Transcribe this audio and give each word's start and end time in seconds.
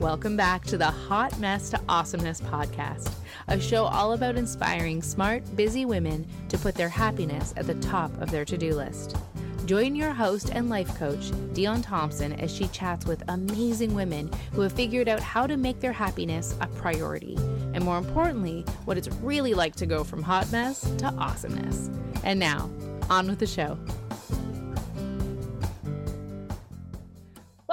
Welcome 0.00 0.36
back 0.36 0.64
to 0.66 0.78
the 0.78 0.92
Hot 0.92 1.36
Mess 1.40 1.70
to 1.70 1.80
Awesomeness 1.88 2.40
podcast, 2.40 3.12
a 3.48 3.58
show 3.58 3.82
all 3.82 4.12
about 4.12 4.36
inspiring 4.36 5.02
smart, 5.02 5.42
busy 5.56 5.86
women 5.86 6.24
to 6.50 6.56
put 6.56 6.76
their 6.76 6.88
happiness 6.88 7.52
at 7.56 7.66
the 7.66 7.74
top 7.74 8.16
of 8.22 8.30
their 8.30 8.44
to 8.44 8.56
do 8.56 8.76
list. 8.76 9.16
Join 9.66 9.96
your 9.96 10.12
host 10.12 10.50
and 10.52 10.70
life 10.70 10.96
coach, 10.96 11.32
Dion 11.52 11.82
Thompson, 11.82 12.34
as 12.34 12.54
she 12.54 12.68
chats 12.68 13.06
with 13.06 13.24
amazing 13.26 13.92
women 13.92 14.30
who 14.52 14.60
have 14.60 14.72
figured 14.72 15.08
out 15.08 15.18
how 15.18 15.48
to 15.48 15.56
make 15.56 15.80
their 15.80 15.92
happiness 15.92 16.54
a 16.60 16.68
priority, 16.68 17.34
and 17.74 17.82
more 17.82 17.98
importantly, 17.98 18.64
what 18.84 18.96
it's 18.96 19.08
really 19.16 19.52
like 19.52 19.74
to 19.74 19.86
go 19.86 20.04
from 20.04 20.22
hot 20.22 20.50
mess 20.52 20.82
to 20.98 21.06
awesomeness. 21.18 21.90
And 22.22 22.38
now, 22.38 22.70
on 23.10 23.26
with 23.26 23.40
the 23.40 23.48
show. 23.48 23.76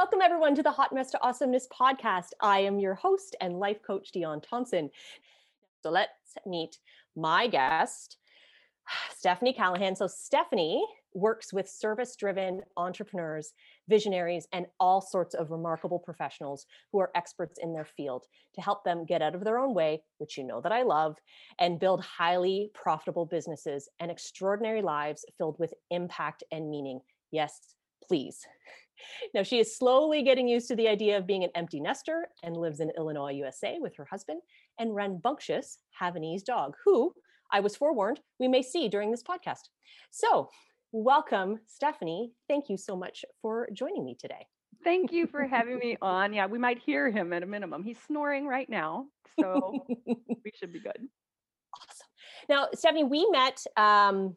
Welcome, 0.05 0.21
everyone, 0.21 0.53
to 0.53 0.61
the 0.61 0.69
Hot 0.69 0.93
Mess 0.93 1.09
to 1.09 1.23
Awesomeness 1.23 1.67
podcast. 1.73 2.27
I 2.39 2.59
am 2.59 2.77
your 2.77 2.93
host 2.93 3.35
and 3.41 3.57
life 3.57 3.79
coach, 3.81 4.11
Dion 4.11 4.39
Thompson. 4.39 4.91
So 5.81 5.89
let's 5.89 6.37
meet 6.45 6.77
my 7.15 7.47
guest, 7.47 8.17
Stephanie 9.17 9.55
Calahan. 9.57 9.97
So, 9.97 10.05
Stephanie 10.05 10.85
works 11.15 11.51
with 11.51 11.67
service 11.67 12.15
driven 12.15 12.61
entrepreneurs, 12.77 13.53
visionaries, 13.89 14.47
and 14.53 14.67
all 14.79 15.01
sorts 15.01 15.33
of 15.33 15.49
remarkable 15.49 15.97
professionals 15.97 16.67
who 16.91 16.99
are 16.99 17.09
experts 17.15 17.57
in 17.59 17.73
their 17.73 17.85
field 17.97 18.25
to 18.53 18.61
help 18.61 18.83
them 18.83 19.07
get 19.07 19.23
out 19.23 19.33
of 19.33 19.43
their 19.43 19.57
own 19.57 19.73
way, 19.73 20.03
which 20.19 20.37
you 20.37 20.43
know 20.43 20.61
that 20.61 20.71
I 20.71 20.83
love, 20.83 21.17
and 21.57 21.79
build 21.79 22.01
highly 22.01 22.69
profitable 22.75 23.25
businesses 23.25 23.89
and 23.99 24.11
extraordinary 24.11 24.83
lives 24.83 25.25
filled 25.39 25.57
with 25.57 25.73
impact 25.89 26.43
and 26.51 26.69
meaning. 26.69 26.99
Yes, 27.31 27.73
please. 28.07 28.45
Now, 29.33 29.43
she 29.43 29.59
is 29.59 29.77
slowly 29.77 30.23
getting 30.23 30.47
used 30.47 30.67
to 30.69 30.75
the 30.75 30.87
idea 30.87 31.17
of 31.17 31.27
being 31.27 31.43
an 31.43 31.49
empty 31.55 31.79
nester 31.79 32.27
and 32.43 32.55
lives 32.55 32.79
in 32.79 32.91
Illinois, 32.97 33.33
USA 33.33 33.77
with 33.79 33.95
her 33.97 34.05
husband 34.05 34.41
and 34.79 34.95
rambunctious 34.95 35.79
Havanese 35.99 36.43
dog, 36.43 36.75
who 36.83 37.13
I 37.51 37.59
was 37.59 37.75
forewarned 37.75 38.19
we 38.39 38.47
may 38.47 38.61
see 38.61 38.89
during 38.89 39.11
this 39.11 39.23
podcast. 39.23 39.69
So, 40.11 40.49
welcome, 40.91 41.59
Stephanie. 41.67 42.31
Thank 42.47 42.69
you 42.69 42.77
so 42.77 42.95
much 42.95 43.25
for 43.41 43.67
joining 43.73 44.05
me 44.05 44.15
today. 44.19 44.47
Thank 44.83 45.11
you 45.11 45.27
for 45.27 45.43
having 45.47 45.77
me 45.79 45.97
on. 46.01 46.33
Yeah, 46.33 46.47
we 46.47 46.57
might 46.57 46.79
hear 46.79 47.09
him 47.09 47.33
at 47.33 47.43
a 47.43 47.45
minimum. 47.45 47.83
He's 47.83 47.99
snoring 48.07 48.47
right 48.47 48.69
now, 48.69 49.07
so 49.39 49.85
we 50.07 50.51
should 50.55 50.73
be 50.73 50.79
good. 50.79 51.07
Awesome. 51.75 52.07
Now, 52.49 52.67
Stephanie, 52.73 53.03
we 53.03 53.27
met 53.31 53.63
um, 53.77 54.35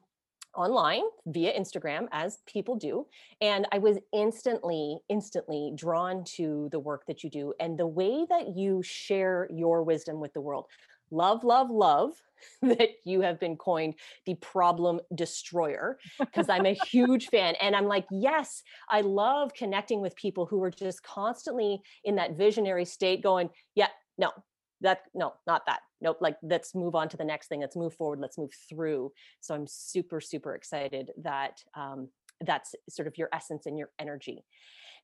online 0.58 1.02
via 1.26 1.58
Instagram, 1.58 2.08
as 2.12 2.38
people 2.46 2.74
do. 2.74 3.06
And 3.40 3.66
I 3.72 3.78
was 3.78 3.98
instantly, 4.12 4.98
instantly 5.08 5.72
drawn 5.74 6.24
to 6.36 6.68
the 6.72 6.80
work 6.80 7.06
that 7.06 7.22
you 7.22 7.30
do 7.30 7.54
and 7.60 7.78
the 7.78 7.86
way 7.86 8.26
that 8.28 8.56
you 8.56 8.82
share 8.82 9.48
your 9.54 9.82
wisdom 9.82 10.20
with 10.20 10.34
the 10.34 10.40
world. 10.40 10.66
Love, 11.10 11.44
love, 11.44 11.70
love 11.70 12.12
that 12.62 12.90
you 13.04 13.20
have 13.20 13.40
been 13.40 13.56
coined 13.56 13.94
the 14.26 14.34
problem 14.34 15.00
destroyer 15.14 15.98
because 16.18 16.48
I'm 16.48 16.66
a 16.66 16.78
huge 16.90 17.26
fan. 17.32 17.54
And 17.60 17.74
I'm 17.74 17.86
like, 17.86 18.06
yes, 18.10 18.62
I 18.88 19.00
love 19.00 19.54
connecting 19.54 20.00
with 20.00 20.14
people 20.16 20.44
who 20.44 20.62
are 20.62 20.70
just 20.70 21.02
constantly 21.02 21.80
in 22.04 22.16
that 22.16 22.36
visionary 22.36 22.84
state 22.84 23.22
going, 23.22 23.50
yeah, 23.74 23.88
no, 24.18 24.32
that 24.80 25.02
no 25.14 25.34
not 25.46 25.66
that 25.66 25.80
nope 26.00 26.18
like 26.20 26.36
let's 26.42 26.74
move 26.74 26.94
on 26.94 27.08
to 27.08 27.16
the 27.16 27.24
next 27.24 27.48
thing 27.48 27.60
let's 27.60 27.76
move 27.76 27.94
forward 27.94 28.20
let's 28.20 28.38
move 28.38 28.52
through. 28.68 29.12
So 29.40 29.54
i'm 29.54 29.66
super 29.66 30.20
super 30.20 30.54
excited 30.54 31.10
that 31.22 31.62
um, 31.74 32.08
that's 32.40 32.74
sort 32.88 33.08
of 33.08 33.18
your 33.18 33.28
essence 33.32 33.66
and 33.66 33.78
your 33.78 33.90
energy. 33.98 34.44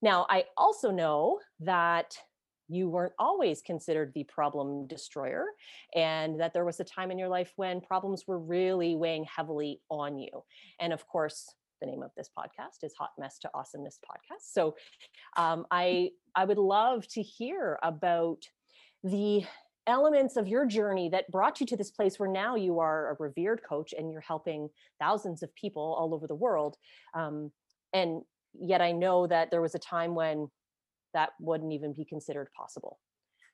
Now 0.02 0.26
i 0.28 0.44
also 0.56 0.90
know 0.90 1.40
that 1.60 2.16
you 2.68 2.88
weren't 2.88 3.12
always 3.18 3.60
considered 3.60 4.12
the 4.14 4.24
problem 4.24 4.86
destroyer 4.86 5.44
and 5.94 6.40
that 6.40 6.52
there 6.54 6.64
was 6.64 6.80
a 6.80 6.84
time 6.84 7.10
in 7.10 7.18
your 7.18 7.28
life 7.28 7.52
when 7.56 7.80
problems 7.80 8.24
were 8.26 8.38
really 8.38 8.96
weighing 8.96 9.24
heavily 9.24 9.80
on 9.90 10.18
you. 10.18 10.42
And 10.80 10.92
of 10.92 11.06
course 11.06 11.46
the 11.80 11.86
name 11.86 12.02
of 12.02 12.10
this 12.16 12.30
podcast 12.36 12.82
is 12.82 12.94
hot 12.98 13.10
mess 13.18 13.38
to 13.40 13.50
awesomeness 13.54 13.98
podcast. 14.04 14.52
So 14.52 14.76
um, 15.36 15.66
i 15.70 16.10
i 16.34 16.44
would 16.44 16.58
love 16.58 17.06
to 17.08 17.22
hear 17.22 17.78
about 17.82 18.42
the 19.02 19.44
elements 19.86 20.36
of 20.36 20.48
your 20.48 20.66
journey 20.66 21.08
that 21.10 21.30
brought 21.30 21.60
you 21.60 21.66
to 21.66 21.76
this 21.76 21.90
place 21.90 22.18
where 22.18 22.30
now 22.30 22.56
you 22.56 22.78
are 22.78 23.10
a 23.10 23.16
revered 23.18 23.60
coach 23.68 23.92
and 23.96 24.10
you're 24.10 24.20
helping 24.20 24.68
thousands 24.98 25.42
of 25.42 25.54
people 25.54 25.94
all 25.98 26.14
over 26.14 26.26
the 26.26 26.34
world 26.34 26.76
um, 27.14 27.50
and 27.92 28.22
yet 28.58 28.80
i 28.80 28.92
know 28.92 29.26
that 29.26 29.50
there 29.50 29.60
was 29.60 29.74
a 29.74 29.78
time 29.78 30.14
when 30.14 30.48
that 31.14 31.30
wouldn't 31.40 31.72
even 31.72 31.94
be 31.94 32.04
considered 32.04 32.48
possible. 32.54 32.98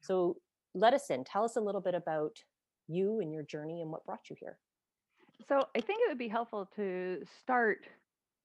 So 0.01 0.39
let 0.75 0.95
us 0.95 1.11
in. 1.11 1.23
Tell 1.23 1.45
us 1.45 1.57
a 1.57 1.61
little 1.61 1.81
bit 1.81 1.95
about 1.95 2.37
you 2.89 3.21
and 3.21 3.33
your 3.33 3.45
journey 3.45 3.83
and 3.83 3.91
what 3.91 4.05
brought 4.05 4.29
you 4.29 4.37
here. 4.41 4.59
So 5.49 5.67
i 5.77 5.81
think 5.81 6.01
it 6.03 6.09
would 6.09 6.19
be 6.19 6.29
helpful 6.29 6.69
to 6.77 7.23
start 7.41 7.79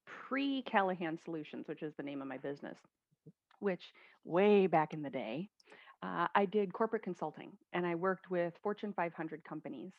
pre 0.06 0.63
calahan 0.63 1.22
solutions 1.25 1.67
which 1.67 1.84
is 1.84 1.94
the 1.97 2.03
name 2.03 2.22
of 2.22 2.28
my 2.28 2.38
business 2.38 2.78
which 3.59 3.91
way 4.23 4.66
back 4.67 4.94
in 4.94 5.02
the 5.02 5.09
day 5.09 5.50
uh, 6.03 6.28
I 6.35 6.45
did 6.45 6.73
corporate 6.73 7.03
consulting 7.03 7.51
and 7.73 7.85
I 7.85 7.95
worked 7.95 8.29
with 8.29 8.53
Fortune 8.61 8.94
500 8.94 9.44
companies 9.44 9.91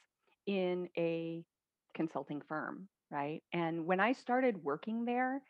in 0.47 0.89
a 0.97 1.45
consulting 1.95 2.41
firm, 2.49 2.89
right? 3.11 3.43
And 3.53 3.87
when 3.87 4.01
I 4.01 4.13
started 4.13 4.63
working 4.63 5.05
there, 5.05 5.43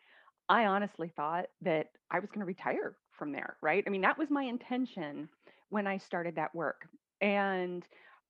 I 0.48 0.66
honestly 0.66 1.12
thought 1.14 1.46
that 1.62 1.88
I 2.10 2.20
was 2.20 2.30
going 2.30 2.40
to 2.40 2.46
retire 2.46 2.96
from 3.10 3.32
there, 3.32 3.56
right? 3.62 3.82
I 3.86 3.90
mean, 3.90 4.02
that 4.02 4.18
was 4.18 4.30
my 4.30 4.44
intention 4.44 5.28
when 5.70 5.86
I 5.86 5.98
started 5.98 6.36
that 6.36 6.54
work. 6.54 6.86
And 7.20 7.84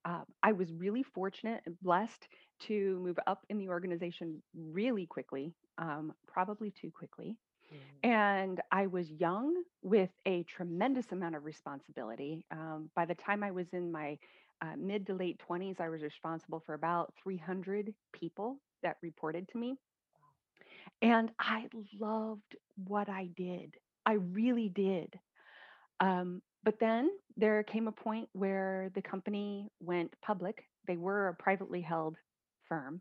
uh, 0.05 0.23
I 0.43 0.53
was 0.53 0.73
really 0.73 1.03
fortunate 1.03 1.63
and 1.67 1.79
blessed 1.81 2.29
to 2.61 2.99
move 3.03 3.19
up 3.27 3.45
in 3.51 3.59
the 3.59 3.69
organization 3.69 4.43
really 4.55 5.05
quickly, 5.05 5.53
um, 5.79 6.15
probably 6.27 6.71
too 6.71 6.91
quickly. 6.91 7.37
Mm-hmm. 7.73 8.11
And 8.11 8.61
I 8.71 8.87
was 8.87 9.11
young 9.11 9.63
with 9.83 10.11
a 10.27 10.45
tremendous 10.45 11.13
amount 11.13 11.35
of 11.35 11.45
responsibility. 11.45 12.45
Um, 12.51 12.91
by 12.95 13.05
the 13.05 13.15
time 13.15 13.43
I 13.43 13.51
was 13.51 13.67
in 13.73 13.91
my 13.91 14.19
uh, 14.63 14.77
mid 14.77 15.07
to 15.07 15.15
late 15.15 15.41
20s, 15.49 15.81
I 15.81 15.89
was 15.89 16.03
responsible 16.03 16.63
for 16.65 16.75
about 16.75 17.13
300 17.23 17.93
people 18.13 18.59
that 18.83 18.97
reported 19.03 19.49
to 19.51 19.59
me. 19.59 19.77
And 21.03 21.31
I 21.39 21.67
loved 21.99 22.57
what 22.87 23.09
I 23.09 23.29
did. 23.37 23.75
I 24.07 24.15
really 24.15 24.69
did. 24.69 25.19
Um, 26.01 26.41
but 26.65 26.79
then 26.81 27.11
there 27.37 27.63
came 27.63 27.89
a 27.89 27.93
point 27.93 28.29
where 28.33 28.91
the 28.95 29.03
company 29.03 29.69
went 29.81 30.15
public. 30.23 30.65
They 30.87 30.97
were 30.97 31.29
a 31.29 31.35
privately 31.35 31.81
held 31.81 32.17
firm. 32.69 33.01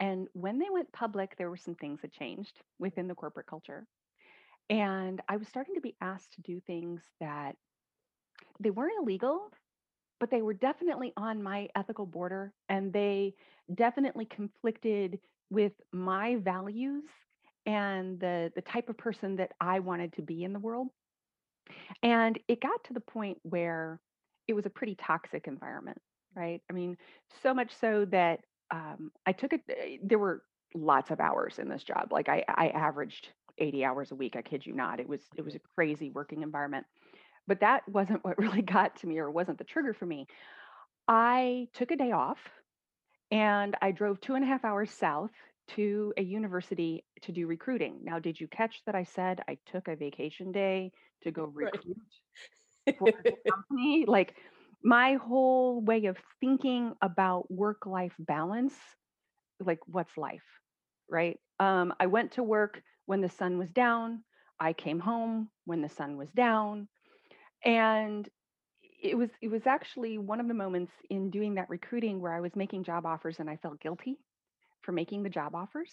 And 0.00 0.28
when 0.32 0.58
they 0.58 0.70
went 0.70 0.92
public, 0.92 1.36
there 1.36 1.50
were 1.50 1.56
some 1.56 1.74
things 1.74 2.00
that 2.02 2.12
changed 2.12 2.60
within 2.78 3.06
the 3.06 3.14
corporate 3.14 3.46
culture. 3.46 3.86
And 4.70 5.20
I 5.28 5.36
was 5.36 5.48
starting 5.48 5.74
to 5.74 5.80
be 5.80 5.96
asked 6.00 6.32
to 6.34 6.42
do 6.42 6.60
things 6.60 7.02
that 7.20 7.56
they 8.60 8.70
weren't 8.70 8.94
illegal, 9.02 9.50
but 10.20 10.30
they 10.30 10.42
were 10.42 10.54
definitely 10.54 11.12
on 11.16 11.42
my 11.42 11.68
ethical 11.74 12.06
border 12.06 12.52
and 12.68 12.92
they 12.92 13.34
definitely 13.74 14.26
conflicted 14.26 15.18
with 15.50 15.72
my 15.92 16.36
values 16.36 17.04
and 17.66 18.20
the 18.20 18.52
the 18.54 18.62
type 18.62 18.88
of 18.88 18.96
person 18.96 19.36
that 19.36 19.52
I 19.60 19.80
wanted 19.80 20.12
to 20.14 20.22
be 20.22 20.44
in 20.44 20.52
the 20.52 20.58
world. 20.60 20.88
And 22.02 22.38
it 22.48 22.60
got 22.60 22.82
to 22.84 22.94
the 22.94 23.00
point 23.00 23.38
where 23.42 24.00
it 24.48 24.54
was 24.54 24.66
a 24.66 24.70
pretty 24.70 24.94
toxic 24.94 25.46
environment, 25.46 25.98
right? 26.34 26.60
I 26.70 26.72
mean, 26.72 26.96
so 27.42 27.52
much 27.52 27.72
so 27.74 28.04
that 28.06 28.40
um, 28.70 29.10
I 29.26 29.32
took 29.32 29.52
it. 29.52 29.62
Eh, 29.68 29.96
there 30.02 30.18
were 30.18 30.42
lots 30.74 31.10
of 31.10 31.20
hours 31.20 31.58
in 31.58 31.68
this 31.68 31.82
job. 31.82 32.12
Like 32.12 32.28
I, 32.28 32.44
I 32.48 32.68
averaged 32.68 33.28
80 33.58 33.84
hours 33.84 34.12
a 34.12 34.14
week. 34.14 34.36
I 34.36 34.42
kid 34.42 34.64
you 34.64 34.72
not. 34.72 35.00
It 35.00 35.08
was 35.08 35.20
it 35.36 35.44
was 35.44 35.54
a 35.54 35.60
crazy 35.74 36.10
working 36.10 36.42
environment. 36.42 36.86
But 37.46 37.60
that 37.60 37.88
wasn't 37.88 38.24
what 38.24 38.38
really 38.38 38.62
got 38.62 38.96
to 38.96 39.06
me 39.06 39.18
or 39.18 39.30
wasn't 39.30 39.58
the 39.58 39.64
trigger 39.64 39.92
for 39.92 40.06
me. 40.06 40.26
I 41.08 41.68
took 41.74 41.90
a 41.90 41.96
day 41.96 42.12
off 42.12 42.38
and 43.30 43.76
I 43.80 43.92
drove 43.92 44.20
two 44.20 44.34
and 44.34 44.44
a 44.44 44.46
half 44.46 44.64
hours 44.64 44.90
south 44.90 45.30
to 45.68 46.12
a 46.16 46.22
university 46.22 47.04
to 47.22 47.32
do 47.32 47.46
recruiting. 47.46 48.00
Now, 48.02 48.18
did 48.18 48.40
you 48.40 48.48
catch 48.48 48.82
that 48.86 48.94
I 48.94 49.04
said 49.04 49.40
I 49.48 49.58
took 49.66 49.88
a 49.88 49.96
vacation 49.96 50.52
day 50.52 50.92
to 51.22 51.30
go 51.30 51.44
recruit 51.54 51.96
right. 52.86 52.96
for 52.98 53.12
the 53.24 53.36
company? 53.50 54.04
Like 54.06 54.34
my 54.82 55.14
whole 55.14 55.80
way 55.80 56.06
of 56.06 56.16
thinking 56.40 56.94
about 57.02 57.50
work 57.50 57.86
life 57.86 58.14
balance, 58.18 58.74
like 59.64 59.80
what's 59.86 60.16
life, 60.16 60.44
right? 61.08 61.38
Um, 61.58 61.92
I 62.00 62.06
went 62.06 62.32
to 62.32 62.42
work 62.42 62.82
when 63.10 63.20
the 63.20 63.28
sun 63.28 63.58
was 63.58 63.68
down. 63.72 64.22
I 64.60 64.72
came 64.72 65.00
home 65.00 65.50
when 65.64 65.82
the 65.82 65.88
sun 65.88 66.16
was 66.16 66.30
down. 66.30 66.86
And 67.64 68.28
it 69.02 69.18
was 69.18 69.30
it 69.42 69.48
was 69.48 69.66
actually 69.66 70.16
one 70.16 70.38
of 70.38 70.46
the 70.46 70.54
moments 70.54 70.92
in 71.10 71.28
doing 71.28 71.56
that 71.56 71.68
recruiting 71.68 72.20
where 72.20 72.32
I 72.32 72.40
was 72.40 72.54
making 72.54 72.84
job 72.84 73.04
offers 73.04 73.40
and 73.40 73.50
I 73.50 73.56
felt 73.56 73.80
guilty 73.80 74.16
for 74.82 74.92
making 74.92 75.24
the 75.24 75.28
job 75.28 75.56
offers. 75.56 75.90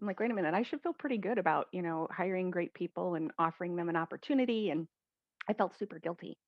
I'm 0.00 0.06
like, 0.06 0.18
wait 0.18 0.30
a 0.30 0.34
minute, 0.34 0.54
I 0.54 0.62
should 0.62 0.80
feel 0.80 0.94
pretty 0.94 1.18
good 1.18 1.36
about, 1.36 1.66
you 1.70 1.82
know, 1.82 2.08
hiring 2.10 2.50
great 2.50 2.72
people 2.72 3.14
and 3.14 3.30
offering 3.38 3.76
them 3.76 3.90
an 3.90 3.96
opportunity. 3.96 4.70
And 4.70 4.88
I 5.46 5.52
felt 5.52 5.78
super 5.78 5.98
guilty. 5.98 6.38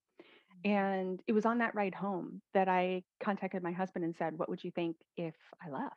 Mm. 0.65 0.71
And 0.71 1.21
it 1.27 1.33
was 1.33 1.45
on 1.45 1.59
that 1.59 1.75
ride 1.75 1.95
home 1.95 2.41
that 2.55 2.69
I 2.69 3.03
contacted 3.23 3.63
my 3.63 3.73
husband 3.73 4.07
and 4.07 4.17
said, 4.17 4.39
What 4.39 4.49
would 4.49 4.65
you 4.65 4.71
think 4.71 4.97
if 5.19 5.35
I 5.63 5.69
left? 5.69 5.95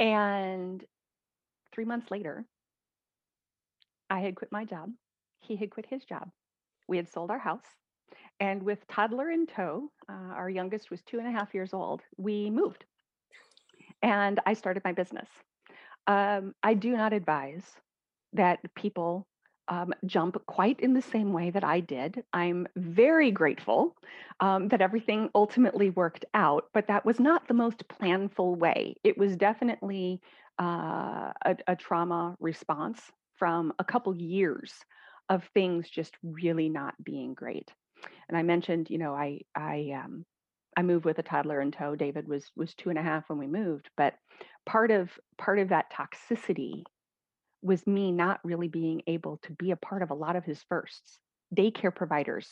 And 0.00 0.84
three 1.80 1.86
months 1.86 2.10
later, 2.10 2.44
I 4.10 4.20
had 4.20 4.34
quit 4.34 4.52
my 4.52 4.66
job. 4.66 4.90
He 5.40 5.56
had 5.56 5.70
quit 5.70 5.86
his 5.88 6.04
job. 6.04 6.28
We 6.88 6.98
had 6.98 7.08
sold 7.08 7.30
our 7.30 7.38
house. 7.38 7.64
And 8.38 8.62
with 8.62 8.86
toddler 8.86 9.30
in 9.30 9.46
tow, 9.46 9.90
uh, 10.06 10.34
our 10.34 10.50
youngest 10.50 10.90
was 10.90 11.00
two 11.00 11.20
and 11.20 11.26
a 11.26 11.30
half 11.30 11.54
years 11.54 11.72
old, 11.72 12.02
we 12.18 12.50
moved. 12.50 12.84
And 14.02 14.38
I 14.44 14.52
started 14.52 14.82
my 14.84 14.92
business. 14.92 15.26
Um, 16.06 16.54
I 16.62 16.74
do 16.74 16.94
not 16.98 17.14
advise 17.14 17.64
that 18.34 18.58
people 18.74 19.26
um, 19.68 19.94
jump 20.04 20.36
quite 20.44 20.80
in 20.80 20.92
the 20.92 21.00
same 21.00 21.32
way 21.32 21.48
that 21.48 21.64
I 21.64 21.80
did. 21.80 22.22
I'm 22.34 22.66
very 22.76 23.30
grateful 23.30 23.96
um, 24.40 24.68
that 24.68 24.82
everything 24.82 25.30
ultimately 25.34 25.88
worked 25.88 26.26
out, 26.34 26.64
but 26.74 26.88
that 26.88 27.06
was 27.06 27.18
not 27.18 27.48
the 27.48 27.54
most 27.54 27.88
planful 27.88 28.58
way. 28.58 28.96
It 29.02 29.16
was 29.16 29.34
definitely 29.34 30.20
uh, 30.60 31.32
a, 31.44 31.56
a 31.66 31.76
trauma 31.76 32.36
response 32.38 33.00
from 33.36 33.72
a 33.78 33.84
couple 33.84 34.14
years 34.14 34.74
of 35.30 35.48
things 35.54 35.88
just 35.88 36.14
really 36.22 36.68
not 36.68 36.94
being 37.02 37.34
great. 37.34 37.70
And 38.28 38.36
I 38.36 38.42
mentioned, 38.42 38.90
you 38.90 38.98
know, 38.98 39.14
I 39.14 39.40
I 39.54 39.92
um, 40.04 40.24
I 40.76 40.82
moved 40.82 41.04
with 41.04 41.18
a 41.18 41.22
toddler 41.22 41.60
in 41.60 41.70
tow. 41.70 41.96
David 41.96 42.28
was 42.28 42.50
was 42.56 42.74
two 42.74 42.90
and 42.90 42.98
a 42.98 43.02
half 43.02 43.28
when 43.28 43.38
we 43.38 43.46
moved, 43.46 43.88
but 43.96 44.14
part 44.66 44.90
of 44.90 45.10
part 45.38 45.58
of 45.58 45.70
that 45.70 45.92
toxicity 45.92 46.84
was 47.62 47.86
me 47.86 48.12
not 48.12 48.40
really 48.44 48.68
being 48.68 49.02
able 49.06 49.38
to 49.42 49.52
be 49.52 49.70
a 49.70 49.76
part 49.76 50.02
of 50.02 50.10
a 50.10 50.14
lot 50.14 50.36
of 50.36 50.44
his 50.44 50.62
firsts. 50.68 51.18
Daycare 51.54 51.94
providers 51.94 52.48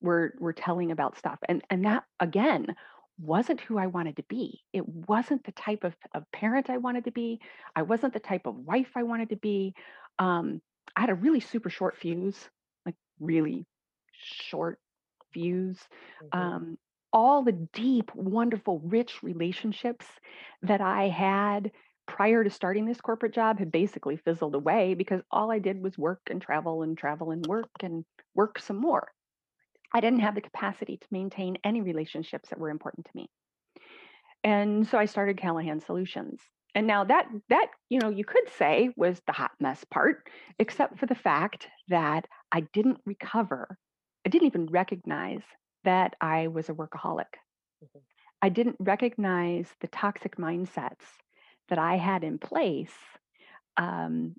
were 0.00 0.34
were 0.38 0.52
telling 0.52 0.90
about 0.90 1.18
stuff. 1.18 1.38
And 1.48 1.62
and 1.70 1.84
that 1.84 2.04
again 2.20 2.74
wasn't 3.18 3.60
who 3.60 3.78
I 3.78 3.86
wanted 3.86 4.16
to 4.16 4.22
be. 4.24 4.60
It 4.72 4.86
wasn't 4.88 5.44
the 5.44 5.52
type 5.52 5.84
of, 5.84 5.94
of 6.14 6.24
parent 6.32 6.70
I 6.70 6.78
wanted 6.78 7.04
to 7.04 7.10
be. 7.10 7.40
I 7.74 7.82
wasn't 7.82 8.12
the 8.12 8.20
type 8.20 8.46
of 8.46 8.56
wife 8.56 8.90
I 8.94 9.02
wanted 9.02 9.30
to 9.30 9.36
be. 9.36 9.74
Um, 10.18 10.60
I 10.96 11.00
had 11.02 11.10
a 11.10 11.14
really 11.14 11.40
super 11.40 11.70
short 11.70 11.96
fuse, 11.96 12.48
like 12.86 12.94
really 13.20 13.66
short 14.12 14.78
fuse. 15.32 15.78
Mm-hmm. 16.22 16.38
Um, 16.38 16.78
all 17.12 17.42
the 17.42 17.52
deep, 17.52 18.14
wonderful, 18.14 18.80
rich 18.80 19.22
relationships 19.22 20.06
that 20.62 20.80
I 20.80 21.08
had 21.08 21.70
prior 22.06 22.42
to 22.42 22.50
starting 22.50 22.86
this 22.86 23.00
corporate 23.00 23.34
job 23.34 23.58
had 23.58 23.70
basically 23.70 24.16
fizzled 24.16 24.54
away 24.54 24.94
because 24.94 25.20
all 25.30 25.50
I 25.50 25.58
did 25.58 25.82
was 25.82 25.98
work 25.98 26.20
and 26.30 26.40
travel 26.40 26.82
and 26.82 26.96
travel 26.96 27.30
and 27.30 27.46
work 27.46 27.70
and 27.82 28.04
work 28.34 28.58
some 28.58 28.80
more. 28.80 29.08
I 29.92 30.00
didn't 30.00 30.20
have 30.20 30.34
the 30.34 30.40
capacity 30.40 30.96
to 30.96 31.06
maintain 31.10 31.56
any 31.64 31.80
relationships 31.80 32.50
that 32.50 32.58
were 32.58 32.70
important 32.70 33.06
to 33.06 33.12
me. 33.14 33.30
And 34.44 34.86
so 34.86 34.98
I 34.98 35.06
started 35.06 35.36
Calahan 35.36 35.84
Solutions. 35.84 36.40
And 36.74 36.86
now 36.86 37.04
that 37.04 37.26
that 37.48 37.68
you 37.88 37.98
know 37.98 38.10
you 38.10 38.24
could 38.24 38.48
say 38.56 38.90
was 38.96 39.20
the 39.26 39.32
hot 39.32 39.52
mess 39.58 39.84
part 39.90 40.28
except 40.58 40.98
for 40.98 41.06
the 41.06 41.14
fact 41.14 41.66
that 41.88 42.26
I 42.52 42.60
didn't 42.60 42.98
recover. 43.06 43.78
I 44.26 44.28
didn't 44.28 44.46
even 44.46 44.66
recognize 44.66 45.42
that 45.84 46.14
I 46.20 46.48
was 46.48 46.68
a 46.68 46.74
workaholic. 46.74 47.32
Mm-hmm. 47.82 47.98
I 48.42 48.48
didn't 48.50 48.76
recognize 48.78 49.66
the 49.80 49.88
toxic 49.88 50.36
mindsets 50.36 51.04
that 51.68 51.78
I 51.78 51.96
had 51.96 52.22
in 52.22 52.38
place 52.38 52.94
um, 53.76 54.34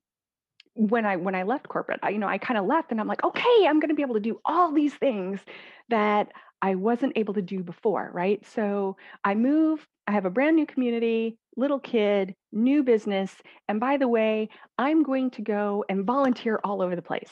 when 0.80 1.06
I 1.06 1.18
when 1.18 1.36
I 1.36 1.44
left 1.44 1.68
corporate. 1.68 2.00
I, 2.02 2.10
you 2.10 2.20
know, 2.20 2.28
I 2.28 2.38
kind 2.38 2.58
of 2.58 2.66
left 2.66 2.92
and 2.92 3.02
I'm 3.02 3.08
like, 3.08 3.24
okay, 3.24 3.68
I'm 3.68 3.82
going 3.82 3.90
to 3.90 3.96
be 3.96 4.02
able 4.02 4.14
to 4.14 4.22
do 4.22 4.40
all 4.46 4.72
these 4.72 4.94
things 4.94 5.42
that 5.90 6.32
I 6.62 6.76
wasn't 6.76 7.14
able 7.18 7.34
to 7.34 7.42
do 7.42 7.64
before, 7.64 8.10
right? 8.14 8.46
So 8.46 8.96
I 9.26 9.36
move, 9.36 9.86
I 10.08 10.12
have 10.12 10.26
a 10.26 10.30
brand 10.30 10.56
new 10.56 10.66
community, 10.66 11.38
little 11.58 11.80
kid, 11.80 12.34
new 12.54 12.84
business, 12.84 13.36
and 13.68 13.80
by 13.80 13.98
the 13.98 14.08
way, 14.08 14.50
I'm 14.78 15.04
going 15.04 15.32
to 15.32 15.42
go 15.42 15.84
and 15.90 16.06
volunteer 16.06 16.62
all 16.64 16.82
over 16.82 16.96
the 16.96 17.02
place. 17.02 17.32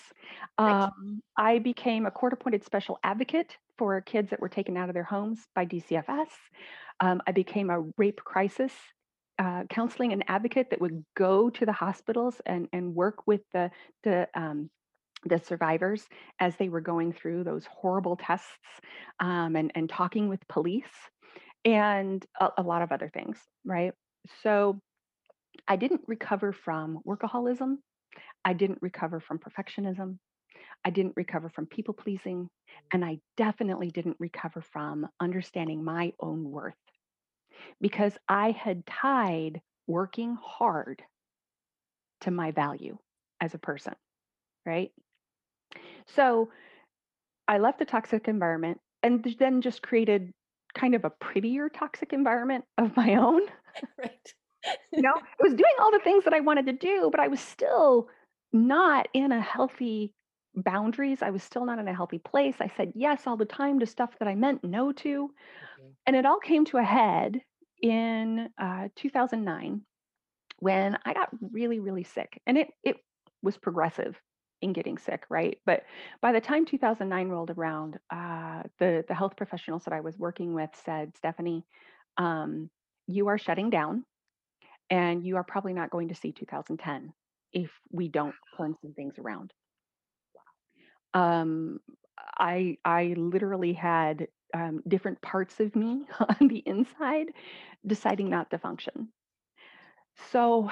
Um, 0.57 1.21
I 1.37 1.59
became 1.59 2.05
a 2.05 2.11
court-appointed 2.11 2.65
special 2.65 2.99
advocate 3.03 3.55
for 3.77 4.01
kids 4.01 4.29
that 4.31 4.41
were 4.41 4.49
taken 4.49 4.75
out 4.75 4.89
of 4.89 4.93
their 4.93 5.03
homes 5.03 5.39
by 5.55 5.65
DCFS. 5.65 6.27
Um, 6.99 7.21
I 7.27 7.31
became 7.31 7.69
a 7.69 7.81
rape 7.97 8.21
crisis 8.23 8.73
uh, 9.39 9.63
counseling 9.69 10.13
and 10.13 10.23
advocate 10.27 10.69
that 10.69 10.81
would 10.81 11.03
go 11.15 11.49
to 11.49 11.65
the 11.65 11.71
hospitals 11.71 12.41
and, 12.45 12.67
and 12.73 12.95
work 12.95 13.27
with 13.27 13.41
the, 13.53 13.69
the, 14.03 14.27
um, 14.33 14.69
the 15.25 15.39
survivors 15.39 16.05
as 16.39 16.55
they 16.57 16.69
were 16.69 16.81
going 16.81 17.13
through 17.13 17.43
those 17.43 17.65
horrible 17.65 18.15
tests 18.15 18.47
um, 19.19 19.55
and, 19.55 19.71
and 19.75 19.89
talking 19.89 20.27
with 20.29 20.47
police 20.47 20.85
and 21.65 22.25
a, 22.39 22.49
a 22.57 22.63
lot 22.63 22.81
of 22.81 22.91
other 22.91 23.09
things, 23.09 23.37
right? 23.65 23.93
So 24.43 24.79
I 25.67 25.75
didn't 25.75 26.01
recover 26.07 26.53
from 26.53 26.99
workaholism. 27.05 27.77
I 28.45 28.53
didn't 28.53 28.79
recover 28.81 29.19
from 29.19 29.39
perfectionism. 29.39 30.17
I 30.85 30.89
didn't 30.89 31.17
recover 31.17 31.49
from 31.49 31.65
people 31.65 31.93
pleasing. 31.93 32.49
And 32.91 33.03
I 33.03 33.19
definitely 33.35 33.89
didn't 33.89 34.17
recover 34.19 34.61
from 34.61 35.07
understanding 35.19 35.83
my 35.83 36.13
own 36.19 36.49
worth 36.49 36.75
because 37.81 38.17
I 38.27 38.51
had 38.51 38.85
tied 38.85 39.61
working 39.87 40.37
hard 40.41 41.01
to 42.21 42.31
my 42.31 42.51
value 42.51 42.97
as 43.41 43.53
a 43.53 43.59
person, 43.59 43.93
right? 44.65 44.91
So 46.07 46.49
I 47.47 47.59
left 47.59 47.79
the 47.79 47.85
toxic 47.85 48.27
environment 48.27 48.79
and 49.03 49.23
then 49.39 49.61
just 49.61 49.81
created 49.81 50.31
kind 50.75 50.95
of 50.95 51.05
a 51.05 51.09
prettier 51.09 51.69
toxic 51.69 52.13
environment 52.13 52.65
of 52.77 52.95
my 52.95 53.15
own. 53.15 53.41
right. 53.97 54.33
you 54.91 55.01
know, 55.01 55.13
I 55.15 55.43
was 55.43 55.53
doing 55.53 55.75
all 55.79 55.91
the 55.91 55.99
things 55.99 56.23
that 56.25 56.33
I 56.33 56.39
wanted 56.39 56.65
to 56.67 56.73
do, 56.73 57.09
but 57.11 57.19
I 57.19 57.27
was 57.27 57.39
still 57.39 58.09
not 58.51 59.07
in 59.13 59.31
a 59.31 59.41
healthy 59.41 60.13
boundaries. 60.55 61.21
I 61.21 61.29
was 61.29 61.43
still 61.43 61.65
not 61.65 61.79
in 61.79 61.87
a 61.87 61.93
healthy 61.93 62.19
place. 62.19 62.55
I 62.59 62.71
said 62.75 62.91
yes 62.95 63.27
all 63.27 63.37
the 63.37 63.45
time 63.45 63.79
to 63.79 63.85
stuff 63.85 64.11
that 64.19 64.27
I 64.27 64.35
meant 64.35 64.63
no 64.63 64.91
to. 64.91 65.31
Okay. 65.79 65.89
And 66.05 66.15
it 66.15 66.25
all 66.25 66.39
came 66.39 66.65
to 66.65 66.77
a 66.77 66.83
head 66.83 67.41
in 67.81 68.49
uh, 68.61 68.89
2009 68.95 69.81
when 70.59 70.97
I 71.05 71.13
got 71.13 71.29
really, 71.51 71.79
really 71.79 72.03
sick. 72.03 72.41
And 72.47 72.57
it, 72.57 72.69
it 72.83 72.97
was 73.43 73.57
progressive 73.57 74.19
in 74.61 74.73
getting 74.73 74.97
sick, 74.97 75.23
right? 75.29 75.59
But 75.65 75.83
by 76.21 76.31
the 76.31 76.41
time 76.41 76.65
2009 76.65 77.29
rolled 77.29 77.51
around, 77.51 77.99
uh, 78.09 78.63
the, 78.79 79.05
the 79.07 79.13
health 79.13 79.35
professionals 79.37 79.83
that 79.85 79.93
I 79.93 80.01
was 80.01 80.17
working 80.17 80.53
with 80.53 80.71
said, 80.83 81.15
Stephanie, 81.15 81.63
um, 82.17 82.69
you 83.07 83.27
are 83.27 83.37
shutting 83.37 83.69
down 83.69 84.03
and 84.89 85.23
you 85.23 85.37
are 85.37 85.43
probably 85.43 85.73
not 85.73 85.91
going 85.91 86.09
to 86.09 86.15
see 86.15 86.31
2010 86.31 87.13
if 87.53 87.69
we 87.91 88.07
don't 88.07 88.35
turn 88.57 88.75
some 88.81 88.93
things 88.93 89.15
around. 89.19 89.53
Um, 91.13 91.79
I 92.37 92.77
I 92.83 93.13
literally 93.17 93.73
had 93.73 94.27
um, 94.53 94.81
different 94.87 95.21
parts 95.21 95.59
of 95.59 95.75
me 95.75 96.03
on 96.19 96.47
the 96.47 96.63
inside 96.65 97.27
deciding 97.85 98.29
not 98.29 98.49
to 98.51 98.57
function. 98.57 99.09
So, 100.31 100.69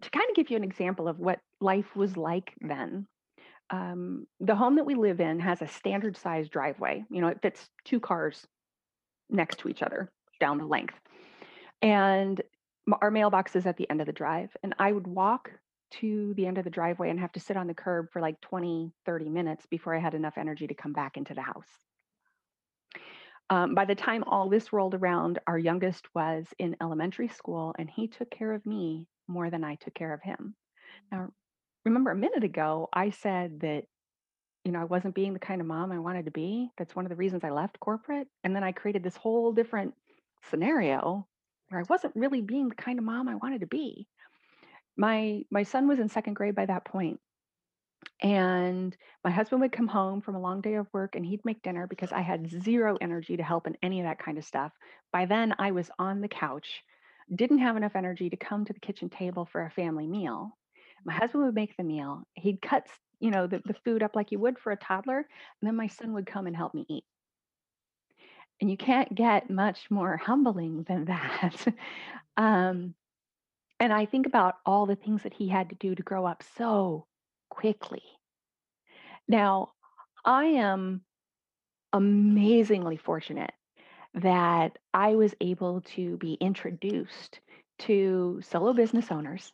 to 0.00 0.10
kind 0.10 0.28
of 0.28 0.36
give 0.36 0.50
you 0.50 0.56
an 0.56 0.64
example 0.64 1.08
of 1.08 1.18
what 1.18 1.40
life 1.60 1.96
was 1.96 2.16
like 2.16 2.54
then, 2.60 3.06
um, 3.70 4.26
the 4.40 4.54
home 4.54 4.76
that 4.76 4.86
we 4.86 4.94
live 4.94 5.20
in 5.20 5.40
has 5.40 5.62
a 5.62 5.68
standard 5.68 6.16
size 6.16 6.48
driveway. 6.48 7.04
You 7.10 7.20
know, 7.20 7.28
it 7.28 7.42
fits 7.42 7.68
two 7.84 8.00
cars 8.00 8.46
next 9.28 9.58
to 9.60 9.68
each 9.68 9.82
other 9.82 10.10
down 10.40 10.58
the 10.58 10.66
length. 10.66 10.98
And 11.82 12.40
our 13.00 13.10
mailbox 13.10 13.56
is 13.56 13.66
at 13.66 13.76
the 13.76 13.88
end 13.88 14.00
of 14.00 14.06
the 14.06 14.12
drive. 14.12 14.50
And 14.62 14.74
I 14.78 14.92
would 14.92 15.06
walk 15.06 15.52
to 15.92 16.34
the 16.34 16.46
end 16.46 16.58
of 16.58 16.64
the 16.64 16.70
driveway 16.70 17.10
and 17.10 17.20
have 17.20 17.32
to 17.32 17.40
sit 17.40 17.56
on 17.56 17.66
the 17.66 17.74
curb 17.74 18.10
for 18.12 18.20
like 18.20 18.40
20, 18.40 18.92
30 19.06 19.28
minutes 19.28 19.66
before 19.66 19.94
I 19.94 20.00
had 20.00 20.14
enough 20.14 20.38
energy 20.38 20.66
to 20.66 20.74
come 20.74 20.92
back 20.92 21.16
into 21.16 21.34
the 21.34 21.42
house. 21.42 21.68
Um, 23.50 23.74
by 23.74 23.84
the 23.84 23.96
time 23.96 24.22
all 24.24 24.48
this 24.48 24.72
rolled 24.72 24.94
around, 24.94 25.40
our 25.46 25.58
youngest 25.58 26.06
was 26.14 26.46
in 26.58 26.76
elementary 26.80 27.28
school 27.28 27.74
and 27.78 27.90
he 27.90 28.06
took 28.06 28.30
care 28.30 28.52
of 28.52 28.64
me 28.64 29.06
more 29.26 29.50
than 29.50 29.64
I 29.64 29.74
took 29.74 29.94
care 29.94 30.14
of 30.14 30.22
him. 30.22 30.54
Now, 31.10 31.30
remember 31.84 32.12
a 32.12 32.16
minute 32.16 32.44
ago, 32.44 32.88
I 32.92 33.10
said 33.10 33.60
that, 33.60 33.84
you 34.64 34.70
know, 34.70 34.80
I 34.80 34.84
wasn't 34.84 35.16
being 35.16 35.32
the 35.32 35.40
kind 35.40 35.60
of 35.60 35.66
mom 35.66 35.90
I 35.90 35.98
wanted 35.98 36.26
to 36.26 36.30
be. 36.30 36.70
That's 36.78 36.94
one 36.94 37.04
of 37.04 37.10
the 37.10 37.16
reasons 37.16 37.42
I 37.42 37.50
left 37.50 37.80
corporate. 37.80 38.28
And 38.44 38.54
then 38.54 38.62
I 38.62 38.70
created 38.70 39.02
this 39.02 39.16
whole 39.16 39.52
different 39.52 39.94
scenario 40.48 41.26
where 41.70 41.80
I 41.80 41.84
wasn't 41.88 42.14
really 42.14 42.42
being 42.42 42.68
the 42.68 42.74
kind 42.76 42.98
of 43.00 43.04
mom 43.04 43.28
I 43.28 43.34
wanted 43.34 43.60
to 43.60 43.66
be. 43.66 44.06
My 44.96 45.42
my 45.50 45.64
son 45.64 45.88
was 45.88 45.98
in 45.98 46.08
second 46.08 46.34
grade 46.34 46.54
by 46.54 46.66
that 46.66 46.84
point 46.84 47.20
and 48.22 48.96
my 49.24 49.30
husband 49.30 49.60
would 49.60 49.72
come 49.72 49.88
home 49.88 50.20
from 50.20 50.34
a 50.34 50.40
long 50.40 50.60
day 50.60 50.74
of 50.74 50.86
work 50.92 51.16
and 51.16 51.24
he'd 51.24 51.44
make 51.44 51.62
dinner 51.62 51.86
because 51.86 52.12
I 52.12 52.20
had 52.20 52.50
zero 52.62 52.96
energy 53.00 53.36
to 53.36 53.42
help 53.42 53.66
in 53.66 53.76
any 53.82 54.00
of 54.00 54.06
that 54.06 54.18
kind 54.18 54.38
of 54.38 54.44
stuff. 54.44 54.72
By 55.12 55.26
then, 55.26 55.54
I 55.58 55.72
was 55.72 55.90
on 55.98 56.20
the 56.20 56.28
couch, 56.28 56.82
didn't 57.34 57.58
have 57.58 57.76
enough 57.76 57.96
energy 57.96 58.30
to 58.30 58.36
come 58.36 58.64
to 58.64 58.72
the 58.72 58.80
kitchen 58.80 59.08
table 59.08 59.48
for 59.50 59.64
a 59.64 59.70
family 59.70 60.06
meal. 60.06 60.56
My 61.04 61.14
husband 61.14 61.44
would 61.44 61.54
make 61.54 61.76
the 61.76 61.82
meal. 61.82 62.26
He'd 62.34 62.60
cut 62.60 62.86
you 63.20 63.30
know, 63.30 63.46
the, 63.46 63.62
the 63.64 63.76
food 63.84 64.02
up 64.02 64.16
like 64.16 64.32
you 64.32 64.38
would 64.38 64.58
for 64.58 64.72
a 64.72 64.76
toddler. 64.76 65.18
And 65.18 65.68
then 65.68 65.76
my 65.76 65.86
son 65.86 66.14
would 66.14 66.26
come 66.26 66.46
and 66.46 66.56
help 66.56 66.74
me 66.74 66.86
eat. 66.88 67.04
And 68.60 68.70
you 68.70 68.76
can't 68.76 69.14
get 69.14 69.50
much 69.50 69.90
more 69.90 70.16
humbling 70.16 70.84
than 70.84 71.04
that. 71.06 71.66
um, 72.36 72.94
and 73.78 73.92
I 73.92 74.04
think 74.06 74.26
about 74.26 74.56
all 74.66 74.86
the 74.86 74.96
things 74.96 75.22
that 75.22 75.34
he 75.34 75.48
had 75.48 75.70
to 75.70 75.76
do 75.76 75.94
to 75.94 76.02
grow 76.02 76.26
up 76.26 76.42
so 76.56 77.06
quickly. 77.50 78.02
Now, 79.28 79.72
I 80.24 80.44
am 80.46 81.02
amazingly 81.92 82.96
fortunate 82.96 83.52
that 84.14 84.78
I 84.92 85.14
was 85.14 85.34
able 85.40 85.82
to 85.82 86.16
be 86.16 86.34
introduced 86.34 87.40
to 87.80 88.40
solo 88.42 88.72
business 88.72 89.10
owners 89.10 89.52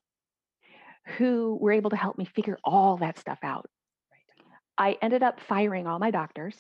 who 1.19 1.57
were 1.61 1.73
able 1.73 1.91
to 1.91 1.97
help 1.97 2.19
me 2.19 2.25
figure 2.25 2.59
all 2.65 2.97
that 2.99 3.19
stuff 3.19 3.39
out. 3.43 3.69
I 4.79 4.97
ended 5.01 5.23
up 5.23 5.41
firing 5.41 5.87
all 5.87 5.99
my 5.99 6.11
doctors 6.11 6.55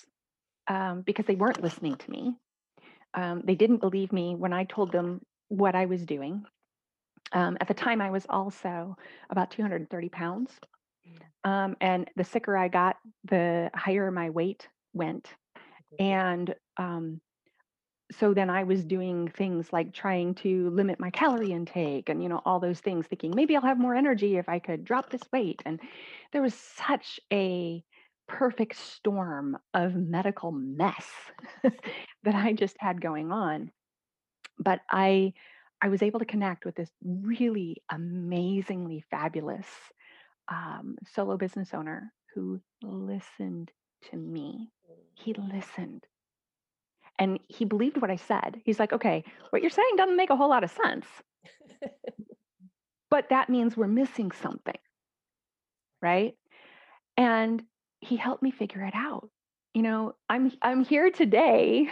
um, 0.69 1.03
because 1.03 1.27
they 1.27 1.35
weren't 1.35 1.63
listening 1.63 1.97
to 1.97 2.11
me. 2.11 2.37
Um, 3.15 3.43
they 3.45 3.55
didn't 3.55 3.81
believe 3.81 4.13
me 4.13 4.35
when 4.35 4.53
I 4.53 4.65
told 4.65 4.93
them 4.93 5.21
what 5.49 5.75
I 5.75 5.87
was 5.87 6.05
doing. 6.05 6.45
Um, 7.33 7.57
at 7.61 7.69
the 7.69 7.75
time, 7.75 8.01
I 8.01 8.11
was 8.11 8.27
also 8.29 8.97
about 9.31 9.51
230 9.51 10.09
pounds. 10.11 10.51
Um, 11.45 11.77
and 11.81 12.11
the 12.17 12.25
sicker 12.25 12.57
I 12.57 12.69
got, 12.69 12.97
the 13.25 13.71
higher 13.75 14.11
my 14.11 14.31
weight 14.31 14.69
went. 14.93 15.29
And 15.99 16.55
um, 16.77 17.21
so 18.13 18.35
then 18.35 18.51
I 18.51 18.65
was 18.65 18.85
doing 18.85 19.29
things 19.29 19.73
like 19.73 19.93
trying 19.93 20.35
to 20.37 20.71
limit 20.71 21.01
my 21.01 21.11
calorie 21.11 21.53
intake 21.53 22.09
and, 22.09 22.23
you 22.23 22.29
know, 22.29 22.41
all 22.45 22.61
those 22.61 22.81
things, 22.81 23.07
thinking 23.07 23.33
maybe 23.35 23.57
I'll 23.57 23.63
have 23.63 23.79
more 23.79 23.95
energy 23.95 24.37
if 24.37 24.49
I 24.49 24.59
could 24.59 24.85
drop 24.85 25.11
this 25.11 25.23
weight. 25.33 25.63
And 25.65 25.81
there 26.33 26.43
was 26.43 26.55
such 26.55 27.21
a 27.33 27.83
perfect 28.29 28.77
storm 28.77 29.57
of 29.75 29.95
medical 29.95 30.53
mess 30.53 31.07
that 31.63 32.35
I 32.35 32.53
just 32.53 32.77
had 32.79 33.01
going 33.01 33.33
on. 33.33 33.71
But 34.59 34.81
I, 34.91 35.33
I 35.83 35.89
was 35.89 36.03
able 36.03 36.21
to 36.21 36.25
connect 36.25 36.65
with 36.65 36.75
this 36.77 36.91
really 37.05 37.83
amazingly 37.91 39.05
fabulous 39.11 39.67
um, 40.49 40.97
solo 41.13 41.37
business 41.37 41.71
owner 41.75 42.13
who 42.35 42.61
listened 42.83 43.71
to 44.11 44.17
me. 44.17 44.71
He 45.15 45.35
listened 45.35 46.07
and 47.19 47.39
he 47.49 47.65
believed 47.65 48.01
what 48.01 48.11
I 48.11 48.17
said. 48.17 48.61
He's 48.65 48.79
like, 48.79 48.93
okay, 48.93 49.25
what 49.51 49.63
you're 49.63 49.71
saying 49.71 49.95
doesn't 49.97 50.17
make 50.17 50.31
a 50.31 50.37
whole 50.37 50.49
lot 50.49 50.65
of 50.65 50.71
sense. 50.71 51.07
but 53.11 53.29
that 53.31 53.49
means 53.49 53.77
we're 53.77 53.87
missing 53.87 54.33
something. 54.33 54.79
Right. 56.03 56.35
And 57.17 57.63
he 58.01 58.17
helped 58.17 58.43
me 58.43 58.51
figure 58.51 58.83
it 58.83 58.95
out. 58.95 59.31
You 59.75 59.83
know, 59.83 60.15
I'm 60.29 60.53
I'm 60.63 60.85
here 60.85 61.11
today 61.11 61.89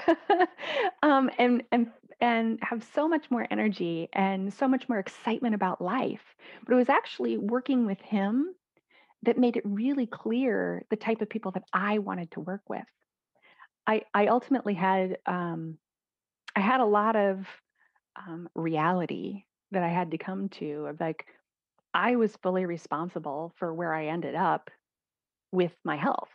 um, 1.02 1.30
and 1.38 1.62
and 1.70 1.90
and 2.20 2.58
have 2.62 2.84
so 2.94 3.08
much 3.08 3.30
more 3.30 3.46
energy 3.50 4.08
and 4.12 4.52
so 4.52 4.68
much 4.68 4.88
more 4.88 4.98
excitement 4.98 5.54
about 5.54 5.80
life. 5.80 6.22
But 6.64 6.74
it 6.74 6.76
was 6.76 6.88
actually 6.88 7.36
working 7.38 7.86
with 7.86 8.00
him 8.00 8.54
that 9.22 9.38
made 9.38 9.56
it 9.56 9.62
really 9.64 10.06
clear 10.06 10.84
the 10.90 10.96
type 10.96 11.20
of 11.22 11.28
people 11.28 11.52
that 11.52 11.64
I 11.72 11.98
wanted 11.98 12.30
to 12.32 12.40
work 12.40 12.62
with. 12.68 12.84
I 13.86 14.02
I 14.12 14.26
ultimately 14.28 14.74
had 14.74 15.18
um, 15.26 15.78
I 16.56 16.60
had 16.60 16.80
a 16.80 16.86
lot 16.86 17.16
of 17.16 17.46
um, 18.16 18.48
reality 18.54 19.44
that 19.72 19.82
I 19.82 19.88
had 19.88 20.12
to 20.12 20.18
come 20.18 20.48
to 20.50 20.86
of 20.86 21.00
like 21.00 21.26
I 21.92 22.16
was 22.16 22.36
fully 22.42 22.66
responsible 22.66 23.52
for 23.56 23.72
where 23.72 23.94
I 23.94 24.06
ended 24.06 24.34
up 24.34 24.70
with 25.52 25.72
my 25.84 25.96
health. 25.96 26.30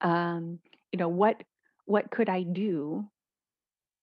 Um, 0.00 0.58
you 0.92 0.98
know 0.98 1.08
what 1.08 1.42
what 1.86 2.10
could 2.10 2.28
I 2.28 2.42
do 2.42 3.08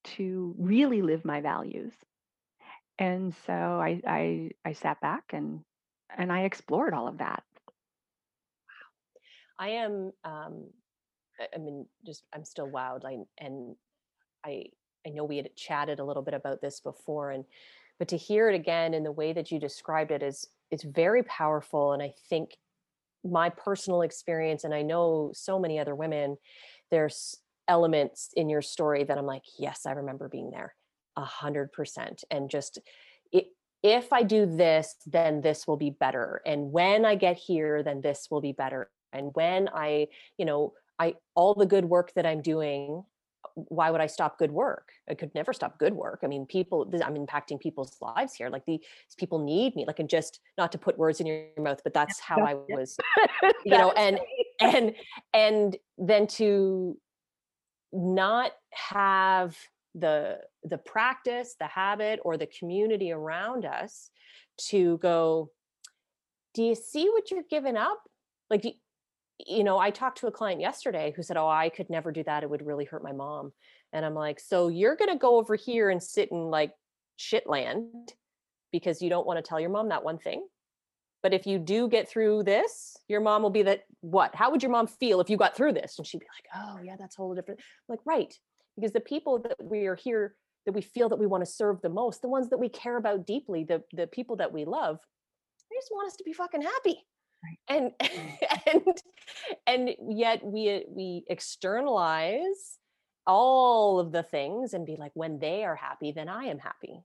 to 0.03 0.55
really 0.58 1.01
live 1.01 1.25
my 1.25 1.41
values? 1.41 1.93
And 3.00 3.34
so 3.46 3.53
I 3.53 4.01
I 4.05 4.50
I 4.63 4.74
sat 4.74 5.01
back 5.01 5.24
and 5.34 5.62
and 6.17 6.31
I 6.31 6.41
explored 6.43 6.93
all 6.93 7.08
of 7.08 7.17
that. 7.20 7.43
Wow. 8.67 9.65
I 9.65 9.70
am 9.70 10.12
um, 10.24 10.67
I 11.53 11.58
mean, 11.58 11.86
just 12.05 12.24
I'm 12.34 12.46
still 12.46 12.70
wowed. 12.70 13.05
I 13.05 13.17
and 13.38 13.75
I 14.46 14.65
I 15.05 15.10
know 15.10 15.24
we 15.24 15.38
had 15.38 15.55
chatted 15.55 16.00
a 16.00 16.03
little 16.03 16.24
bit 16.24 16.34
about 16.34 16.62
this 16.62 16.79
before, 16.79 17.31
and 17.31 17.46
but 18.00 18.08
to 18.10 18.17
hear 18.17 18.50
it 18.50 18.55
again 18.55 18.93
in 18.93 19.03
the 19.03 19.12
way 19.12 19.34
that 19.34 19.51
you 19.51 19.60
described 19.60 20.12
it 20.12 20.24
is 20.24 20.48
it's 20.70 20.84
very 20.84 21.24
powerful. 21.24 21.93
And 21.93 22.01
I 22.01 22.13
think 22.29 22.58
my 23.24 23.50
personal 23.50 24.01
experience, 24.01 24.63
and 24.63 24.74
I 24.74 24.81
know 24.81 25.31
so 25.34 25.60
many 25.60 25.79
other 25.79 25.96
women, 25.96 26.38
there's 26.89 27.38
elements 27.72 28.32
in 28.36 28.50
your 28.50 28.62
story 28.62 29.06
that 29.06 29.18
I'm 29.18 29.25
like, 29.25 29.46
yes, 29.58 29.86
I 29.86 29.94
remember 29.94 30.28
being 30.28 30.51
there, 30.51 30.75
a 31.16 31.24
hundred 31.24 31.72
percent, 31.72 32.25
and 32.30 32.50
just 32.50 32.80
it 33.32 33.48
if 33.82 34.12
I 34.12 34.24
do 34.24 34.46
this, 34.46 34.96
then 35.08 35.42
this 35.42 35.66
will 35.66 35.78
be 35.78 35.90
better. 35.90 36.42
And 36.46 36.72
when 36.72 37.06
I 37.06 37.16
get 37.16 37.38
here, 37.38 37.82
then 37.82 38.01
this 38.01 38.28
will 38.30 38.42
be 38.42 38.51
better. 38.51 38.92
And 39.13 39.32
when 39.34 39.70
I, 39.74 40.10
you 40.38 40.46
know, 40.46 40.74
I 41.00 41.16
all 41.34 41.56
the 41.56 41.66
good 41.66 41.86
work 41.86 42.13
that 42.16 42.25
I'm 42.25 42.42
doing, 42.42 43.04
why 43.56 43.90
would 43.90 44.01
I 44.01 44.08
stop 44.08 44.38
good 44.38 44.51
work? 44.51 44.90
I 45.10 45.16
could 45.16 45.34
never 45.34 45.54
stop 45.54 45.80
good 45.80 45.94
work. 45.94 46.20
I 46.24 46.28
mean, 46.28 46.46
people, 46.46 46.92
I'm 47.04 47.16
impacting 47.16 47.60
people's 47.60 47.98
lives 48.01 48.36
here. 48.36 48.50
Like 48.50 48.66
these 48.66 48.82
people 49.18 49.40
need 49.40 49.75
me. 49.75 49.86
Like, 49.88 50.00
and 50.00 50.10
just 50.10 50.40
not 50.58 50.72
to 50.74 50.78
put 50.78 50.98
words 50.98 51.20
in 51.20 51.25
your 51.25 51.46
mouth, 51.58 51.82
but 51.84 51.94
that's 51.94 52.20
how 52.20 52.46
I 52.46 52.54
was, 52.54 52.98
you 53.66 53.72
know, 53.72 53.92
and 53.94 54.20
and 54.60 54.94
and 55.34 55.78
then 55.98 56.28
to 56.28 56.98
not 57.91 58.51
have 58.71 59.57
the 59.95 60.39
the 60.63 60.77
practice, 60.77 61.55
the 61.60 61.67
habit, 61.67 62.19
or 62.24 62.38
the 62.38 62.48
community 62.48 63.12
around 63.12 63.65
us 63.65 64.10
to 64.69 64.98
go. 65.00 65.51
Do 66.53 66.63
you 66.63 66.75
see 66.75 67.10
what 67.10 67.31
you're 67.31 67.43
giving 67.50 67.77
up? 67.77 68.01
Like, 68.50 68.65
you 69.48 69.63
know, 69.63 69.77
I 69.77 69.89
talked 69.89 70.19
to 70.19 70.27
a 70.27 70.31
client 70.31 70.62
yesterday 70.62 71.13
who 71.15 71.24
said, 71.24 71.38
Oh, 71.38 71.48
I 71.48 71.69
could 71.69 71.89
never 71.89 72.12
do 72.12 72.24
that. 72.24 72.43
It 72.43 72.50
would 72.50 72.65
really 72.65 72.86
hurt 72.86 73.03
my 73.03 73.13
mom. 73.13 73.53
And 73.93 74.05
I'm 74.05 74.13
like, 74.13 74.39
So 74.39 74.67
you're 74.67 74.95
going 74.95 75.12
to 75.12 75.17
go 75.17 75.38
over 75.38 75.55
here 75.55 75.89
and 75.89 76.01
sit 76.01 76.29
in 76.31 76.50
like 76.50 76.74
shit 77.17 77.48
land 77.48 78.13
because 78.71 79.01
you 79.01 79.10
don't 79.10 79.27
want 79.27 79.38
to 79.38 79.48
tell 79.48 79.60
your 79.60 79.69
mom 79.69 79.89
that 79.89 80.03
one 80.03 80.17
thing. 80.17 80.45
But 81.24 81.34
if 81.34 81.46
you 81.46 81.60
do 81.60 81.88
get 81.88 82.10
through 82.10 82.44
this, 82.44 82.98
your 83.08 83.22
mom 83.22 83.44
will 83.44 83.51
be 83.51 83.63
that, 83.63 83.84
what? 84.01 84.34
How 84.34 84.50
would 84.50 84.63
your 84.63 84.72
mom 84.72 84.88
feel 84.88 85.22
if 85.22 85.30
you 85.30 85.38
got 85.38 85.56
through 85.56 85.74
this? 85.74 85.98
And 85.98 86.08
she'd 86.08 86.20
be 86.20 86.25
like, 86.25 86.63
Oh, 86.63 86.80
yeah, 86.84 86.96
that's 86.98 87.18
a 87.18 87.22
whole 87.22 87.36
different. 87.36 87.60
I'm 87.60 87.94
like, 87.94 88.00
right. 88.06 88.34
Because 88.75 88.92
the 88.92 89.00
people 89.00 89.40
that 89.40 89.58
we 89.62 89.86
are 89.86 89.96
here, 89.96 90.36
that 90.66 90.74
we 90.74 90.82
feel 90.82 91.10
that 91.10 91.20
we 91.20 91.28
want 91.28 91.46
to 91.46 91.51
serve 91.51 91.82
the 91.82 91.90
most, 91.90 92.22
the 92.22 92.30
ones 92.30 92.50
that 92.50 92.58
we 92.58 92.70
care 92.70 92.98
about 92.98 93.28
deeply, 93.28 93.63
the, 93.63 93.84
the 93.94 94.08
people 94.08 94.38
that 94.38 94.51
we 94.51 94.66
love, 94.66 94.98
they 95.70 95.75
just 95.78 95.92
want 95.92 96.08
us 96.08 96.16
to 96.18 96.24
be 96.24 96.34
fucking 96.34 96.62
happy 96.62 97.06
and 97.68 97.92
mm. 98.00 98.38
and 98.74 99.01
and 99.68 99.96
yet 100.10 100.44
we 100.44 100.86
we 100.90 101.24
externalize 101.30 102.78
all 103.28 104.00
of 104.00 104.12
the 104.12 104.24
things 104.24 104.74
and 104.74 104.86
be 104.86 104.96
like 104.96 105.12
when 105.13 105.40
they 105.40 105.63
are 105.63 105.75
happy 105.75 106.12
then 106.12 106.28
i 106.28 106.46
am 106.46 106.60
happy 106.60 107.04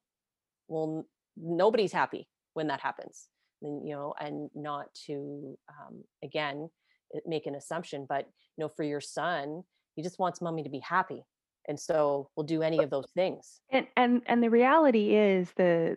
well 0.69 1.07
nobody's 1.37 1.93
happy 1.93 2.27
when 2.55 2.69
that 2.69 2.81
happens 2.81 3.29
and 3.63 3.87
you 3.87 3.95
know 3.95 4.15
and 4.21 4.51
not 4.55 4.87
to 5.07 5.57
um, 5.69 6.03
again 6.23 6.69
eh, 7.15 7.21
make 7.27 7.47
an 7.47 7.55
assumption 7.55 8.07
but 8.09 8.27
you 8.57 8.65
know 8.65 8.69
for 8.69 8.83
your 8.83 9.01
son 9.01 9.63
he 9.95 10.03
just 10.03 10.19
wants 10.19 10.41
mommy 10.41 10.63
to 10.63 10.71
be 10.71 10.81
happy 10.81 11.25
and 11.69 11.79
so 11.79 12.29
we'll 12.37 12.47
do 12.47 12.63
any 12.63 12.79
of 12.83 12.91
those 12.91 13.11
things 13.15 13.61
and 13.71 13.87
and 13.97 14.23
and 14.27 14.43
the 14.43 14.51
reality 14.51 15.15
is 15.15 15.51
the 15.57 15.97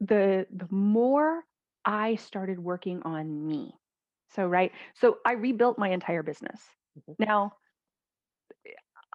the 0.00 0.46
the 0.50 0.68
more 0.70 1.42
I 1.88 2.16
started 2.16 2.58
working 2.58 3.00
on 3.04 3.46
me. 3.46 3.72
So, 4.34 4.46
right. 4.46 4.72
So 4.94 5.18
I 5.24 5.32
rebuilt 5.32 5.78
my 5.78 5.88
entire 5.88 6.22
business. 6.22 6.60
Mm-hmm. 6.98 7.24
Now, 7.24 7.52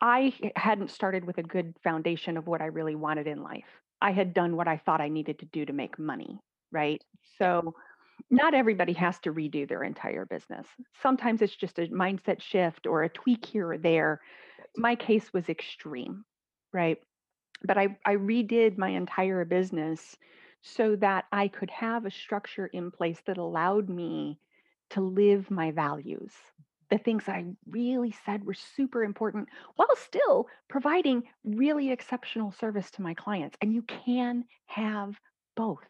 I 0.02 0.34
hadn't 0.56 0.90
started 0.90 1.24
with 1.24 1.38
a 1.38 1.44
good 1.44 1.76
foundation 1.84 2.36
of 2.36 2.48
what 2.48 2.62
I 2.62 2.66
really 2.66 2.96
wanted 2.96 3.28
in 3.28 3.44
life. 3.44 3.68
I 4.02 4.12
had 4.12 4.34
done 4.34 4.56
what 4.56 4.68
I 4.68 4.78
thought 4.78 5.02
I 5.02 5.10
needed 5.10 5.40
to 5.40 5.46
do 5.46 5.66
to 5.66 5.72
make 5.72 6.00
money, 6.00 6.40
right? 6.74 7.02
So, 7.38 7.76
not 8.30 8.54
everybody 8.54 8.94
has 8.94 9.20
to 9.20 9.34
redo 9.34 9.68
their 9.68 9.84
entire 9.84 10.26
business. 10.26 10.68
Sometimes 11.02 11.42
it's 11.42 11.56
just 11.56 11.80
a 11.80 11.88
mindset 11.88 12.42
shift 12.42 12.88
or 12.88 13.04
a 13.04 13.10
tweak 13.10 13.46
here 13.46 13.72
or 13.72 13.78
there. 13.78 14.22
My 14.76 14.96
case 14.96 15.32
was 15.34 15.50
extreme, 15.50 16.26
right? 16.72 16.98
But 17.64 17.78
I, 17.78 17.98
I 18.06 18.16
redid 18.16 18.78
my 18.78 18.90
entire 18.90 19.46
business 19.46 20.18
so 20.62 20.96
that 20.98 21.26
I 21.32 21.48
could 21.48 21.70
have 21.70 22.06
a 22.06 22.12
structure 22.12 22.68
in 22.68 22.92
place 22.92 23.20
that 23.26 23.38
allowed 23.38 23.90
me 23.90 24.40
to 24.92 25.02
live 25.02 25.50
my 25.50 25.72
values, 25.72 26.32
the 26.90 27.00
things 27.00 27.24
I 27.28 27.46
really 27.68 28.14
said 28.26 28.46
were 28.46 28.54
super 28.54 29.04
important, 29.04 29.50
while 29.76 29.96
still 29.96 30.48
providing 30.70 31.24
really 31.44 31.92
exceptional 31.92 32.52
service 32.52 32.92
to 32.92 33.02
my 33.02 33.16
clients. 33.16 33.58
And 33.62 33.74
you 33.74 33.82
can 33.84 34.46
have 34.68 35.20
both. 35.56 35.84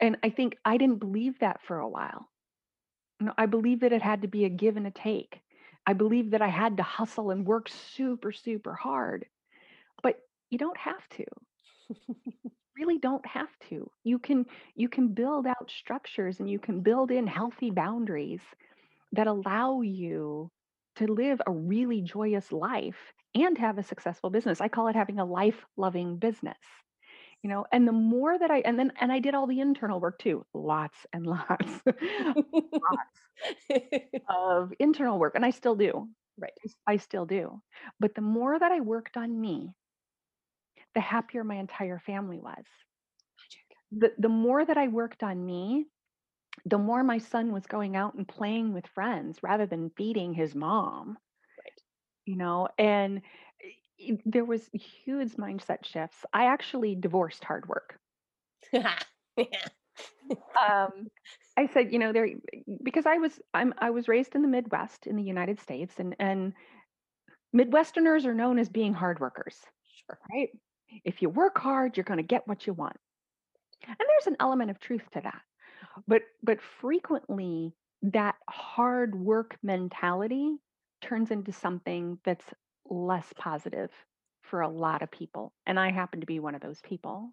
And 0.00 0.16
I 0.22 0.30
think 0.30 0.56
I 0.64 0.76
didn't 0.76 1.00
believe 1.00 1.38
that 1.40 1.60
for 1.62 1.78
a 1.78 1.88
while. 1.88 2.28
No, 3.20 3.32
I 3.38 3.46
believe 3.46 3.80
that 3.80 3.92
it 3.92 4.02
had 4.02 4.22
to 4.22 4.28
be 4.28 4.44
a 4.44 4.50
give 4.50 4.76
and 4.76 4.86
a 4.86 4.90
take. 4.90 5.40
I 5.86 5.92
believe 5.92 6.30
that 6.32 6.42
I 6.42 6.48
had 6.48 6.76
to 6.78 6.82
hustle 6.82 7.30
and 7.30 7.46
work 7.46 7.68
super, 7.68 8.32
super 8.32 8.74
hard. 8.74 9.26
But 10.02 10.18
you 10.50 10.58
don't 10.58 10.78
have 10.78 11.08
to. 11.10 11.24
really 12.78 12.98
don't 12.98 13.24
have 13.26 13.48
to. 13.70 13.90
You 14.04 14.18
can 14.18 14.46
you 14.74 14.88
can 14.88 15.08
build 15.08 15.46
out 15.46 15.70
structures 15.70 16.40
and 16.40 16.50
you 16.50 16.58
can 16.58 16.82
build 16.82 17.10
in 17.10 17.26
healthy 17.26 17.70
boundaries 17.70 18.40
that 19.12 19.26
allow 19.26 19.80
you 19.82 20.50
to 20.96 21.06
live 21.06 21.40
a 21.46 21.52
really 21.52 22.02
joyous 22.02 22.52
life 22.52 23.12
and 23.34 23.56
have 23.58 23.78
a 23.78 23.82
successful 23.82 24.30
business. 24.30 24.60
I 24.60 24.68
call 24.68 24.88
it 24.88 24.96
having 24.96 25.18
a 25.18 25.24
life-loving 25.24 26.18
business 26.18 26.58
you 27.46 27.52
know 27.52 27.64
and 27.70 27.86
the 27.86 27.92
more 27.92 28.36
that 28.36 28.50
i 28.50 28.58
and 28.64 28.76
then 28.76 28.92
and 29.00 29.12
i 29.12 29.20
did 29.20 29.32
all 29.32 29.46
the 29.46 29.60
internal 29.60 30.00
work 30.00 30.18
too 30.18 30.44
lots 30.52 31.06
and 31.12 31.24
lots, 31.26 31.80
lots 31.86 33.20
of 34.28 34.72
internal 34.80 35.16
work 35.16 35.36
and 35.36 35.44
i 35.44 35.50
still 35.50 35.76
do 35.76 36.08
right. 36.40 36.50
I 36.88 36.96
still 36.96 37.24
do 37.24 37.62
but 38.00 38.16
the 38.16 38.20
more 38.20 38.58
that 38.58 38.72
i 38.72 38.80
worked 38.80 39.16
on 39.16 39.40
me 39.40 39.70
the 40.96 41.00
happier 41.00 41.44
my 41.44 41.56
entire 41.56 42.00
family 42.00 42.38
was. 42.38 42.64
The, 43.92 44.10
the 44.18 44.28
more 44.28 44.64
that 44.64 44.76
i 44.76 44.88
worked 44.88 45.22
on 45.22 45.46
me 45.46 45.86
the 46.64 46.78
more 46.78 47.04
my 47.04 47.18
son 47.18 47.52
was 47.52 47.66
going 47.66 47.94
out 47.94 48.14
and 48.14 48.26
playing 48.26 48.72
with 48.72 48.88
friends 48.88 49.38
rather 49.40 49.66
than 49.66 49.92
feeding 49.96 50.34
his 50.34 50.52
mom 50.52 51.10
right. 51.10 51.80
you 52.24 52.34
know 52.34 52.66
and 52.76 53.22
there 54.24 54.44
was 54.44 54.68
huge 54.72 55.34
mindset 55.34 55.84
shifts. 55.84 56.24
I 56.32 56.46
actually 56.46 56.94
divorced 56.94 57.44
hard 57.44 57.68
work. 57.68 57.98
um, 58.74 58.84
I 61.56 61.66
said, 61.72 61.92
you 61.92 61.98
know, 61.98 62.12
there 62.12 62.28
because 62.82 63.06
I 63.06 63.18
was 63.18 63.38
I'm 63.54 63.72
I 63.78 63.90
was 63.90 64.08
raised 64.08 64.34
in 64.34 64.42
the 64.42 64.48
Midwest 64.48 65.06
in 65.06 65.16
the 65.16 65.22
United 65.22 65.60
States, 65.60 65.94
and 65.98 66.16
and 66.18 66.52
Midwesterners 67.54 68.26
are 68.26 68.34
known 68.34 68.58
as 68.58 68.68
being 68.68 68.92
hard 68.92 69.20
workers. 69.20 69.56
Sure. 70.06 70.18
Right. 70.32 70.50
If 71.04 71.22
you 71.22 71.30
work 71.30 71.58
hard, 71.58 71.96
you're 71.96 72.04
going 72.04 72.18
to 72.18 72.22
get 72.22 72.46
what 72.46 72.66
you 72.66 72.72
want, 72.72 72.96
and 73.86 73.96
there's 73.98 74.26
an 74.26 74.36
element 74.40 74.70
of 74.70 74.80
truth 74.80 75.08
to 75.12 75.20
that. 75.22 75.40
But 76.06 76.22
but 76.42 76.58
frequently 76.80 77.74
that 78.02 78.36
hard 78.48 79.14
work 79.14 79.56
mentality 79.62 80.56
turns 81.00 81.30
into 81.30 81.52
something 81.52 82.18
that's 82.24 82.44
less 82.90 83.26
positive 83.36 83.90
for 84.42 84.60
a 84.60 84.68
lot 84.68 85.02
of 85.02 85.10
people. 85.10 85.52
And 85.66 85.78
I 85.78 85.90
happen 85.90 86.20
to 86.20 86.26
be 86.26 86.40
one 86.40 86.54
of 86.54 86.60
those 86.60 86.80
people. 86.82 87.32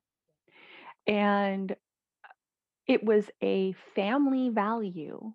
And 1.07 1.75
it 2.87 3.03
was 3.03 3.29
a 3.41 3.73
family 3.95 4.49
value 4.49 5.33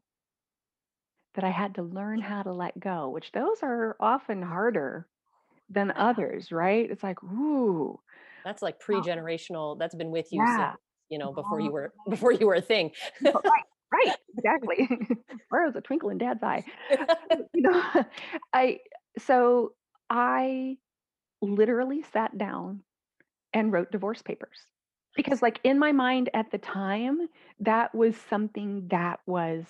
that 1.34 1.44
I 1.44 1.50
had 1.50 1.76
to 1.76 1.82
learn 1.82 2.20
how 2.20 2.42
to 2.42 2.52
let 2.52 2.78
go, 2.78 3.10
which 3.10 3.32
those 3.32 3.58
are 3.62 3.96
often 4.00 4.42
harder 4.42 5.06
than 5.70 5.92
others, 5.92 6.50
right? 6.50 6.90
It's 6.90 7.02
like, 7.02 7.22
ooh. 7.22 8.00
That's 8.44 8.62
like 8.62 8.80
pre-generational. 8.80 9.78
That's 9.78 9.94
been 9.94 10.10
with 10.10 10.32
you 10.32 10.42
yeah. 10.42 10.70
since, 10.70 10.80
you 11.10 11.18
know, 11.18 11.32
before 11.32 11.58
uh-huh. 11.58 11.66
you 11.66 11.72
were 11.72 11.92
before 12.08 12.32
you 12.32 12.46
were 12.46 12.54
a 12.54 12.60
thing. 12.60 12.90
right, 13.22 13.34
right, 13.92 14.16
exactly. 14.37 14.88
Where 15.50 15.66
was 15.66 15.76
a 15.76 15.80
twinkle 15.80 16.10
in 16.10 16.18
dad's 16.18 16.42
eye? 16.42 16.64
you 17.54 17.62
know, 17.62 18.04
I 18.52 18.78
so 19.18 19.72
I 20.11 20.79
literally 21.41 22.03
sat 22.03 22.37
down 22.37 22.83
and 23.53 23.73
wrote 23.73 23.93
divorce 23.93 24.23
papers 24.23 24.59
because 25.17 25.41
like 25.41 25.61
in 25.65 25.79
my 25.79 25.93
mind 25.93 26.31
at 26.35 26.50
the 26.50 26.59
time 26.59 27.29
that 27.61 27.95
was 27.95 28.17
something 28.29 28.87
that 28.88 29.21
was 29.27 29.65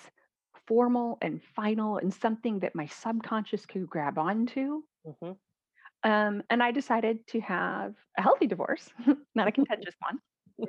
formal 0.66 1.18
and 1.22 1.40
final 1.54 1.98
and 1.98 2.12
something 2.12 2.58
that 2.60 2.74
my 2.74 2.86
subconscious 2.86 3.64
could 3.64 3.88
grab 3.88 4.18
onto. 4.18 4.82
Mm-hmm. 5.06 6.10
um, 6.10 6.42
and 6.50 6.62
i 6.62 6.70
decided 6.72 7.26
to 7.28 7.40
have 7.40 7.94
a 8.18 8.22
healthy 8.22 8.46
divorce 8.46 8.90
not 9.34 9.48
a 9.48 9.52
contentious 9.52 9.94
one 10.00 10.18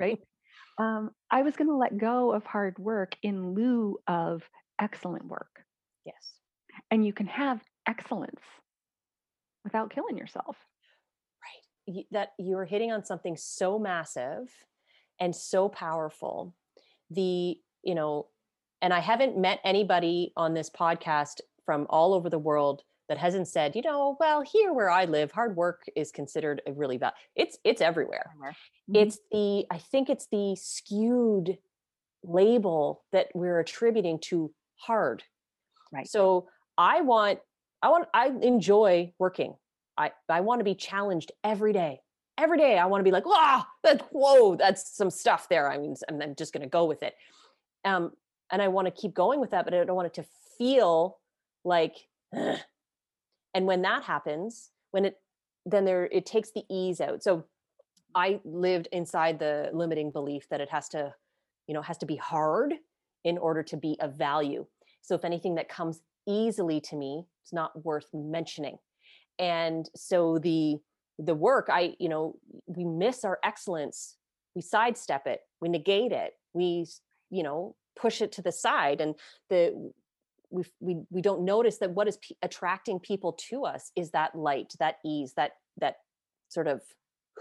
right? 0.00 0.20
Um, 0.78 1.10
i 1.30 1.42
was 1.42 1.56
going 1.56 1.68
to 1.68 1.76
let 1.76 1.98
go 1.98 2.32
of 2.32 2.44
hard 2.44 2.78
work 2.78 3.16
in 3.22 3.54
lieu 3.54 3.98
of 4.06 4.48
excellent 4.80 5.26
work. 5.26 5.62
Yes. 6.04 6.34
And 6.90 7.06
you 7.06 7.12
can 7.12 7.26
have 7.26 7.60
excellence 7.86 8.40
without 9.64 9.90
killing 9.90 10.16
yourself. 10.16 10.56
Right. 11.88 12.06
That 12.10 12.32
you're 12.38 12.64
hitting 12.64 12.92
on 12.92 13.04
something 13.04 13.36
so 13.36 13.78
massive 13.78 14.50
and 15.18 15.34
so 15.34 15.68
powerful. 15.68 16.54
The, 17.10 17.58
you 17.82 17.94
know, 17.94 18.28
and 18.82 18.94
I 18.94 19.00
haven't 19.00 19.38
met 19.38 19.60
anybody 19.64 20.32
on 20.36 20.54
this 20.54 20.70
podcast 20.70 21.40
from 21.64 21.86
all 21.90 22.14
over 22.14 22.30
the 22.30 22.38
world 22.38 22.82
that 23.08 23.18
hasn't 23.18 23.48
said, 23.48 23.74
you 23.74 23.82
know, 23.82 24.16
well, 24.20 24.40
here 24.40 24.72
where 24.72 24.88
I 24.88 25.04
live, 25.04 25.32
hard 25.32 25.56
work 25.56 25.82
is 25.96 26.12
considered 26.12 26.62
a 26.66 26.72
really 26.72 26.96
bad. 26.96 27.12
It's 27.34 27.58
it's 27.64 27.80
everywhere. 27.80 28.30
Mm-hmm. 28.40 28.96
It's 28.96 29.18
the 29.32 29.66
I 29.70 29.78
think 29.78 30.08
it's 30.08 30.28
the 30.30 30.56
skewed 30.56 31.58
label 32.22 33.02
that 33.10 33.26
we're 33.34 33.58
attributing 33.58 34.20
to 34.20 34.52
hard. 34.76 35.24
Right. 35.92 36.06
So 36.06 36.48
I 36.78 37.00
want 37.00 37.40
I 37.82 37.88
want 37.88 38.08
I 38.12 38.28
enjoy 38.42 39.12
working. 39.18 39.54
I 39.96 40.12
I 40.28 40.40
want 40.40 40.60
to 40.60 40.64
be 40.64 40.74
challenged 40.74 41.32
every 41.44 41.72
day. 41.72 42.00
Every 42.38 42.58
day 42.58 42.78
I 42.78 42.86
want 42.86 43.00
to 43.00 43.04
be 43.04 43.10
like, 43.10 43.26
wow, 43.26 43.66
that 43.82 44.08
whoa, 44.10 44.56
that's 44.56 44.96
some 44.96 45.10
stuff 45.10 45.48
there. 45.48 45.70
I 45.70 45.78
mean, 45.78 45.94
I'm, 46.08 46.20
I'm 46.22 46.34
just 46.34 46.52
going 46.52 46.62
to 46.62 46.68
go 46.68 46.84
with 46.84 47.02
it. 47.02 47.14
Um, 47.84 48.12
and 48.50 48.60
I 48.60 48.68
want 48.68 48.86
to 48.86 48.90
keep 48.90 49.14
going 49.14 49.40
with 49.40 49.50
that, 49.50 49.64
but 49.64 49.74
I 49.74 49.84
don't 49.84 49.96
want 49.96 50.06
it 50.06 50.14
to 50.14 50.24
feel 50.58 51.18
like. 51.64 51.96
Ugh. 52.36 52.58
And 53.52 53.66
when 53.66 53.82
that 53.82 54.04
happens, 54.04 54.70
when 54.92 55.04
it 55.04 55.16
then 55.66 55.84
there 55.84 56.06
it 56.06 56.26
takes 56.26 56.50
the 56.50 56.64
ease 56.70 57.00
out. 57.00 57.22
So 57.22 57.44
I 58.14 58.40
lived 58.44 58.88
inside 58.92 59.38
the 59.38 59.70
limiting 59.72 60.10
belief 60.10 60.48
that 60.50 60.60
it 60.60 60.68
has 60.70 60.88
to, 60.90 61.14
you 61.66 61.74
know, 61.74 61.82
has 61.82 61.98
to 61.98 62.06
be 62.06 62.16
hard 62.16 62.74
in 63.24 63.38
order 63.38 63.62
to 63.62 63.76
be 63.76 63.96
of 64.00 64.14
value. 64.14 64.66
So 65.02 65.14
if 65.14 65.24
anything 65.24 65.56
that 65.56 65.68
comes 65.68 66.00
easily 66.26 66.80
to 66.82 66.96
me 66.96 67.26
it's 67.42 67.52
not 67.52 67.84
worth 67.84 68.06
mentioning. 68.12 68.76
And 69.38 69.88
so 69.96 70.38
the 70.38 70.78
the 71.20 71.34
work 71.34 71.68
i 71.70 71.94
you 71.98 72.08
know 72.08 72.34
we 72.66 72.84
miss 72.84 73.24
our 73.24 73.38
excellence 73.44 74.16
we 74.54 74.62
sidestep 74.62 75.26
it 75.26 75.40
we 75.60 75.68
negate 75.68 76.12
it 76.12 76.32
we 76.54 76.86
you 77.30 77.42
know 77.42 77.76
push 77.98 78.22
it 78.22 78.32
to 78.32 78.42
the 78.42 78.52
side 78.52 79.00
and 79.00 79.14
the 79.50 79.92
we 80.50 80.64
we 80.80 80.96
we 81.10 81.20
don't 81.20 81.44
notice 81.44 81.78
that 81.78 81.90
what 81.90 82.08
is 82.08 82.16
p- 82.16 82.36
attracting 82.42 82.98
people 82.98 83.32
to 83.34 83.64
us 83.64 83.92
is 83.94 84.10
that 84.10 84.34
light 84.34 84.72
that 84.78 84.96
ease 85.04 85.34
that 85.36 85.52
that 85.76 85.96
sort 86.48 86.66
of 86.66 86.80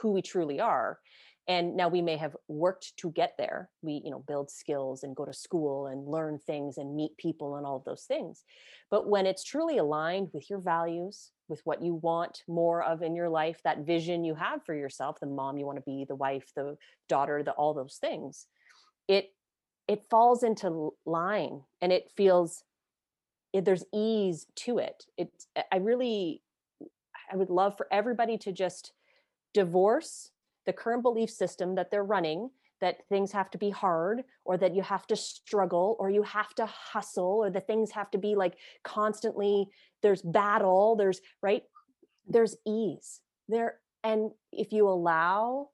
who 0.01 0.11
we 0.11 0.21
truly 0.21 0.59
are 0.59 0.99
and 1.49 1.75
now 1.75 1.89
we 1.89 2.01
may 2.01 2.15
have 2.15 2.37
worked 2.47 2.95
to 2.97 3.11
get 3.11 3.33
there. 3.37 3.69
We 3.81 4.01
you 4.05 4.11
know 4.11 4.19
build 4.19 4.49
skills 4.49 5.03
and 5.03 5.15
go 5.15 5.25
to 5.25 5.33
school 5.33 5.87
and 5.87 6.07
learn 6.07 6.39
things 6.39 6.77
and 6.77 6.95
meet 6.95 7.17
people 7.17 7.57
and 7.57 7.65
all 7.65 7.75
of 7.75 7.83
those 7.83 8.03
things. 8.03 8.43
But 8.89 9.09
when 9.09 9.25
it's 9.25 9.43
truly 9.43 9.79
aligned 9.79 10.29
with 10.31 10.49
your 10.49 10.59
values 10.59 11.31
with 11.49 11.61
what 11.65 11.81
you 11.81 11.95
want 11.95 12.43
more 12.47 12.83
of 12.83 13.01
in 13.01 13.15
your 13.15 13.27
life 13.27 13.59
that 13.63 13.79
vision 13.79 14.23
you 14.23 14.35
have 14.35 14.63
for 14.63 14.75
yourself 14.75 15.19
the 15.19 15.25
mom 15.25 15.57
you 15.57 15.65
want 15.65 15.77
to 15.77 15.81
be 15.81 16.05
the 16.07 16.15
wife 16.15 16.51
the 16.55 16.77
daughter 17.09 17.41
the 17.43 17.51
all 17.53 17.73
those 17.73 17.97
things 17.99 18.45
it 19.07 19.33
it 19.87 20.05
falls 20.09 20.43
into 20.43 20.93
line 21.05 21.61
and 21.81 21.91
it 21.91 22.11
feels 22.15 22.63
it, 23.51 23.65
there's 23.65 23.83
ease 23.91 24.45
to 24.55 24.77
it. 24.77 25.05
It 25.17 25.31
i 25.71 25.77
really 25.77 26.43
i 27.31 27.35
would 27.35 27.49
love 27.49 27.75
for 27.75 27.87
everybody 27.91 28.37
to 28.37 28.51
just 28.51 28.93
divorce 29.53 30.29
the 30.69 30.73
current 30.73 31.01
belief 31.01 31.31
system 31.31 31.73
that 31.73 31.89
they're 31.89 32.03
running 32.03 32.47
that 32.79 32.97
things 33.09 33.31
have 33.31 33.49
to 33.49 33.57
be 33.57 33.71
hard 33.71 34.23
or 34.45 34.55
that 34.55 34.75
you 34.75 34.83
have 34.83 35.07
to 35.07 35.15
struggle 35.15 35.97
or 35.99 36.11
you 36.11 36.21
have 36.21 36.53
to 36.53 36.65
hustle 36.67 37.43
or 37.43 37.49
the 37.49 37.59
things 37.59 37.89
have 37.89 38.11
to 38.11 38.19
be 38.19 38.35
like 38.35 38.53
constantly 38.83 39.67
there's 40.03 40.21
battle 40.21 40.95
there's 40.95 41.21
right? 41.41 41.63
There's 42.27 42.55
ease 42.67 43.21
there. 43.47 43.79
And 44.03 44.29
if 44.51 44.71
you 44.71 44.87
allow 44.87 45.69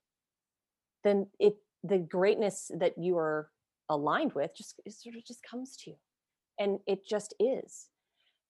then 1.03 1.27
it 1.39 1.57
the 1.83 1.97
greatness 1.97 2.71
that 2.79 2.97
you 2.97 3.17
are 3.17 3.49
aligned 3.89 4.31
with 4.31 4.51
just 4.55 4.79
sort 4.87 5.15
of 5.17 5.25
just 5.25 5.43
comes 5.43 5.75
to 5.75 5.89
you. 5.89 5.97
And 6.57 6.79
it 6.87 7.05
just 7.05 7.35
is. 7.37 7.89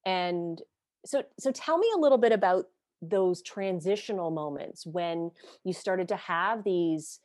And 0.06 0.62
so 1.08 1.24
so 1.40 1.52
tell 1.52 1.80
me 1.80 1.90
a 1.96 2.00
little 2.00 2.20
bit 2.20 2.34
about 2.34 2.66
those 3.10 3.42
transitional 3.42 4.32
moments 4.32 4.86
when 4.86 5.32
you 5.64 5.74
started 5.74 6.08
to 6.08 6.16
have 6.16 6.64
these 6.64 7.20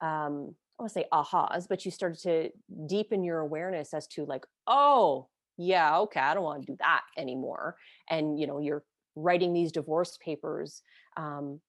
um 0.00 0.54
i 0.78 0.82
want 0.82 0.88
to 0.88 0.94
say 0.94 1.06
ahas 1.12 1.66
but 1.68 1.84
you 1.84 1.90
started 1.90 2.18
to 2.18 2.50
deepen 2.86 3.24
your 3.24 3.38
awareness 3.38 3.94
as 3.94 4.06
to 4.06 4.24
like 4.24 4.44
oh 4.66 5.28
yeah 5.56 5.98
okay 5.98 6.20
i 6.20 6.34
don't 6.34 6.42
want 6.42 6.64
to 6.64 6.72
do 6.72 6.76
that 6.78 7.02
anymore 7.16 7.76
and 8.10 8.38
you 8.38 8.46
know 8.46 8.58
you're 8.58 8.84
writing 9.14 9.52
these 9.52 9.72
divorce 9.72 10.18
papers 10.24 10.82
um 11.16 11.60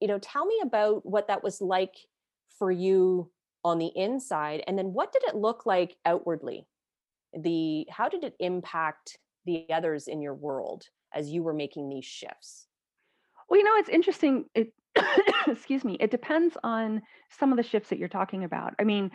you 0.00 0.08
know 0.08 0.18
tell 0.18 0.44
me 0.44 0.58
about 0.62 1.04
what 1.06 1.28
that 1.28 1.42
was 1.42 1.60
like 1.60 1.94
for 2.58 2.70
you 2.70 3.30
on 3.64 3.78
the 3.78 3.90
inside 3.96 4.62
and 4.66 4.78
then 4.78 4.92
what 4.92 5.12
did 5.12 5.22
it 5.26 5.34
look 5.34 5.66
like 5.66 5.96
outwardly 6.04 6.66
the 7.36 7.86
how 7.90 8.08
did 8.08 8.24
it 8.24 8.34
impact 8.38 9.18
the 9.44 9.66
others 9.72 10.08
in 10.08 10.20
your 10.20 10.34
world 10.34 10.84
as 11.14 11.30
you 11.30 11.42
were 11.42 11.54
making 11.54 11.88
these 11.88 12.04
shifts? 12.04 12.66
Well, 13.48 13.58
you 13.58 13.64
know, 13.64 13.76
it's 13.76 13.88
interesting. 13.88 14.46
It 14.54 14.72
excuse 15.46 15.84
me, 15.84 15.96
it 16.00 16.10
depends 16.10 16.56
on 16.64 17.02
some 17.30 17.52
of 17.52 17.56
the 17.56 17.62
shifts 17.62 17.90
that 17.90 17.98
you're 17.98 18.08
talking 18.08 18.44
about. 18.44 18.74
I 18.78 18.84
mean, 18.84 19.10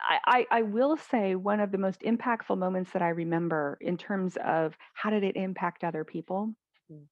I, 0.00 0.46
I, 0.50 0.58
I 0.58 0.62
will 0.62 0.96
say 0.96 1.34
one 1.34 1.60
of 1.60 1.72
the 1.72 1.78
most 1.78 2.00
impactful 2.02 2.58
moments 2.58 2.92
that 2.92 3.02
I 3.02 3.08
remember 3.10 3.78
in 3.80 3.96
terms 3.96 4.36
of 4.44 4.76
how 4.92 5.10
did 5.10 5.24
it 5.24 5.36
impact 5.36 5.84
other 5.84 6.04
people 6.04 6.54
Mm. 6.90 7.08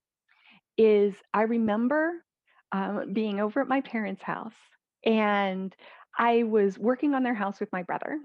is 0.77 1.15
I 1.33 1.43
remember 1.43 2.25
um, 2.73 3.13
being 3.13 3.41
over 3.41 3.61
at 3.61 3.69
my 3.69 3.81
parents' 3.81 4.23
house 4.23 4.55
and 5.05 5.75
I 6.19 6.43
was 6.45 6.79
working 6.79 7.15
on 7.15 7.23
their 7.23 7.35
house 7.35 7.61
with 7.61 7.73
my 7.73 7.83
brother. 7.83 8.21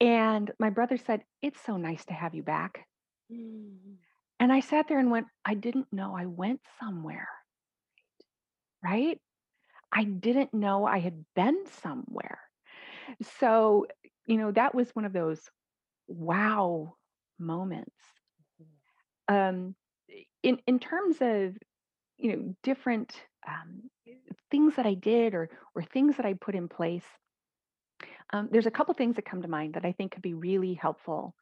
And 0.00 0.50
my 0.58 0.70
brother 0.70 0.96
said, 0.96 1.24
It's 1.42 1.60
so 1.60 1.76
nice 1.76 2.04
to 2.06 2.14
have 2.14 2.34
you 2.34 2.42
back. 2.42 2.86
Mm. 3.30 3.98
And 4.40 4.52
I 4.52 4.60
sat 4.60 4.88
there 4.88 4.98
and 4.98 5.10
went, 5.10 5.26
I 5.44 5.54
didn't 5.54 5.92
know 5.92 6.14
I 6.16 6.26
went 6.26 6.60
somewhere, 6.80 7.28
right? 8.82 9.18
I 9.92 10.04
didn't 10.04 10.52
know 10.52 10.84
I 10.86 10.98
had 10.98 11.24
been 11.36 11.66
somewhere. 11.82 12.40
So, 13.38 13.86
you 14.26 14.36
know, 14.36 14.50
that 14.52 14.74
was 14.74 14.90
one 14.94 15.04
of 15.04 15.12
those 15.12 15.40
wow 16.08 16.96
moments. 17.38 17.94
Um, 19.28 19.74
in 20.42 20.58
in 20.66 20.78
terms 20.78 21.16
of 21.20 21.56
you 22.18 22.36
know 22.36 22.54
different 22.62 23.14
um, 23.48 23.84
things 24.50 24.76
that 24.76 24.86
I 24.86 24.94
did 24.94 25.34
or 25.34 25.48
or 25.74 25.82
things 25.82 26.16
that 26.16 26.26
I 26.26 26.34
put 26.34 26.54
in 26.54 26.68
place, 26.68 27.04
um, 28.32 28.48
there's 28.50 28.66
a 28.66 28.70
couple 28.70 28.92
things 28.94 29.16
that 29.16 29.24
come 29.24 29.42
to 29.42 29.48
mind 29.48 29.74
that 29.74 29.84
I 29.84 29.92
think 29.92 30.12
could 30.12 30.22
be 30.22 30.34
really 30.34 30.74
helpful 30.74 31.34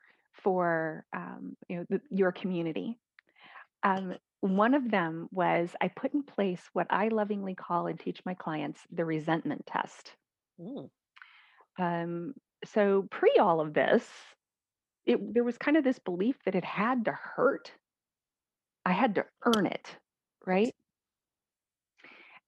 for 0.42 1.04
um, 1.14 1.56
you 1.68 1.78
know 1.78 1.86
the, 1.88 2.00
your 2.10 2.32
community. 2.32 2.98
Um, 3.82 4.14
one 4.40 4.74
of 4.74 4.90
them 4.90 5.28
was 5.30 5.70
I 5.80 5.88
put 5.88 6.14
in 6.14 6.22
place 6.22 6.60
what 6.72 6.88
I 6.90 7.08
lovingly 7.08 7.54
call 7.54 7.86
and 7.86 7.98
teach 7.98 8.20
my 8.24 8.34
clients 8.34 8.80
the 8.90 9.04
resentment 9.04 9.66
test. 9.66 10.12
Mm. 10.60 10.90
Um, 11.78 12.34
so 12.64 13.06
pre 13.10 13.36
all 13.40 13.60
of 13.60 13.74
this, 13.74 14.04
it 15.06 15.34
there 15.34 15.44
was 15.44 15.58
kind 15.58 15.76
of 15.76 15.84
this 15.84 15.98
belief 15.98 16.36
that 16.44 16.54
it 16.54 16.64
had 16.64 17.04
to 17.04 17.12
hurt. 17.12 17.72
I 18.84 18.92
had 18.92 19.14
to 19.16 19.24
earn 19.44 19.66
it, 19.66 19.96
right? 20.44 20.74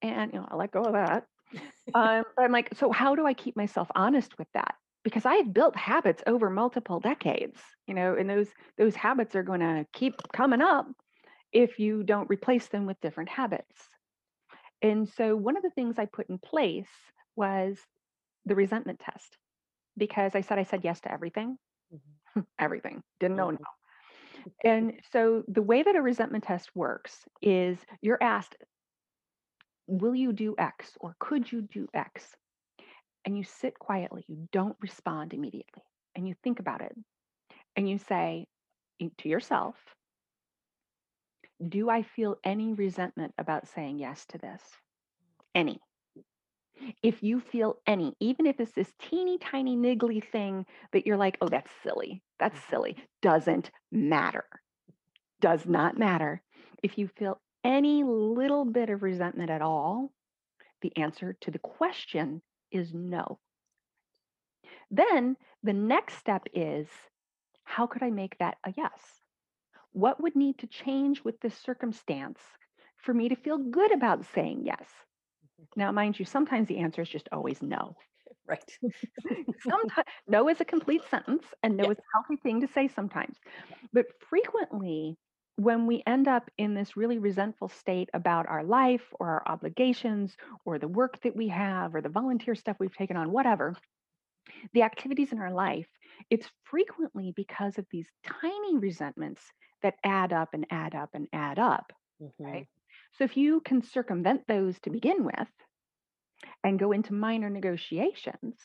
And 0.02 0.32
you 0.32 0.40
know, 0.40 0.48
I 0.50 0.56
let 0.56 0.72
go 0.72 0.82
of 0.82 0.92
that. 0.92 1.24
Um, 1.94 2.24
but 2.34 2.42
I'm 2.42 2.50
like, 2.50 2.70
so 2.76 2.90
how 2.90 3.14
do 3.14 3.26
I 3.26 3.34
keep 3.34 3.56
myself 3.56 3.88
honest 3.94 4.38
with 4.38 4.48
that? 4.54 4.74
Because 5.04 5.26
I 5.26 5.36
have 5.36 5.52
built 5.52 5.76
habits 5.76 6.22
over 6.26 6.50
multiple 6.50 6.98
decades, 7.00 7.62
you 7.86 7.94
know, 7.94 8.16
and 8.16 8.28
those 8.30 8.54
those 8.78 8.96
habits 8.96 9.36
are 9.36 9.44
going 9.44 9.60
to 9.60 9.86
keep 9.92 10.14
coming 10.32 10.62
up 10.62 10.86
if 11.52 11.78
you 11.78 12.04
don't 12.04 12.30
replace 12.30 12.68
them 12.68 12.86
with 12.86 13.00
different 13.00 13.30
habits. 13.30 13.90
And 14.82 15.08
so 15.08 15.36
one 15.36 15.56
of 15.56 15.62
the 15.62 15.70
things 15.70 15.98
I 15.98 16.06
put 16.06 16.28
in 16.30 16.38
place 16.38 16.90
was 17.36 17.80
the 18.46 18.56
resentment 18.56 19.00
test 19.00 19.38
because 19.96 20.34
I 20.36 20.42
said 20.42 20.58
I 20.58 20.64
said 20.64 20.84
yes 20.84 21.00
to 21.02 21.12
everything, 21.12 21.58
Mhm. 21.90 22.20
everything, 22.58 23.02
didn't 23.20 23.36
know 23.36 23.50
Mhm. 23.50 23.52
no. 23.52 23.58
And 24.64 25.00
so 25.10 25.44
the 25.48 25.62
way 25.62 25.82
that 25.82 25.96
a 25.96 26.02
resentment 26.02 26.44
test 26.44 26.74
works 26.74 27.26
is 27.42 27.84
you're 28.02 28.22
asked, 28.22 28.56
will 29.86 30.14
you 30.14 30.30
do 30.34 30.54
X 30.58 30.98
or 31.00 31.16
could 31.18 31.50
you 31.50 31.62
do 31.62 31.88
X? 31.94 32.36
And 33.24 33.36
you 33.36 33.44
sit 33.44 33.78
quietly, 33.78 34.24
you 34.28 34.48
don't 34.52 34.76
respond 34.80 35.32
immediately, 35.32 35.82
and 36.14 36.28
you 36.28 36.34
think 36.42 36.60
about 36.60 36.82
it. 36.82 36.94
And 37.76 37.88
you 37.88 37.98
say 37.98 38.48
to 39.18 39.28
yourself, 39.28 39.76
do 41.66 41.88
I 41.90 42.02
feel 42.02 42.36
any 42.44 42.72
resentment 42.74 43.34
about 43.38 43.68
saying 43.68 43.98
yes 43.98 44.26
to 44.26 44.38
this? 44.38 44.62
Any. 45.54 45.80
If 47.02 47.22
you 47.22 47.40
feel 47.40 47.80
any, 47.86 48.14
even 48.20 48.46
if 48.46 48.60
it's 48.60 48.72
this 48.72 48.92
teeny 48.98 49.38
tiny 49.38 49.76
niggly 49.76 50.22
thing 50.22 50.66
that 50.92 51.06
you're 51.06 51.16
like, 51.16 51.38
oh, 51.40 51.48
that's 51.48 51.70
silly, 51.82 52.22
that's 52.38 52.58
Mhm. 52.58 52.68
silly, 52.68 53.08
doesn't 53.22 53.70
matter. 53.90 54.44
Does 55.40 55.66
not 55.66 55.98
matter. 55.98 56.42
If 56.82 56.98
you 56.98 57.08
feel 57.08 57.40
any 57.62 58.02
little 58.04 58.64
bit 58.64 58.90
of 58.90 59.02
resentment 59.02 59.50
at 59.50 59.62
all, 59.62 60.12
the 60.82 60.96
answer 60.96 61.34
to 61.42 61.50
the 61.50 61.58
question 61.58 62.42
is 62.74 62.92
no. 62.94 63.38
Then 64.90 65.36
the 65.62 65.72
next 65.74 66.14
step 66.16 66.46
is 66.54 66.88
how 67.64 67.86
could 67.86 68.02
I 68.02 68.10
make 68.10 68.38
that 68.38 68.58
a 68.64 68.72
yes? 68.72 69.22
What 69.92 70.20
would 70.20 70.36
need 70.36 70.58
to 70.58 70.66
change 70.66 71.24
with 71.24 71.40
this 71.40 71.56
circumstance 71.56 72.40
for 72.96 73.14
me 73.14 73.28
to 73.28 73.36
feel 73.36 73.58
good 73.58 73.92
about 73.92 74.24
saying 74.26 74.64
yes? 74.66 75.06
Mm-hmm. 75.44 75.64
Now, 75.76 75.92
mind 75.92 76.18
you, 76.18 76.24
sometimes 76.24 76.68
the 76.68 76.78
answer 76.78 77.02
is 77.02 77.08
just 77.08 77.28
always 77.32 77.62
no. 77.62 77.96
Right. 78.46 78.78
Sometimes 79.68 80.06
no 80.26 80.48
is 80.48 80.60
a 80.60 80.64
complete 80.64 81.04
sentence, 81.04 81.54
and 81.62 81.76
no 81.76 81.84
Yeah. 81.84 81.90
is 81.90 81.98
a 81.98 82.02
healthy 82.14 82.36
thing 82.42 82.60
to 82.60 82.68
say 82.68 82.88
sometimes. 82.88 83.38
But 83.92 84.06
frequently, 84.20 85.16
when 85.56 85.86
we 85.86 86.02
end 86.06 86.28
up 86.28 86.50
in 86.58 86.74
this 86.74 86.96
really 86.96 87.18
resentful 87.18 87.68
state 87.68 88.10
about 88.14 88.48
our 88.48 88.64
life 88.64 89.12
or 89.20 89.28
our 89.28 89.42
obligations 89.46 90.36
or 90.64 90.78
the 90.78 90.88
work 90.88 91.20
that 91.22 91.36
we 91.36 91.48
have 91.48 91.94
or 91.94 92.02
the 92.02 92.08
volunteer 92.08 92.54
stuff 92.54 92.76
we've 92.80 92.96
taken 92.96 93.16
on, 93.16 93.30
whatever, 93.32 93.76
the 94.74 94.82
activities 94.82 95.32
in 95.32 95.38
our 95.38 95.52
life, 95.52 95.88
it's 96.30 96.50
frequently 96.64 97.32
because 97.36 97.78
of 97.78 97.86
these 97.90 98.08
tiny 98.24 98.76
resentments 98.78 99.52
that 99.82 99.96
add 100.04 100.32
up 100.32 100.50
and 100.54 100.66
add 100.70 100.94
up 100.94 101.10
and 101.14 101.28
add 101.32 101.58
up. 101.58 101.92
Mhm. 102.20 102.32
Right. 102.38 102.68
So 103.12 103.24
if 103.24 103.36
you 103.36 103.60
can 103.60 103.82
circumvent 103.82 104.46
those 104.46 104.80
to 104.80 104.90
begin 104.90 105.24
with 105.24 105.48
and 106.62 106.78
go 106.78 106.92
into 106.92 107.12
minor 107.14 107.50
negotiations, 107.50 108.58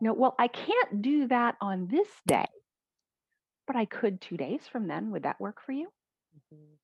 you 0.00 0.06
know, 0.06 0.14
well, 0.14 0.34
I 0.38 0.48
can't 0.48 1.00
do 1.02 1.28
that 1.28 1.56
on 1.60 1.86
this 1.86 2.08
day, 2.26 2.46
but 3.66 3.76
I 3.76 3.84
could 3.84 4.22
two 4.22 4.38
days 4.38 4.66
from 4.66 4.86
then. 4.86 5.10
Would 5.10 5.24
that 5.24 5.38
work 5.38 5.60
for 5.60 5.72
you? 5.72 5.92
Mhm. 6.50 6.78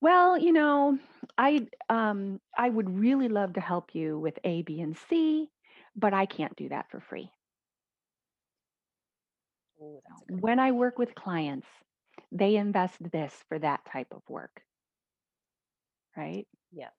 Well, 0.00 0.38
you 0.38 0.52
know, 0.52 0.98
I 1.38 1.68
um 1.88 2.40
I 2.56 2.68
would 2.68 2.90
really 2.90 3.28
love 3.28 3.54
to 3.54 3.60
help 3.60 3.94
you 3.94 4.18
with 4.18 4.38
A, 4.44 4.62
B, 4.62 4.80
and 4.80 4.96
C, 4.96 5.50
but 5.96 6.12
I 6.14 6.26
can't 6.26 6.56
do 6.56 6.68
that 6.68 6.90
for 6.90 7.00
free. 7.00 7.32
Oh, 9.80 10.00
that's 10.06 10.22
a 10.22 10.26
good 10.26 10.40
When 10.40 10.58
I 10.58 10.72
work 10.72 10.98
with 10.98 11.14
clients, 11.14 11.68
they 12.32 12.56
invest 12.56 13.10
this 13.10 13.42
for 13.48 13.58
that 13.58 13.84
type 13.84 14.14
of 14.14 14.22
work, 14.30 14.64
right? 16.16 16.46
Yeah. 16.72 16.90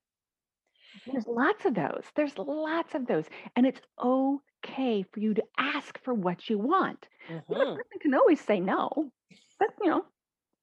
There's 1.06 1.28
lots 1.28 1.65
of 1.65 1.74
those. 1.76 2.12
There's 2.15 2.38
lots 2.38 2.95
of 2.95 3.06
those. 3.08 3.30
And 3.56 3.65
it's 3.65 3.82
okay 4.00 5.04
for 5.04 5.19
you 5.19 5.34
to 5.36 5.43
ask 5.58 6.00
for 6.04 6.13
what 6.13 6.50
you 6.50 6.58
want. 6.60 7.08
The 7.47 7.56
other 7.56 7.65
Mhm. 7.67 7.82
person 7.84 8.00
can 8.02 8.13
always 8.13 8.41
say 8.41 8.60
no. 8.60 9.12
But 9.60 9.69
you 9.82 9.89
know, 9.89 10.06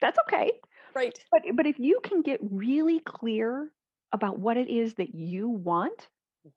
that's 0.00 0.18
okay. 0.28 0.52
Right. 0.94 1.18
But 1.30 1.42
but 1.54 1.66
if 1.66 1.78
you 1.78 2.00
can 2.02 2.22
get 2.22 2.40
really 2.42 3.00
clear 3.00 3.72
about 4.12 4.38
what 4.38 4.56
it 4.56 4.68
is 4.68 4.94
that 4.94 5.14
you 5.14 5.48
want, 5.48 6.08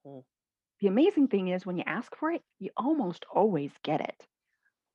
Mhm. 0.05 0.23
the 0.79 0.87
amazing 0.87 1.27
thing 1.27 1.49
is 1.49 1.65
when 1.65 1.77
you 1.77 1.83
ask 1.85 2.15
for 2.15 2.31
it, 2.31 2.41
you 2.59 2.69
almost 2.77 3.25
always 3.33 3.71
get 3.83 4.01
it. 4.01 4.27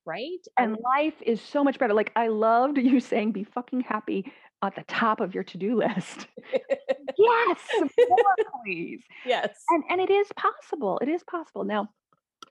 Right. 0.04 0.38
And 0.56 0.78
life 0.78 1.20
is 1.22 1.40
so 1.42 1.64
much 1.64 1.78
better. 1.78 1.92
Like 1.94 2.12
I 2.16 2.28
loved 2.28 2.78
you 2.78 3.00
saying 3.10 3.32
be 3.32 3.44
fucking 3.44 3.80
happy 3.82 4.32
at 4.62 4.74
the 4.76 4.84
top 4.84 5.20
of 5.20 5.34
your 5.34 5.44
to-do 5.44 5.76
list. 5.76 6.28
yes, 7.18 7.60
more 8.08 8.34
please. 8.64 9.02
yes. 9.24 9.62
And 9.70 9.84
and 9.90 10.00
it 10.00 10.10
is 10.10 10.28
possible. 10.36 10.98
It 11.02 11.08
is 11.08 11.22
possible. 11.24 11.64
Now, 11.64 11.88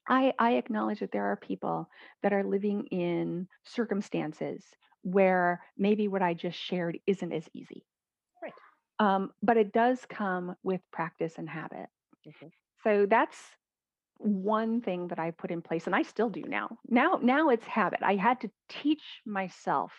I 0.08 0.34
I 0.40 0.54
acknowledge 0.54 1.00
that 1.00 1.12
there 1.12 1.26
are 1.26 1.38
people 1.38 1.90
that 2.22 2.34
are 2.34 2.44
living 2.44 2.86
in 2.88 3.48
circumstances 3.64 4.64
where 5.06 5.64
maybe 5.78 6.10
what 6.10 6.24
I 6.24 6.36
just 6.36 6.60
shared 6.60 7.00
isn't 7.08 7.34
as 7.34 7.50
easy. 7.54 7.88
Right. 8.42 8.56
Um, 9.00 9.34
but 9.42 9.58
it 9.58 9.74
does 9.74 10.06
come 10.06 10.56
with 10.64 10.82
practice 10.92 11.38
and 11.38 11.50
habit. 11.50 11.90
Mhm. 12.26 12.50
So 12.84 13.06
that's 13.06 13.58
one 14.20 14.82
thing 14.82 15.10
that 15.10 15.20
I 15.20 15.32
put 15.32 15.52
in 15.52 15.62
place, 15.62 15.88
and 15.88 15.96
I 15.96 16.04
still 16.04 16.30
do 16.30 16.44
now. 16.44 16.80
Now, 16.88 17.20
now 17.22 17.50
it's 17.50 17.68
habit. 17.68 18.02
I 18.04 18.16
had 18.16 18.42
to 18.42 18.52
teach 18.70 19.22
myself 19.26 19.94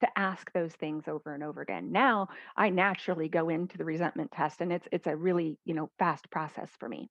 to 0.00 0.18
ask 0.18 0.52
those 0.52 0.74
things 0.76 1.08
over 1.08 1.34
and 1.34 1.44
over 1.44 1.62
again. 1.62 1.92
Now 1.92 2.28
I 2.56 2.70
naturally 2.70 3.28
go 3.28 3.48
into 3.50 3.78
the 3.78 3.84
resentment 3.86 4.32
test, 4.32 4.60
and 4.60 4.72
it's 4.72 4.88
it's 4.92 5.06
a 5.08 5.16
really 5.16 5.58
you 5.64 5.74
know 5.74 5.90
fast 5.98 6.30
process 6.30 6.70
for 6.78 6.88
me. 6.88 7.10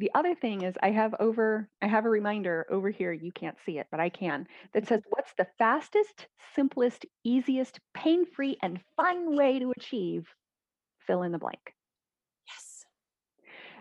The 0.00 0.10
other 0.14 0.34
thing 0.34 0.62
is 0.62 0.76
I 0.82 0.92
have 0.92 1.14
over 1.20 1.68
I 1.82 1.86
have 1.86 2.06
a 2.06 2.08
reminder 2.08 2.66
over 2.70 2.88
here, 2.88 3.12
you 3.12 3.30
can't 3.32 3.58
see 3.66 3.78
it, 3.78 3.88
but 3.90 4.00
I 4.00 4.08
can, 4.08 4.46
that 4.72 4.86
says 4.86 5.02
what's 5.10 5.34
the 5.34 5.46
fastest, 5.58 6.26
simplest, 6.54 7.04
easiest, 7.22 7.80
pain-free 7.92 8.56
and 8.62 8.82
fun 8.96 9.36
way 9.36 9.58
to 9.58 9.72
achieve 9.76 10.34
fill 11.06 11.22
in 11.22 11.32
the 11.32 11.38
blank. 11.38 11.74
Yes. 12.48 12.86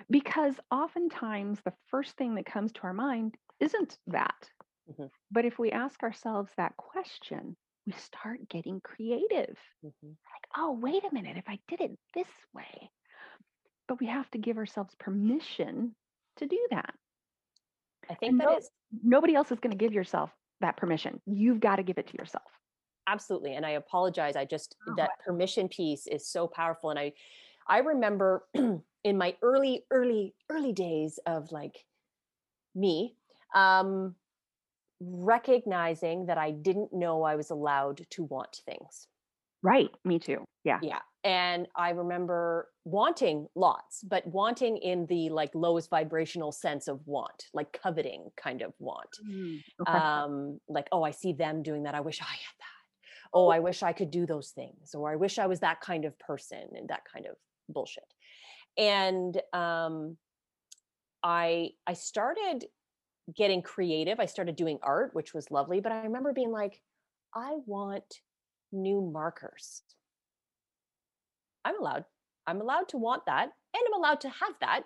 Because 0.09 0.59
oftentimes 0.69 1.61
the 1.61 1.73
first 1.87 2.17
thing 2.17 2.35
that 2.35 2.45
comes 2.45 2.73
to 2.73 2.81
our 2.83 2.93
mind 2.93 3.37
isn't 3.61 3.97
that. 4.07 4.51
Mhm. 4.89 5.09
But 5.31 5.45
if 5.45 5.57
we 5.57 5.71
ask 5.71 6.03
ourselves 6.03 6.51
that 6.57 6.75
question, 6.75 7.55
we 7.85 7.93
start 7.93 8.49
getting 8.49 8.81
creative. 8.81 9.57
Mhm. 9.85 10.17
Like, 10.33 10.47
oh, 10.57 10.73
wait 10.73 11.05
a 11.05 11.13
minute, 11.13 11.37
if 11.37 11.47
I 11.47 11.59
did 11.67 11.79
it 11.79 11.97
this 12.13 12.45
way. 12.53 12.91
But 13.87 14.01
we 14.01 14.07
have 14.07 14.29
to 14.31 14.37
give 14.37 14.57
ourselves 14.57 14.95
permission 14.95 15.95
to 16.39 16.47
do 16.47 16.67
that. 16.71 16.93
I 18.09 18.15
think 18.15 18.31
And 18.31 18.39
that 18.41 18.45
no- 18.49 18.57
is 18.57 18.69
Nobody 19.03 19.35
else 19.35 19.51
is 19.51 19.59
going 19.59 19.71
to 19.71 19.77
give 19.77 19.93
yourself 19.93 20.31
that 20.61 20.75
permission. 20.75 21.21
You've 21.27 21.59
got 21.59 21.75
to 21.75 21.83
give 21.83 21.97
it 21.99 22.07
to 22.07 22.17
yourself. 22.17 22.51
absolutely 23.07 23.55
and 23.55 23.65
i 23.65 23.71
apologize 23.71 24.35
i 24.35 24.45
just 24.45 24.75
Oh, 24.87 24.93
that 24.97 25.09
permission 25.25 25.67
piece 25.67 26.05
is 26.07 26.27
so 26.27 26.47
powerful 26.47 26.89
and 26.91 26.99
i 26.99 27.11
i 27.67 27.79
remember 27.79 28.45
in 28.53 29.17
my 29.17 29.35
early 29.41 29.83
early 29.89 30.35
early 30.49 30.73
days 30.73 31.17
of 31.25 31.51
like 31.51 31.85
me 32.75 33.15
um 33.55 34.15
recognizing 34.99 36.25
that 36.27 36.37
i 36.37 36.51
didn't 36.51 36.93
know 36.93 37.23
i 37.23 37.35
was 37.35 37.49
allowed 37.49 38.05
to 38.11 38.23
want 38.23 38.61
things 38.65 39.07
Right. 39.61 39.89
Me 40.05 40.19
too. 40.19 40.45
Yeah. 40.63 40.79
yeah 40.81 40.99
and 41.25 41.67
i 41.75 41.89
remember 41.89 42.69
wanting 42.85 43.47
lots 43.55 44.03
but 44.03 44.25
wanting 44.27 44.77
in 44.77 45.05
the 45.07 45.29
like 45.29 45.49
lowest 45.53 45.89
vibrational 45.89 46.51
sense 46.51 46.87
of 46.87 47.05
want 47.05 47.45
like 47.53 47.73
coveting 47.73 48.29
kind 48.37 48.61
of 48.61 48.73
want 48.79 49.17
Okay. 49.81 49.97
um 49.97 50.59
like 50.69 50.87
oh 50.93 51.03
i 51.03 51.11
see 51.11 51.33
them 51.33 51.61
doing 51.61 51.83
that 51.83 51.93
i 51.95 51.99
wish 51.99 52.21
i 52.21 52.25
had 52.25 52.55
that 52.59 53.29
oh 53.33 53.49
i 53.49 53.59
wish 53.59 53.83
i 53.83 53.91
could 53.91 54.11
do 54.11 54.25
those 54.25 54.51
things 54.51 54.93
or 54.95 55.11
i 55.11 55.15
wish 55.17 55.39
i 55.39 55.47
was 55.47 55.59
that 55.59 55.81
kind 55.81 56.05
of 56.05 56.17
person 56.19 56.69
and 56.75 56.87
that 56.89 57.03
kind 57.11 57.25
of 57.25 57.35
bullshit 57.67 58.13
and 58.77 59.41
um 59.53 60.17
i 61.23 61.69
i 61.87 61.93
started 61.93 62.65
getting 63.35 63.61
creative 63.61 64.19
i 64.19 64.25
started 64.25 64.55
doing 64.55 64.79
art 64.83 65.13
which 65.15 65.33
was 65.33 65.51
lovely 65.51 65.79
but 65.81 65.91
i 65.91 66.03
remember 66.03 66.33
being 66.33 66.51
like 66.51 66.81
i 67.35 67.57
want 67.65 68.21
new 68.71 69.01
markers. 69.01 69.83
I'm 71.65 71.79
allowed 71.79 72.05
i'm 72.49 72.61
allowed 72.61 72.89
to 72.89 72.97
want 72.97 73.25
that 73.27 73.43
and 73.43 73.83
i'm 73.87 73.93
allowed 73.93 74.19
to 74.19 74.29
have 74.29 74.53
that 74.59 74.81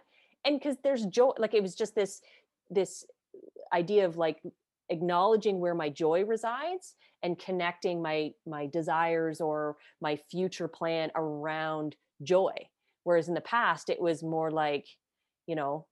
and 0.46 0.60
because 0.60 0.76
there's 0.84 1.06
joy 1.06 1.32
like 1.38 1.54
it 1.54 1.64
was 1.64 1.76
just 1.76 1.96
this 1.96 2.22
this 2.70 3.06
idea 3.74 4.06
of 4.06 4.18
like 4.18 4.42
acknowledging 4.90 5.60
where 5.60 5.74
my 5.74 5.90
joy 5.90 6.24
resides 6.26 6.96
and 7.24 7.40
connecting 7.40 8.02
my 8.02 8.32
my 8.46 8.68
desires 8.68 9.40
or 9.40 9.78
my 10.02 10.20
future 10.30 10.68
plan 10.68 11.10
around 11.16 11.96
joy 12.22 12.54
whereas 13.04 13.30
in 13.30 13.34
the 13.34 13.42
past 13.42 13.90
it 13.90 14.02
was 14.02 14.22
more 14.22 14.52
like 14.52 14.86
you 15.48 15.56
know 15.56 15.86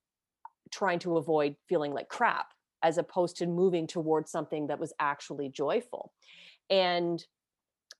trying 0.71 0.99
to 0.99 1.17
avoid 1.17 1.56
feeling 1.69 1.93
like 1.93 2.10
crap 2.10 2.47
as 2.84 2.97
opposed 2.97 3.38
to 3.38 3.45
moving 3.45 3.88
towards 3.88 4.32
something 4.32 4.67
that 4.67 4.80
was 4.80 4.93
actually 4.99 5.49
joyful 5.49 6.12
and 6.69 7.25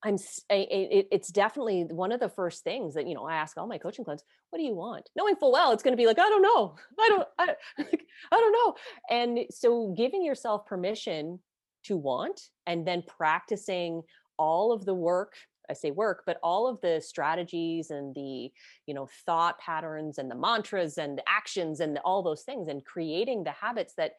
i'm 0.04 0.16
it, 0.50 1.08
it's 1.10 1.28
definitely 1.28 1.84
one 1.84 2.12
of 2.12 2.20
the 2.20 2.28
first 2.28 2.64
things 2.64 2.94
that 2.94 3.06
you 3.06 3.14
know 3.14 3.24
i 3.24 3.34
ask 3.34 3.56
all 3.56 3.66
my 3.66 3.78
coaching 3.78 4.04
clients 4.04 4.24
what 4.52 4.58
do 4.58 4.64
you 4.64 4.74
want? 4.74 5.08
Knowing 5.16 5.36
full 5.36 5.50
well 5.50 5.72
it's 5.72 5.82
going 5.82 5.92
to 5.92 6.00
be 6.00 6.06
like 6.06 6.18
i 6.18 6.28
don't 6.28 6.42
know. 6.42 6.76
I 7.00 7.08
don't 7.08 7.28
I, 7.38 7.54
I 8.32 8.36
don't 8.36 8.52
know. 8.52 8.74
And 9.10 9.46
so 9.50 9.94
giving 9.96 10.22
yourself 10.22 10.66
permission 10.66 11.40
to 11.84 11.96
want 11.96 12.40
and 12.66 12.86
then 12.86 13.02
practicing 13.08 14.02
all 14.38 14.72
of 14.72 14.84
the 14.84 14.94
work 14.94 15.34
i 15.70 15.72
say 15.72 15.90
work 15.90 16.22
but 16.26 16.38
all 16.42 16.68
of 16.68 16.80
the 16.80 17.00
strategies 17.00 17.90
and 17.90 18.14
the 18.14 18.50
you 18.86 18.94
know 18.94 19.08
thought 19.26 19.58
patterns 19.58 20.18
and 20.18 20.30
the 20.30 20.34
mantras 20.34 20.96
and 20.98 21.18
the 21.18 21.28
actions 21.28 21.80
and 21.80 21.98
all 22.04 22.22
those 22.22 22.42
things 22.42 22.68
and 22.68 22.84
creating 22.84 23.42
the 23.42 23.50
habits 23.52 23.94
that 23.96 24.12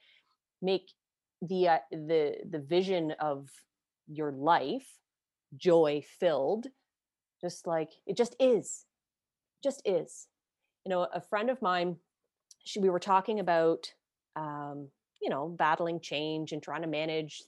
make 0.62 0.92
the 1.42 1.68
uh, 1.68 1.78
the 1.92 2.36
the 2.50 2.60
vision 2.60 3.14
of 3.20 3.50
your 4.08 4.32
life 4.32 4.88
joy 5.58 6.04
filled 6.20 6.68
just 7.42 7.68
like 7.68 7.90
it 8.08 8.16
just 8.16 8.36
is 8.40 8.86
just 9.64 9.82
is. 9.86 10.28
You 10.86 10.90
know 10.90 11.08
a 11.14 11.22
friend 11.22 11.50
of 11.50 11.62
mine 11.62 11.98
she, 12.64 12.80
we 12.80 12.90
were 12.90 13.00
talking 13.00 13.40
about 13.40 13.88
um, 14.36 14.90
you 15.22 15.30
know 15.30 15.48
battling 15.48 16.00
change 16.02 16.52
and 16.52 16.62
trying 16.62 16.82
to 16.82 16.88
manage 16.88 17.44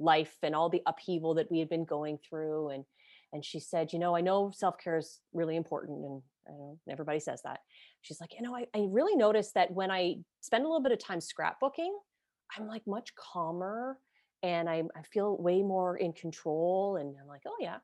life 0.00 0.36
and 0.42 0.54
all 0.54 0.68
the 0.68 0.82
upheaval 0.86 1.34
that 1.34 1.50
we 1.50 1.60
had 1.60 1.68
been 1.68 1.84
going 1.84 2.18
through 2.28 2.70
and 2.70 2.84
and 3.32 3.44
she 3.44 3.60
said 3.60 3.92
you 3.92 3.98
know 3.98 4.16
i 4.16 4.20
know 4.20 4.50
self-care 4.52 4.98
is 4.98 5.20
really 5.32 5.56
important 5.56 6.04
and 6.04 6.22
I 6.46 6.50
know 6.50 6.78
everybody 6.90 7.20
says 7.20 7.40
that. 7.44 7.60
She's 8.02 8.20
like 8.20 8.34
you 8.34 8.42
know 8.42 8.54
I, 8.54 8.66
I 8.74 8.86
really 8.90 9.16
noticed 9.16 9.54
that 9.54 9.70
when 9.70 9.90
i 9.90 10.16
spend 10.40 10.64
a 10.64 10.68
little 10.68 10.82
bit 10.82 10.92
of 10.92 10.98
time 10.98 11.20
scrapbooking 11.20 11.92
i'm 12.56 12.66
like 12.66 12.82
much 12.86 13.14
calmer 13.14 13.98
and 14.44 14.68
i, 14.68 14.82
I 14.94 15.02
feel 15.02 15.36
way 15.38 15.62
more 15.62 15.96
in 15.96 16.12
control 16.12 16.98
and 17.00 17.16
i'm 17.20 17.26
like 17.26 17.42
oh 17.46 17.56
yeah. 17.58 17.78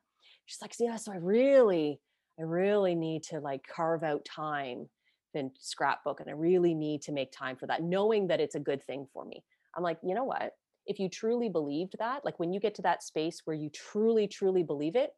She's 0.45 0.61
like 0.61 0.73
yeah 0.79 0.95
so 0.95 1.11
i 1.11 1.17
really 1.17 1.99
i 2.39 2.43
really 2.43 2.95
need 2.95 3.23
to 3.23 3.39
like 3.39 3.65
carve 3.67 4.03
out 4.03 4.23
time 4.23 4.87
and 5.33 5.51
scrapbook 5.59 6.19
and 6.19 6.29
i 6.29 6.33
really 6.33 6.73
need 6.73 7.01
to 7.03 7.11
make 7.11 7.31
time 7.31 7.55
for 7.55 7.67
that 7.67 7.83
knowing 7.83 8.27
that 8.27 8.39
it's 8.39 8.55
a 8.55 8.59
good 8.59 8.83
thing 8.83 9.07
for 9.13 9.25
me. 9.25 9.43
I'm 9.75 9.83
like 9.83 9.97
you 10.03 10.13
know 10.13 10.23
what? 10.23 10.53
If 10.85 10.99
you 10.99 11.09
truly 11.09 11.49
believed 11.49 11.95
that 11.99 12.23
like 12.23 12.39
when 12.39 12.53
you 12.53 12.59
get 12.59 12.75
to 12.75 12.81
that 12.83 13.03
space 13.03 13.41
where 13.45 13.55
you 13.55 13.69
truly 13.69 14.27
truly 14.27 14.63
believe 14.63 14.95
it 14.95 15.11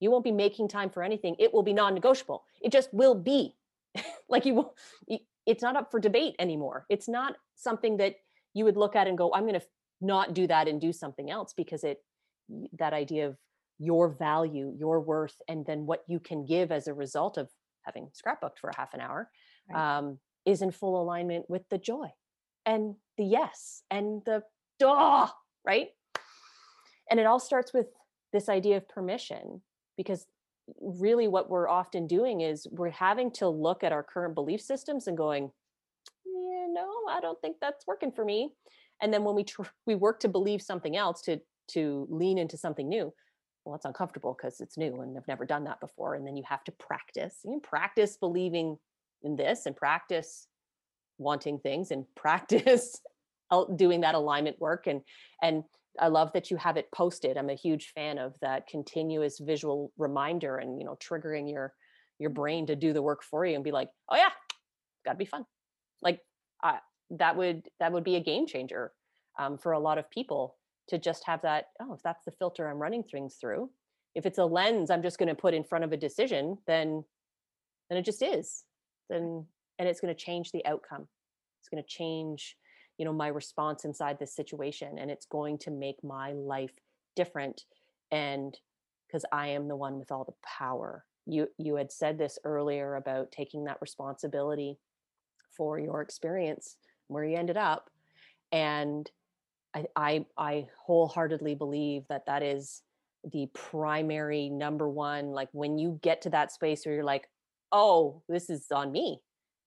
you 0.00 0.10
won't 0.10 0.24
be 0.24 0.32
making 0.32 0.66
time 0.68 0.88
for 0.88 1.02
anything. 1.02 1.36
It 1.38 1.52
will 1.52 1.62
be 1.62 1.74
non-negotiable. 1.74 2.42
It 2.62 2.72
just 2.72 2.92
will 2.92 3.14
be. 3.14 3.54
Like 4.28 4.46
you 4.46 4.54
will 4.54 4.76
it's 5.44 5.62
not 5.62 5.74
up 5.74 5.90
for 5.90 5.98
debate 5.98 6.36
anymore. 6.38 6.86
It's 6.88 7.08
not 7.08 7.34
something 7.56 7.96
that 7.96 8.14
you 8.54 8.64
would 8.64 8.76
look 8.76 8.96
at 8.96 9.06
and 9.06 9.16
go 9.16 9.32
i'm 9.34 9.42
going 9.42 9.58
to 9.58 9.66
not 10.00 10.34
do 10.34 10.46
that 10.46 10.68
and 10.68 10.80
do 10.80 10.92
something 10.92 11.30
else 11.30 11.52
because 11.56 11.84
it 11.84 11.98
that 12.78 12.92
idea 12.92 13.26
of 13.28 13.36
your 13.78 14.08
value 14.08 14.72
your 14.76 15.00
worth 15.00 15.36
and 15.48 15.64
then 15.66 15.86
what 15.86 16.02
you 16.06 16.18
can 16.18 16.44
give 16.44 16.72
as 16.72 16.86
a 16.86 16.94
result 16.94 17.38
of 17.38 17.48
having 17.82 18.08
scrapbooked 18.08 18.58
for 18.60 18.70
a 18.70 18.76
half 18.76 18.92
an 18.94 19.00
hour 19.00 19.30
Right. 19.70 19.98
um, 19.98 20.18
is 20.46 20.62
in 20.62 20.70
full 20.70 21.00
alignment 21.00 21.48
with 21.48 21.68
the 21.70 21.78
joy 21.78 22.08
and 22.66 22.94
the 23.16 23.24
yes 23.24 23.82
and 23.90 24.22
the 24.24 24.42
duh, 24.78 25.28
right? 25.64 25.88
And 27.10 27.20
it 27.20 27.26
all 27.26 27.38
starts 27.40 27.72
with 27.72 27.86
this 28.32 28.48
idea 28.48 28.76
of 28.78 28.88
permission 28.88 29.62
because 29.96 30.26
really 30.80 31.28
what 31.28 31.50
we're 31.50 31.68
often 31.68 32.06
doing 32.06 32.40
is 32.40 32.66
we're 32.70 32.90
having 32.90 33.30
to 33.32 33.48
look 33.48 33.84
at 33.84 33.92
our 33.92 34.02
current 34.02 34.34
belief 34.34 34.60
systems 34.60 35.06
and 35.06 35.16
going, 35.16 35.50
yeah, 36.24 36.66
no, 36.70 36.88
I 37.08 37.20
don't 37.20 37.40
think 37.40 37.56
that's 37.60 37.86
working 37.86 38.12
for 38.12 38.24
me. 38.24 38.52
And 39.02 39.12
then 39.12 39.24
when 39.24 39.34
we 39.34 39.44
tr- 39.44 39.62
we 39.86 39.94
work 39.94 40.20
to 40.20 40.28
believe 40.28 40.62
something 40.62 40.96
else 40.96 41.22
to 41.22 41.40
to 41.72 42.06
lean 42.10 42.38
into 42.38 42.56
something 42.56 42.88
new, 42.88 43.12
well, 43.64 43.76
it's 43.76 43.84
uncomfortable 43.84 44.36
because 44.36 44.60
it's 44.60 44.76
new 44.76 45.00
and 45.00 45.16
I've 45.16 45.28
never 45.28 45.44
done 45.44 45.64
that 45.64 45.80
before. 45.80 46.14
And 46.14 46.26
then 46.26 46.36
you 46.36 46.42
have 46.48 46.64
to 46.64 46.72
practice. 46.72 47.38
You 47.44 47.60
practice 47.62 48.16
believing 48.16 48.76
in 49.22 49.36
this 49.36 49.66
and 49.66 49.76
practice 49.76 50.48
wanting 51.18 51.58
things 51.58 51.90
and 51.90 52.04
practice 52.16 53.00
doing 53.76 54.00
that 54.02 54.14
alignment 54.14 54.60
work 54.60 54.86
and 54.86 55.02
and 55.42 55.64
I 55.98 56.06
love 56.06 56.32
that 56.34 56.50
you 56.50 56.56
have 56.56 56.76
it 56.76 56.90
posted. 56.92 57.36
I'm 57.36 57.50
a 57.50 57.54
huge 57.54 57.92
fan 57.94 58.18
of 58.18 58.34
that 58.40 58.68
continuous 58.68 59.40
visual 59.40 59.92
reminder 59.98 60.58
and 60.58 60.78
you 60.78 60.84
know 60.84 60.96
triggering 61.02 61.50
your 61.50 61.74
your 62.18 62.30
brain 62.30 62.66
to 62.66 62.76
do 62.76 62.92
the 62.92 63.02
work 63.02 63.22
for 63.22 63.44
you 63.44 63.54
and 63.54 63.64
be 63.64 63.72
like, 63.72 63.88
"Oh 64.08 64.16
yeah, 64.16 64.30
got 65.04 65.12
to 65.12 65.18
be 65.18 65.24
fun." 65.24 65.44
Like 66.00 66.20
uh, 66.62 66.76
that 67.10 67.36
would 67.36 67.68
that 67.80 67.92
would 67.92 68.04
be 68.04 68.16
a 68.16 68.20
game 68.20 68.46
changer 68.46 68.92
um, 69.38 69.58
for 69.58 69.72
a 69.72 69.78
lot 69.78 69.98
of 69.98 70.10
people 70.10 70.56
to 70.88 70.98
just 70.98 71.24
have 71.26 71.42
that. 71.42 71.66
Oh, 71.80 71.94
if 71.94 72.02
that's 72.02 72.24
the 72.24 72.32
filter 72.32 72.68
I'm 72.68 72.78
running 72.78 73.02
things 73.02 73.36
through, 73.40 73.70
if 74.14 74.26
it's 74.26 74.38
a 74.38 74.44
lens 74.44 74.90
I'm 74.90 75.02
just 75.02 75.18
going 75.18 75.28
to 75.28 75.34
put 75.34 75.54
in 75.54 75.64
front 75.64 75.84
of 75.84 75.92
a 75.92 75.96
decision, 75.96 76.58
then 76.66 77.04
then 77.88 77.98
it 77.98 78.04
just 78.04 78.22
is. 78.22 78.64
Then 79.08 79.46
and 79.78 79.88
it's 79.88 80.00
going 80.00 80.14
to 80.14 80.20
change 80.20 80.52
the 80.52 80.64
outcome. 80.66 81.08
It's 81.60 81.68
going 81.68 81.82
to 81.82 81.88
change 81.88 82.56
you 83.00 83.06
know 83.06 83.14
my 83.14 83.28
response 83.28 83.86
inside 83.86 84.18
this 84.18 84.36
situation 84.36 84.98
and 84.98 85.10
it's 85.10 85.24
going 85.24 85.56
to 85.56 85.70
make 85.70 86.04
my 86.04 86.32
life 86.32 86.74
different 87.16 87.62
and 88.12 88.58
because 89.06 89.24
i 89.32 89.48
am 89.48 89.68
the 89.68 89.74
one 89.74 89.98
with 89.98 90.12
all 90.12 90.24
the 90.24 90.34
power 90.46 91.06
you 91.24 91.48
you 91.56 91.76
had 91.76 91.90
said 91.90 92.18
this 92.18 92.38
earlier 92.44 92.96
about 92.96 93.32
taking 93.32 93.64
that 93.64 93.78
responsibility 93.80 94.78
for 95.56 95.78
your 95.78 96.02
experience 96.02 96.76
where 97.10 97.24
you 97.24 97.36
ended 97.36 97.56
up 97.56 97.90
and 98.52 99.10
i 99.74 99.84
i, 99.96 100.26
I 100.36 100.68
wholeheartedly 100.84 101.54
believe 101.54 102.04
that 102.08 102.26
that 102.26 102.42
is 102.42 102.82
the 103.30 103.48
primary 103.54 104.48
number 104.48 104.88
one 104.88 105.32
like 105.32 105.48
when 105.52 105.78
you 105.78 105.98
get 106.02 106.22
to 106.22 106.30
that 106.30 106.52
space 106.52 106.84
where 106.84 106.94
you're 106.94 107.04
like 107.04 107.28
oh 107.70 108.22
this 108.28 108.48
is 108.48 108.66
on 108.72 108.90
me 108.90 109.20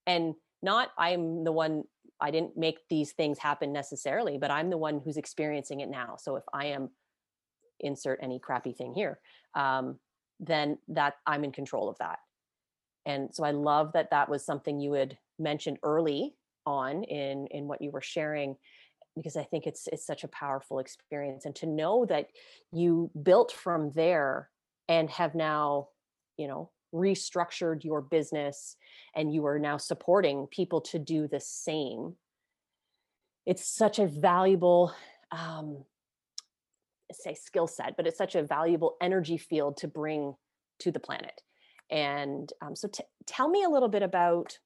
and 0.08 0.34
not 0.62 0.90
i'm 0.98 1.44
the 1.44 1.52
one 1.52 1.84
I 2.24 2.32
didn't 2.32 2.58
make 2.58 2.80
these 2.90 3.12
things 3.12 3.38
happen 3.38 3.74
necessarily, 3.74 4.38
but 4.38 4.50
I'm 4.50 4.70
the 4.70 4.78
one 4.78 5.02
who's 5.04 5.18
experiencing 5.18 5.82
it 5.82 5.90
now. 5.90 6.16
So 6.18 6.38
if 6.38 6.44
I 6.54 6.68
am 6.68 6.90
insert 7.82 8.20
any 8.22 8.40
crappy 8.40 8.72
thing 8.72 8.94
here, 8.94 9.20
um, 9.56 10.00
then 10.40 10.78
that 10.88 11.16
I'm 11.28 11.44
in 11.44 11.52
control 11.52 11.90
of 11.90 11.98
that. 12.00 12.20
And 13.06 13.34
so 13.36 13.44
I 13.44 13.52
love 13.52 13.92
that 13.94 14.12
that 14.12 14.30
was 14.30 14.46
something 14.46 14.80
you 14.80 14.94
had 14.94 15.18
mentioned 15.38 15.80
early 15.84 16.36
on 16.66 17.04
in 17.04 17.48
in 17.48 17.68
what 17.68 17.82
you 17.82 17.92
were 17.92 18.02
sharing. 18.02 18.56
because 19.16 19.38
I 19.38 19.44
think 19.44 19.68
it's 19.68 19.88
it's 19.92 20.06
such 20.06 20.24
a 20.24 20.28
powerful 20.30 20.80
experience 20.80 21.46
and 21.46 21.56
to 21.58 21.68
know 21.68 22.06
that 22.06 22.28
you 22.72 23.12
built 23.22 23.52
from 23.52 23.92
there 23.92 24.50
and 24.88 25.10
have 25.12 25.36
now, 25.36 25.90
you 26.38 26.48
know, 26.48 26.72
restructured 26.94 27.84
your 27.84 28.02
business 28.02 28.76
and 29.16 29.34
you 29.34 29.46
are 29.46 29.60
now 29.60 29.78
supporting 29.78 30.48
people 30.48 30.82
to 30.82 31.00
do 31.00 31.28
the 31.28 31.40
same. 31.40 32.16
It's 33.46 33.68
such 33.68 34.00
a 34.00 34.08
valuable 34.08 34.94
um 35.32 35.86
say 37.12 37.36
skill 37.36 37.68
set, 37.68 37.96
but 37.96 38.08
it's 38.08 38.18
such 38.18 38.36
a 38.36 38.44
valuable 38.44 38.96
energy 39.02 39.38
field 39.38 39.78
to 39.78 39.88
bring 39.88 40.36
to 40.80 40.92
the 40.92 41.00
planet. 41.00 41.42
And 41.92 42.52
um, 42.62 42.76
so 42.76 42.88
t- 42.88 43.04
tell 43.28 43.50
me 43.50 43.64
a 43.64 43.70
little 43.70 43.90
bit 43.90 44.02
about 44.04 44.58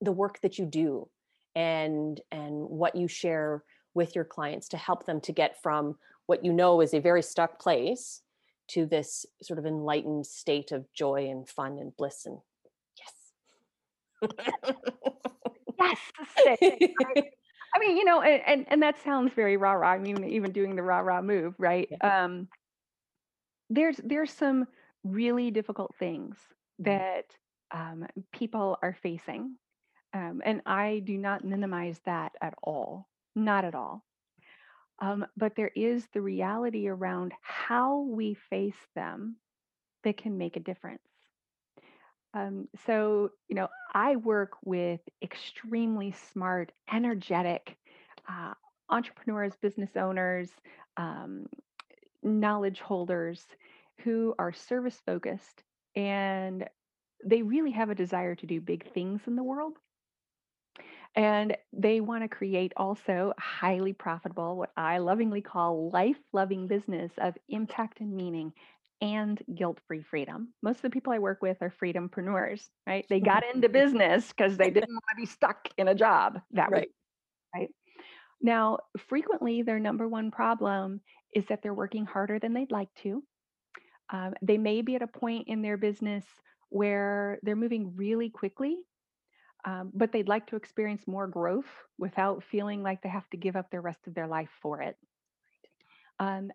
the 0.00 0.12
work 0.12 0.40
that 0.42 0.58
you 0.58 0.66
do 0.66 1.08
and 1.54 2.20
and 2.30 2.54
what 2.68 2.94
you 2.94 3.08
share 3.08 3.64
with 3.94 4.14
your 4.14 4.24
clients 4.24 4.68
to 4.68 4.76
help 4.76 5.06
them 5.06 5.20
to 5.20 5.32
get 5.32 5.60
from 5.62 5.96
what 6.26 6.44
you 6.44 6.52
know 6.52 6.80
is 6.80 6.94
a 6.94 7.00
very 7.00 7.22
stuck 7.22 7.58
place 7.58 8.22
to 8.68 8.84
this 8.84 9.24
sort 9.42 9.58
of 9.58 9.66
enlightened 9.66 10.26
state 10.26 10.72
of 10.72 10.92
joy 10.92 11.28
and 11.28 11.48
fun 11.48 11.78
and 11.78 11.96
bliss 11.96 12.26
and 12.26 12.38
yes 14.20 14.30
yes 15.80 15.98
I 17.74 17.78
mean, 17.78 17.96
you 17.96 18.04
know, 18.04 18.22
and, 18.22 18.42
and, 18.46 18.66
and 18.68 18.82
that 18.82 19.02
sounds 19.02 19.32
very 19.34 19.56
rah 19.56 19.72
rah. 19.72 19.92
I 19.92 19.98
mean, 19.98 20.24
even 20.24 20.52
doing 20.52 20.74
the 20.74 20.82
rah 20.82 21.00
rah 21.00 21.22
move, 21.22 21.54
right? 21.58 21.88
Yeah. 21.90 22.24
Um, 22.24 22.48
there's 23.70 24.00
there's 24.02 24.32
some 24.32 24.66
really 25.04 25.50
difficult 25.50 25.94
things 25.98 26.36
mm-hmm. 26.80 26.90
that 26.90 27.24
um, 27.70 28.06
people 28.32 28.78
are 28.82 28.96
facing, 29.02 29.56
um, 30.12 30.40
and 30.44 30.62
I 30.66 31.02
do 31.04 31.16
not 31.18 31.44
minimize 31.44 32.00
that 32.06 32.32
at 32.40 32.54
all, 32.62 33.08
not 33.34 33.64
at 33.64 33.74
all. 33.74 34.04
Um, 35.00 35.26
but 35.36 35.54
there 35.54 35.70
is 35.76 36.06
the 36.12 36.20
reality 36.20 36.88
around 36.88 37.32
how 37.42 38.00
we 38.00 38.34
face 38.50 38.74
them 38.94 39.36
that 40.04 40.16
can 40.16 40.38
make 40.38 40.56
a 40.56 40.60
difference. 40.60 41.02
Um, 42.34 42.68
so, 42.86 43.30
you 43.48 43.56
know, 43.56 43.68
I 43.94 44.16
work 44.16 44.52
with 44.64 45.00
extremely 45.22 46.14
smart, 46.32 46.72
energetic 46.92 47.76
uh, 48.28 48.54
entrepreneurs, 48.90 49.54
business 49.60 49.90
owners, 49.96 50.50
um, 50.96 51.46
knowledge 52.22 52.80
holders 52.80 53.44
who 54.02 54.34
are 54.38 54.52
service 54.52 55.00
focused 55.06 55.62
and 55.96 56.68
they 57.24 57.42
really 57.42 57.72
have 57.72 57.90
a 57.90 57.94
desire 57.94 58.34
to 58.34 58.46
do 58.46 58.60
big 58.60 58.92
things 58.92 59.20
in 59.26 59.36
the 59.36 59.42
world. 59.42 59.74
And 61.18 61.56
they 61.72 62.00
want 62.00 62.22
to 62.22 62.28
create 62.28 62.72
also 62.76 63.32
highly 63.40 63.92
profitable, 63.92 64.56
what 64.56 64.70
I 64.76 64.98
lovingly 64.98 65.40
call 65.40 65.90
life 65.90 66.16
loving 66.32 66.68
business 66.68 67.10
of 67.18 67.36
impact 67.48 67.98
and 67.98 68.14
meaning 68.14 68.52
and 69.00 69.42
guilt-free 69.52 70.02
freedom. 70.02 70.54
Most 70.62 70.76
of 70.76 70.82
the 70.82 70.90
people 70.90 71.12
I 71.12 71.18
work 71.18 71.42
with 71.42 71.56
are 71.60 71.74
freedompreneurs, 71.82 72.68
right? 72.86 73.04
They 73.10 73.18
got 73.18 73.42
into 73.52 73.68
business 73.80 74.28
because 74.28 74.56
they 74.56 74.70
didn't 74.70 74.94
want 74.94 75.02
to 75.10 75.20
be 75.20 75.26
stuck 75.26 75.68
in 75.76 75.88
a 75.88 75.94
job 75.94 76.40
that 76.52 76.70
right. 76.70 76.88
way, 77.52 77.60
right? 77.60 77.68
Now, 78.40 78.78
frequently 79.08 79.62
their 79.62 79.80
number 79.80 80.06
one 80.06 80.30
problem 80.30 81.00
is 81.34 81.44
that 81.48 81.62
they're 81.64 81.74
working 81.74 82.06
harder 82.06 82.38
than 82.38 82.52
they'd 82.52 82.70
like 82.70 82.94
to. 83.02 83.24
Um, 84.10 84.34
they 84.40 84.56
may 84.56 84.82
be 84.82 84.94
at 84.94 85.02
a 85.02 85.08
point 85.08 85.48
in 85.48 85.62
their 85.62 85.78
business 85.78 86.24
where 86.68 87.40
they're 87.42 87.56
moving 87.56 87.96
really 87.96 88.30
quickly, 88.30 88.76
um, 89.64 89.90
but 89.94 90.12
they'd 90.12 90.28
like 90.28 90.46
to 90.48 90.56
experience 90.56 91.06
more 91.06 91.26
growth 91.26 91.68
without 91.98 92.44
feeling 92.44 92.82
like 92.82 93.02
they 93.02 93.08
have 93.08 93.28
to 93.30 93.36
give 93.36 93.56
up 93.56 93.70
the 93.70 93.80
rest 93.80 94.06
of 94.06 94.14
their 94.14 94.26
life 94.26 94.50
for 94.62 94.82
it. 94.82 94.96
Um, 96.18 96.50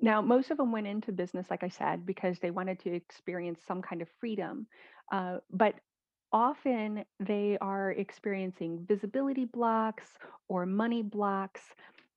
now, 0.00 0.20
most 0.20 0.50
of 0.50 0.56
them 0.58 0.72
went 0.72 0.86
into 0.86 1.12
business, 1.12 1.46
like 1.50 1.62
I 1.62 1.68
said, 1.68 2.04
because 2.04 2.38
they 2.38 2.50
wanted 2.50 2.80
to 2.80 2.92
experience 2.94 3.60
some 3.66 3.80
kind 3.80 4.02
of 4.02 4.08
freedom. 4.20 4.66
Uh, 5.12 5.38
but 5.50 5.74
often 6.32 7.04
they 7.20 7.56
are 7.60 7.92
experiencing 7.92 8.84
visibility 8.88 9.44
blocks 9.44 10.06
or 10.48 10.66
money 10.66 11.02
blocks 11.02 11.62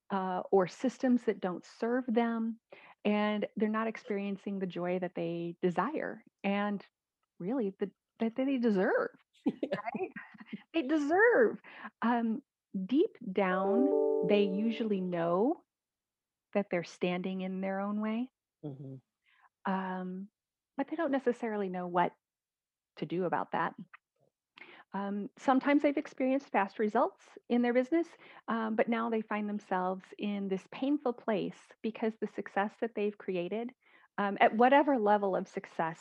uh, 0.09 0.41
or 0.51 0.67
systems 0.67 1.21
that 1.23 1.39
don't 1.39 1.65
serve 1.79 2.03
them. 2.07 2.57
And 3.05 3.45
they're 3.55 3.69
not 3.69 3.87
experiencing 3.87 4.59
the 4.59 4.65
joy 4.65 4.99
that 4.99 5.13
they 5.15 5.55
desire 5.61 6.23
and 6.43 6.83
really 7.39 7.73
the, 7.79 7.89
that 8.19 8.35
they 8.35 8.57
deserve. 8.57 9.09
Right? 9.73 10.11
They 10.77 10.87
deserve. 10.87 11.57
Um, 12.01 12.41
deep 12.85 13.17
down, 13.31 14.27
they 14.27 14.43
usually 14.43 15.01
know 15.01 15.61
that 16.53 16.67
they're 16.69 16.83
standing 16.83 17.41
in 17.41 17.61
their 17.61 17.79
own 17.79 18.01
way. 18.01 18.29
Mm-hmm. 18.65 19.71
Um, 19.71 20.27
but 20.77 20.87
they 20.89 20.95
don't 20.95 21.11
necessarily 21.11 21.69
know 21.69 21.87
what 21.87 22.11
to 22.97 23.05
do 23.05 23.25
about 23.25 23.51
that. 23.51 23.73
Um, 24.93 25.29
sometimes 25.37 25.83
they've 25.83 25.97
experienced 25.97 26.49
fast 26.49 26.79
results 26.79 27.21
in 27.49 27.61
their 27.61 27.73
business, 27.73 28.07
um, 28.47 28.75
but 28.75 28.87
now 28.87 29.09
they 29.09 29.21
find 29.21 29.47
themselves 29.47 30.03
in 30.17 30.47
this 30.47 30.63
painful 30.71 31.13
place 31.13 31.57
because 31.83 32.13
the 32.21 32.29
success 32.35 32.71
that 32.81 32.91
they've 32.95 33.17
created, 33.17 33.71
um, 34.17 34.37
at 34.39 34.55
whatever 34.55 34.97
level 34.97 35.35
of 35.35 35.47
success 35.47 35.99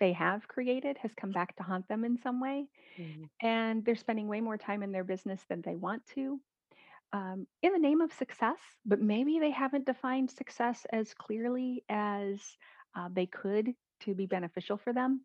they 0.00 0.12
have 0.12 0.48
created, 0.48 0.98
has 0.98 1.12
come 1.14 1.30
back 1.30 1.56
to 1.56 1.62
haunt 1.62 1.88
them 1.88 2.04
in 2.04 2.18
some 2.18 2.40
way. 2.40 2.66
Mm-hmm. 2.98 3.24
And 3.46 3.84
they're 3.84 3.96
spending 3.96 4.28
way 4.28 4.40
more 4.40 4.56
time 4.56 4.82
in 4.82 4.92
their 4.92 5.04
business 5.04 5.40
than 5.48 5.62
they 5.62 5.76
want 5.76 6.02
to 6.14 6.40
um, 7.14 7.46
in 7.62 7.72
the 7.72 7.78
name 7.78 8.00
of 8.00 8.12
success, 8.12 8.58
but 8.84 9.00
maybe 9.00 9.38
they 9.38 9.52
haven't 9.52 9.86
defined 9.86 10.32
success 10.32 10.84
as 10.92 11.14
clearly 11.14 11.84
as 11.88 12.40
uh, 12.96 13.08
they 13.12 13.26
could 13.26 13.72
to 14.00 14.14
be 14.14 14.26
beneficial 14.26 14.76
for 14.76 14.92
them. 14.92 15.20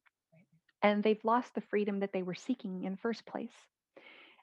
And 0.83 1.03
they've 1.03 1.23
lost 1.25 1.55
the 1.55 1.61
freedom 1.61 1.99
that 2.01 2.13
they 2.13 2.21
were 2.21 2.35
seeking 2.35 2.83
in 2.83 2.91
the 2.91 2.97
first 2.99 3.25
place. 3.25 3.51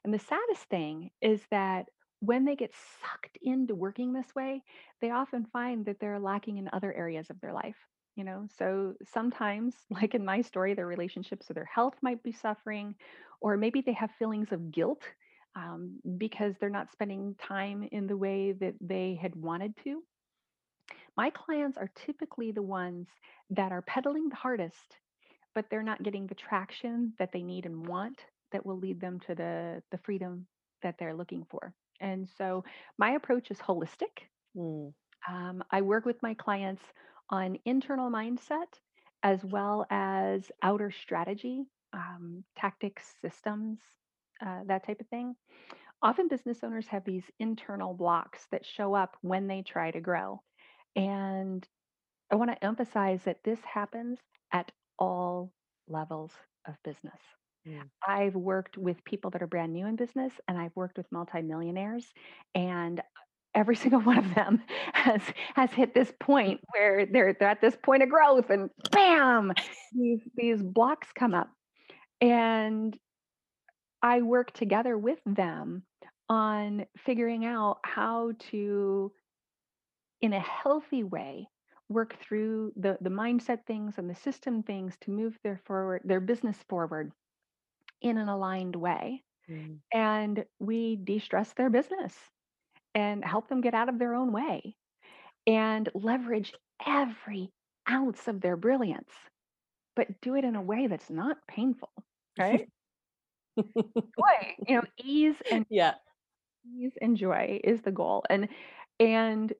And 0.03 0.13
the 0.13 0.19
saddest 0.19 0.67
thing 0.69 1.09
is 1.21 1.41
that 1.49 1.85
when 2.19 2.43
they 2.43 2.55
get 2.57 2.73
sucked 3.01 3.37
into 3.41 3.75
working 3.75 4.11
this 4.11 4.35
way, 4.35 4.61
they 5.01 5.11
often 5.11 5.45
find 5.45 5.85
that 5.85 6.01
they're 6.01 6.19
lacking 6.19 6.57
in 6.57 6.69
other 6.73 6.93
areas 6.93 7.29
of 7.29 7.39
their 7.39 7.53
life. 7.53 7.77
You 8.17 8.25
know, 8.25 8.47
so 8.57 8.95
sometimes, 9.13 9.75
like 9.89 10.15
in 10.15 10.25
my 10.25 10.41
story, 10.41 10.73
their 10.73 10.87
relationships 10.87 11.49
or 11.49 11.53
their 11.53 11.69
health 11.73 11.93
might 12.01 12.23
be 12.23 12.33
suffering, 12.33 12.95
or 13.39 13.55
maybe 13.55 13.81
they 13.81 13.93
have 13.93 14.09
feelings 14.19 14.51
of 14.51 14.71
guilt 14.71 15.03
um, 15.55 15.99
because 16.17 16.55
they're 16.59 16.69
not 16.69 16.91
spending 16.91 17.35
time 17.39 17.87
in 17.91 18.07
the 18.07 18.17
way 18.17 18.51
that 18.53 18.73
they 18.81 19.17
had 19.21 19.35
wanted 19.35 19.73
to. 19.83 20.03
My 21.15 21.29
clients 21.29 21.77
are 21.77 21.91
typically 21.95 22.51
the 22.51 22.61
ones 22.61 23.07
that 23.51 23.71
are 23.71 23.81
pedaling 23.83 24.29
the 24.29 24.35
hardest, 24.35 24.97
but 25.55 25.65
they're 25.69 25.83
not 25.83 26.03
getting 26.03 26.27
the 26.27 26.35
traction 26.35 27.13
that 27.19 27.31
they 27.31 27.41
need 27.41 27.65
and 27.65 27.87
want 27.87 28.19
that 28.51 28.65
will 28.65 28.77
lead 28.77 28.99
them 28.99 29.19
to 29.21 29.35
the, 29.35 29.81
the 29.91 29.97
freedom 29.99 30.47
that 30.83 30.95
they're 30.99 31.15
looking 31.15 31.45
for. 31.49 31.73
And 31.99 32.29
so 32.37 32.63
my 32.97 33.11
approach 33.11 33.51
is 33.51 33.57
holistic. 33.57 34.29
Mm. 34.55 34.93
Um, 35.27 35.63
I 35.71 35.81
work 35.81 36.05
with 36.05 36.21
my 36.21 36.35
clients 36.35 36.83
on 37.29 37.57
internal 37.65 38.09
mindset 38.09 38.67
as 39.23 39.43
well 39.43 39.85
as 39.89 40.51
outer 40.61 40.91
strategy, 40.91 41.65
um, 41.93 42.43
tactics, 42.55 43.03
systems, 43.21 43.79
uh, 44.45 44.59
that 44.67 44.85
type 44.85 45.01
of 45.01 45.07
thing. 45.07 45.35
Often 46.01 46.27
business 46.27 46.63
owners 46.63 46.87
have 46.87 47.03
these 47.03 47.23
internal 47.39 47.93
blocks 47.93 48.45
that 48.51 48.65
show 48.65 48.93
up 48.93 49.17
when 49.21 49.47
they 49.47 49.63
try 49.63 49.89
to 49.91 49.99
grow. 49.99 50.41
And 50.95 51.67
I 52.31 52.35
want 52.35 52.51
to 52.51 52.63
emphasize 52.63 53.23
that 53.23 53.43
this 53.43 53.59
happens 53.61 54.19
at 54.51 54.71
all 54.99 55.51
levels 55.87 56.31
of 56.67 56.75
business. 56.83 57.19
Mm. 57.67 57.83
I've 58.07 58.35
worked 58.35 58.77
with 58.77 59.03
people 59.03 59.31
that 59.31 59.41
are 59.41 59.47
brand 59.47 59.73
new 59.73 59.87
in 59.87 59.95
business 59.95 60.33
and 60.47 60.57
I've 60.57 60.75
worked 60.75 60.97
with 60.97 61.11
multimillionaires 61.11 62.05
and 62.53 63.01
every 63.57 63.75
single 63.75 63.99
one 64.01 64.17
of 64.17 64.35
them 64.35 64.61
has 64.93 65.21
has 65.55 65.71
hit 65.71 65.93
this 65.93 66.13
point 66.19 66.61
where 66.71 67.05
they're, 67.05 67.35
they're 67.39 67.49
at 67.49 67.59
this 67.59 67.75
point 67.83 68.03
of 68.03 68.09
growth 68.09 68.49
and 68.49 68.69
bam 68.91 69.51
these 69.93 70.21
these 70.35 70.61
blocks 70.61 71.07
come 71.13 71.33
up 71.33 71.49
and 72.21 72.97
I 74.01 74.21
work 74.21 74.51
together 74.53 74.97
with 74.97 75.19
them 75.25 75.83
on 76.29 76.85
figuring 76.97 77.45
out 77.45 77.79
how 77.83 78.33
to, 78.51 79.11
in 80.21 80.33
a 80.33 80.39
healthy 80.39 81.03
way, 81.03 81.47
work 81.89 82.15
through 82.21 82.73
the, 82.75 82.97
the 83.01 83.09
mindset 83.09 83.65
things 83.65 83.95
and 83.97 84.09
the 84.09 84.15
system 84.15 84.61
things 84.61 84.95
to 85.01 85.11
move 85.11 85.37
their 85.43 85.61
forward 85.65 86.01
their 86.03 86.19
business 86.19 86.57
forward 86.67 87.11
in 88.01 88.17
an 88.17 88.27
aligned 88.27 88.75
way. 88.75 89.23
Mm. 89.49 89.77
And 89.93 90.45
we 90.59 90.97
de-stress 90.97 91.53
their 91.53 91.69
business 91.69 92.13
and 92.97 93.23
help 93.23 93.47
them 93.47 93.61
get 93.61 93.75
out 93.75 93.89
of 93.89 93.99
their 93.99 94.15
own 94.15 94.31
way 94.31 94.75
and 95.45 95.87
leverage 95.93 96.51
every 96.85 97.51
ounce 97.87 98.27
of 98.27 98.41
their 98.41 98.57
brilliance, 98.57 99.11
but 99.95 100.19
do 100.19 100.35
it 100.35 100.43
in 100.43 100.55
a 100.55 100.61
way 100.63 100.87
that's 100.87 101.11
not 101.11 101.37
painful, 101.47 101.91
right? 102.39 102.67
joy, 103.55 104.55
you 104.67 104.75
know, 104.75 104.83
ease 104.97 105.35
and 105.51 105.67
yeah. 105.69 105.93
ease 106.75 106.93
and 106.99 107.15
joy 107.15 107.59
is 107.63 107.83
the 107.83 107.91
goal. 107.91 108.23
And 108.31 108.49
and 108.99 109.53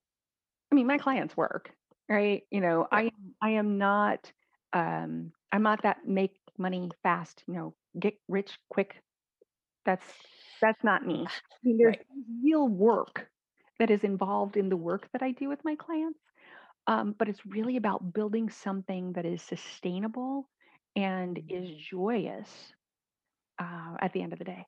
I 0.71 0.75
mean, 0.75 0.87
my 0.87 0.97
clients 0.97 1.37
work, 1.37 1.71
right? 2.09 2.41
You 2.49 2.61
know, 2.61 2.87
I 2.91 3.11
I 3.39 3.51
am 3.51 3.77
not 3.77 4.31
um 4.73 5.31
I'm 5.51 5.61
not 5.61 5.83
that 5.83 6.07
make 6.07 6.33
money 6.57 6.89
fast, 7.03 7.43
you 7.47 7.53
know, 7.53 7.75
get 7.99 8.15
rich 8.27 8.57
quick. 8.71 8.95
That's 9.85 10.11
that's 10.61 10.83
not 10.83 11.05
me. 11.05 11.33
I 11.53 11.57
mean, 11.63 11.77
there's 11.77 11.97
Right. 11.97 12.07
real 12.43 12.67
work 12.67 13.29
that 13.79 13.91
is 13.91 14.03
involved 14.03 14.57
in 14.57 14.69
the 14.69 14.77
work 14.77 15.09
that 15.13 15.21
I 15.21 15.31
do 15.31 15.49
with 15.49 15.63
my 15.63 15.75
clients. 15.75 16.19
Um, 16.87 17.13
but 17.17 17.29
it's 17.29 17.45
really 17.45 17.77
about 17.77 18.13
building 18.13 18.49
something 18.49 19.13
that 19.13 19.25
is 19.25 19.41
sustainable 19.41 20.49
and 20.95 21.41
Mhm. 21.41 21.47
is 21.49 21.69
joyous 21.69 22.73
uh, 23.59 23.97
at 24.01 24.13
the 24.13 24.21
end 24.21 24.33
of 24.33 24.39
the 24.39 24.45
day. 24.45 24.65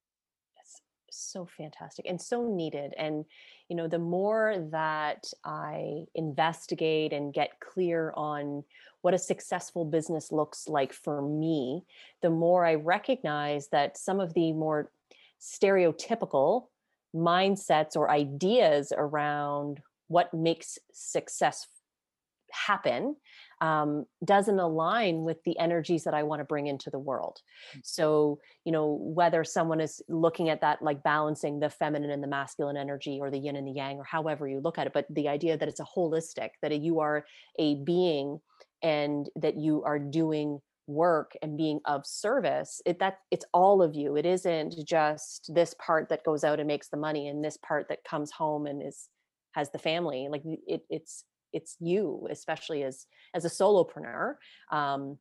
That's 0.56 0.82
so 1.12 1.46
fantastic 1.46 2.06
and 2.08 2.22
so 2.22 2.44
needed. 2.54 2.94
And, 2.98 3.26
you 3.68 3.76
know, 3.76 3.88
the 3.88 4.00
more 4.00 4.58
that 4.72 5.32
I 5.44 6.06
investigate 6.16 7.14
and 7.14 7.34
get 7.34 7.60
clear 7.60 8.14
on 8.16 8.64
what 9.02 9.14
a 9.14 9.20
successful 9.20 9.86
business 9.86 10.32
looks 10.32 10.68
like 10.68 10.94
for 10.94 11.22
me, 11.22 11.86
the 12.22 12.30
more 12.30 12.66
I 12.66 12.76
recognize 12.76 13.70
that 13.70 13.98
some 13.98 14.20
of 14.20 14.34
the 14.34 14.52
more 14.54 14.92
stereotypical 15.40 16.66
mindsets 17.16 17.96
or 17.96 18.10
ideas 18.10 18.94
around 18.96 19.80
what 20.08 20.34
makes 20.34 20.78
success 20.92 21.68
happen 22.52 23.16
um, 23.62 24.06
doesn't 24.24 24.60
align 24.60 25.24
with 25.24 25.38
the 25.44 25.58
energies 25.60 26.04
that 26.06 26.14
I 26.14 26.24
want 26.24 26.40
to 26.40 26.46
bring 26.46 26.68
into 26.68 26.90
the 26.90 27.00
world. 27.00 27.40
So, 27.84 28.40
you 28.66 28.72
know, 28.72 28.98
whether 29.02 29.44
someone 29.44 29.82
is 29.82 30.02
looking 30.08 30.50
at 30.50 30.62
that 30.62 30.82
like 30.82 31.04
balancing 31.04 31.60
the 31.60 31.70
feminine 31.70 32.10
and 32.10 32.24
the 32.24 32.28
masculine 32.28 32.78
energy 32.78 33.20
or 33.22 33.30
the 33.30 33.38
yin 33.38 33.56
and 33.56 33.68
the 33.68 33.74
yang 33.74 33.98
or 33.98 34.04
however 34.04 34.48
you 34.48 34.62
look 34.62 34.78
at 34.78 34.88
it, 34.88 34.94
but 34.94 35.06
the 35.10 35.28
idea 35.28 35.58
that 35.58 35.68
it's 35.68 35.80
a 35.80 35.86
holistic, 35.96 36.50
that 36.62 36.78
you 36.80 37.00
are 37.00 37.26
a 37.58 37.76
being 37.84 38.40
and 38.82 39.30
that 39.36 39.58
you 39.58 39.84
are 39.84 40.00
doing 40.00 40.60
work 40.90 41.34
and 41.42 41.58
being 41.58 41.80
of 41.86 42.06
service 42.06 42.82
it 42.86 43.00
that 43.00 43.20
it's 43.32 43.46
all 43.54 43.82
of 43.82 43.96
you. 43.96 44.16
It 44.16 44.26
isn't 44.26 44.76
just 44.86 45.52
this 45.54 45.76
part 45.76 46.10
that 46.10 46.24
goes 46.24 46.44
out 46.44 46.60
and 46.60 46.68
makes 46.68 46.90
the 46.90 46.98
money 46.98 47.28
and 47.28 47.44
this 47.44 47.58
part 47.58 47.88
that 47.90 48.04
comes 48.04 48.32
home 48.32 48.66
and 48.66 48.82
is 48.86 49.08
has 49.54 49.72
the 49.72 49.80
family. 49.80 50.28
Like 50.30 50.44
it, 50.68 50.82
it's 50.90 51.24
it's 51.54 51.78
you 51.80 52.28
especially 52.30 52.84
as 52.84 53.06
as 53.34 53.46
a 53.46 53.50
solopreneur. 53.50 54.36
Um 54.72 55.18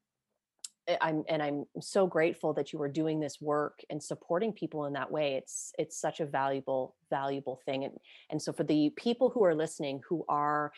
i'm 1.00 1.22
and 1.28 1.42
i'm 1.42 1.64
so 1.80 2.06
grateful 2.06 2.52
that 2.54 2.72
you 2.72 2.80
are 2.80 2.88
doing 2.88 3.20
this 3.20 3.40
work 3.40 3.80
and 3.90 4.02
supporting 4.02 4.52
people 4.52 4.86
in 4.86 4.92
that 4.94 5.10
way. 5.10 5.34
It's 5.34 5.72
it's 5.78 6.00
such 6.00 6.20
a 6.20 6.26
valuable 6.26 6.96
valuable 7.10 7.60
thing 7.64 7.84
and 7.84 7.94
and 8.30 8.40
so 8.40 8.52
for 8.52 8.64
the 8.64 8.90
people 8.96 9.30
who 9.30 9.44
are 9.44 9.54
listening 9.54 10.00
who 10.08 10.24
are 10.28 10.72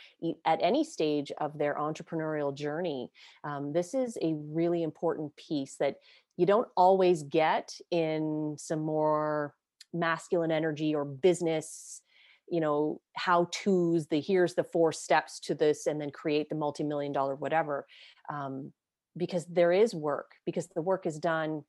at 0.45 0.61
any 0.63 0.85
stage 0.85 1.33
of 1.39 1.59
their 1.59 1.75
entrepreneurial 1.75 2.55
journey 2.55 3.11
um, 3.45 3.73
this 3.73 3.95
is 3.95 4.17
a 4.23 4.35
really 4.35 4.83
important 4.83 5.35
piece 5.37 5.77
that 5.77 5.97
you 6.37 6.47
don't 6.47 6.69
always 6.77 7.23
get 7.25 7.73
in 7.91 8.55
some 8.59 8.81
more 8.81 9.55
masculine 9.93 10.53
energy 10.53 10.95
or 10.95 11.05
business 11.05 12.03
you 12.49 12.61
know 12.61 13.01
how 13.17 13.49
to's 13.53 14.07
the 14.07 14.21
here's 14.21 14.55
the 14.55 14.65
four 14.65 14.93
steps 14.93 15.41
to 15.41 15.55
this 15.55 15.87
and 15.87 16.01
then 16.01 16.11
create 16.11 16.49
the 16.49 16.55
multi-million 16.55 17.13
dollar 17.13 17.35
whatever 17.35 17.87
um, 18.33 18.73
because 19.17 19.47
there 19.47 19.73
is 19.73 19.95
work 19.95 20.33
because 20.47 20.69
the 20.75 20.83
work 20.83 21.07
is 21.07 21.19
done 21.19 21.63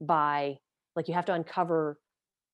by 0.00 0.58
like 0.96 1.08
you 1.08 1.14
have 1.14 1.24
to 1.26 1.32
uncover 1.32 1.98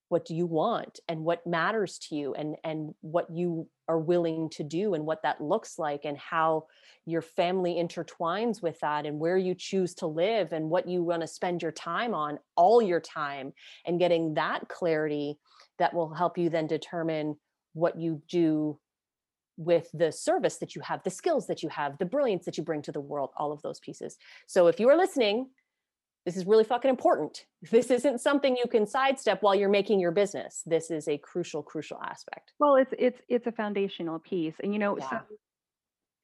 what 0.09 0.24
do 0.24 0.34
you 0.34 0.47
want 0.47 1.01
and 1.09 1.20
what 1.20 1.47
matters 1.47 1.99
to 1.99 2.14
you 2.14 2.34
and 2.34 2.57
and 2.64 2.95
what 3.01 3.26
you 3.30 3.68
are 3.89 3.99
willing 3.99 4.49
to 4.51 4.62
do 4.62 4.95
and 4.95 5.05
what 5.05 5.22
that 5.22 5.41
looks 5.41 5.78
like 5.78 6.05
and 6.05 6.16
how 6.18 6.64
your 7.05 7.22
family 7.22 7.74
intertwines 7.74 8.62
with 8.62 8.78
that 8.80 9.07
and 9.07 9.18
where 9.18 9.36
you 9.36 9.55
choose 9.55 9.95
to 9.95 10.07
live 10.07 10.53
and 10.53 10.68
what 10.68 10.89
you 10.89 11.03
want 11.03 11.22
to 11.22 11.26
spend 11.26 11.62
your 11.62 11.72
time 11.72 12.14
on 12.14 12.39
all 12.57 12.82
your 12.82 13.01
time 13.01 13.53
and 13.86 13.99
getting 13.99 14.34
that 14.34 14.68
clarity 14.68 15.39
that 15.78 15.95
will 15.95 16.12
help 16.12 16.36
you 16.36 16.51
then 16.51 16.66
determine 16.66 17.36
what 17.72 17.99
you 17.99 18.22
do 18.28 18.78
with 19.59 19.91
the 19.93 20.11
service 20.11 20.57
that 20.59 20.75
you 20.75 20.81
have 20.81 21.03
the 21.03 21.11
skills 21.11 21.47
that 21.49 21.63
you 21.63 21.69
have 21.69 21.99
the 21.99 22.07
brilliance 22.07 22.45
that 22.47 22.57
you 22.57 22.65
bring 22.65 22.81
to 22.81 22.93
the 22.93 23.01
world 23.01 23.31
all 23.37 23.53
of 23.53 23.61
those 23.63 23.81
pieces 23.81 24.17
so 24.47 24.69
if 24.69 24.81
you 24.81 24.89
are 24.89 24.97
listening 24.97 25.51
this 26.27 26.37
is 26.37 26.45
really 26.45 26.65
fucking 26.65 26.91
important. 26.91 27.47
This 27.71 27.91
isn't 27.91 28.21
something 28.21 28.55
you 28.57 28.69
can 28.71 28.87
sidestep 28.87 29.41
while 29.43 29.55
you're 29.55 29.71
making 29.71 29.99
your 29.99 30.11
business. 30.13 30.63
This 30.67 30.91
is 30.91 31.09
a 31.09 31.17
crucial, 31.17 31.63
crucial 31.63 31.99
aspect. 32.03 32.53
Well, 32.59 32.77
it's 32.77 32.93
it's 32.99 33.21
it's 33.29 33.47
a 33.47 33.53
foundational 33.53 34.19
piece, 34.19 34.55
and 34.63 34.75
you 34.75 34.79
know, 34.79 34.99
so 34.99 35.07
Yeah. 35.11 35.21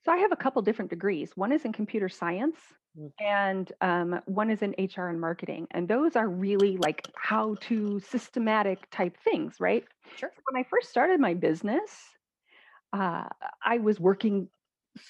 so 0.04 0.12
I 0.12 0.18
have 0.18 0.30
a 0.32 0.36
couple 0.36 0.60
different 0.62 0.90
degrees. 0.90 1.36
One 1.36 1.52
is 1.52 1.64
in 1.64 1.72
computer 1.72 2.10
science, 2.10 2.58
Mm. 2.98 3.12
and 3.18 3.72
um, 3.80 4.20
one 4.26 4.50
is 4.50 4.62
in 4.62 4.72
HR 4.78 5.08
and 5.08 5.20
marketing, 5.20 5.66
and 5.72 5.88
those 5.88 6.14
are 6.16 6.28
really 6.28 6.76
like 6.76 7.08
how 7.16 7.56
to 7.62 7.98
systematic 8.00 8.88
type 8.90 9.16
things, 9.24 9.56
right? 9.58 9.84
Sure. 10.16 10.32
When 10.50 10.60
I 10.60 10.64
first 10.68 10.90
started 10.90 11.18
my 11.18 11.34
business, 11.34 12.13
uh, 12.94 13.28
I 13.64 13.78
was 13.78 13.98
working 14.00 14.48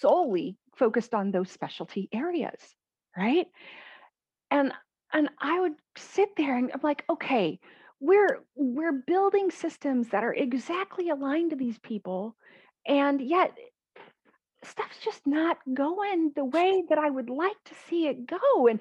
solely 0.01 0.57
focused 0.77 1.15
on 1.15 1.31
those 1.31 1.51
specialty 1.51 2.09
areas, 2.13 2.61
right? 3.17 3.47
and 4.55 4.73
and 5.13 5.29
i 5.41 5.61
would 5.61 5.75
sit 5.97 6.31
there 6.37 6.57
and 6.57 6.71
i'm 6.73 6.81
like 6.83 7.05
okay 7.11 7.59
we're 8.01 8.41
we're 8.55 8.93
building 8.93 9.51
systems 9.51 10.09
that 10.09 10.25
are 10.25 10.35
exactly 10.35 11.11
aligned 11.11 11.51
to 11.51 11.57
these 11.57 11.79
people 11.79 12.37
and 12.87 13.21
yet 13.21 13.53
stuff's 14.63 14.99
just 15.05 15.27
not 15.27 15.59
going 15.75 16.33
the 16.37 16.45
way 16.45 16.83
that 16.89 16.99
i 16.99 17.11
would 17.11 17.31
like 17.31 17.57
to 17.65 17.75
see 17.89 18.07
it 18.07 18.27
go 18.27 18.67
and 18.69 18.81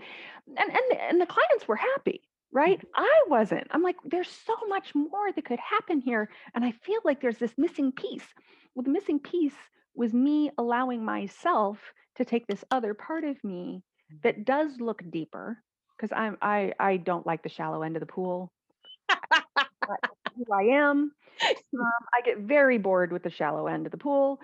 and 0.58 0.70
and, 0.70 0.99
and 1.10 1.22
the 1.22 1.26
clients 1.26 1.68
were 1.68 1.76
happy 1.76 2.22
right? 2.56 2.80
I 2.95 3.24
wasn't. 3.30 3.66
I'm 3.72 3.82
like 3.82 3.95
there's 4.06 4.28
so 4.28 4.54
much 4.70 4.93
more 4.93 5.32
that 5.32 5.43
could 5.43 5.58
happen 5.58 5.99
here 5.99 6.30
and 6.54 6.64
i 6.64 6.72
feel 6.72 6.99
like 7.04 7.20
there's 7.20 7.39
this 7.39 7.54
missing 7.58 7.91
piece 7.91 8.28
well 8.76 8.84
the 8.84 8.89
missing 8.91 9.19
piece 9.19 9.57
was 9.95 10.13
me 10.13 10.51
allowing 10.57 11.03
myself 11.05 11.93
to 12.15 12.26
take 12.26 12.47
this 12.47 12.63
other 12.71 12.93
part 12.93 13.24
of 13.24 13.43
me 13.43 13.84
that 14.24 14.45
does 14.45 14.80
look 14.80 15.03
deeper 15.11 15.63
because 15.97 16.11
I'm 16.15 16.38
I 16.41 16.74
I 16.80 16.97
don't 16.97 17.26
like 17.28 17.43
the 17.43 17.49
shallow 17.49 17.84
end 17.84 17.95
of 17.95 17.99
the 18.01 18.05
pool. 18.07 18.51
Who 20.36 20.45
I 20.53 20.63
am. 20.78 21.13
Um, 21.76 22.07
I 22.13 22.21
get 22.21 22.39
very 22.39 22.78
bored 22.78 23.11
with 23.11 23.24
the 23.24 23.30
shallow 23.32 23.67
end 23.67 23.86
of 23.86 23.91
the 23.91 23.97
pool, 23.97 24.39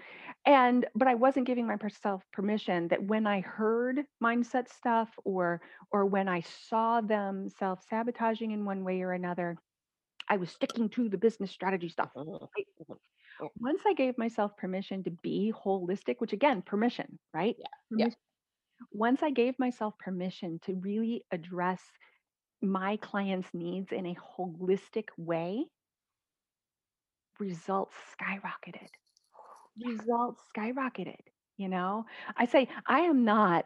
and 0.45 0.86
but 0.95 1.07
I 1.07 1.15
wasn't 1.15 1.47
giving 1.47 1.67
myself 1.67 2.23
permission 2.34 2.89
that 2.89 3.03
when 3.03 3.27
I 3.27 3.41
heard 3.41 4.05
mindset 4.23 4.69
stuff 4.69 5.13
or 5.23 5.61
or 5.91 6.05
when 6.07 6.27
I 6.27 6.41
saw 6.41 7.01
them 7.01 7.49
self 7.49 7.84
sabotaging 7.89 8.51
in 8.51 8.65
one 8.65 8.84
way 8.84 9.01
or 9.01 9.13
another, 9.13 9.57
I 10.30 10.38
was 10.38 10.51
sticking 10.51 10.89
to 10.91 11.09
the 11.09 11.17
business 11.19 11.51
strategy 11.51 11.89
stuff. 11.89 12.11
Mhm. 12.15 12.49
right? 12.57 12.67
Yeah. 13.41 13.47
Once 13.59 13.81
I 13.85 13.93
gave 13.93 14.17
myself 14.17 14.55
permission 14.57 15.03
to 15.03 15.11
be 15.11 15.53
holistic, 15.55 16.15
which 16.19 16.33
again, 16.33 16.61
permission, 16.61 17.19
right? 17.33 17.55
Yeah, 17.57 17.67
yeah. 17.97 18.07
Once 18.91 19.23
I 19.23 19.31
gave 19.31 19.57
myself 19.59 19.97
permission 19.99 20.59
to 20.65 20.75
really 20.75 21.23
address 21.31 21.81
my 22.61 22.97
clients' 22.97 23.49
needs 23.53 23.91
in 23.91 24.05
a 24.05 24.15
holistic 24.15 25.05
way, 25.17 25.65
results 27.39 27.95
skyrocketed. 28.19 28.89
Results 29.83 30.41
skyrocketed. 30.55 31.19
You 31.57 31.69
know, 31.69 32.05
I 32.37 32.45
say 32.45 32.69
I 32.85 33.01
am 33.01 33.25
not 33.25 33.65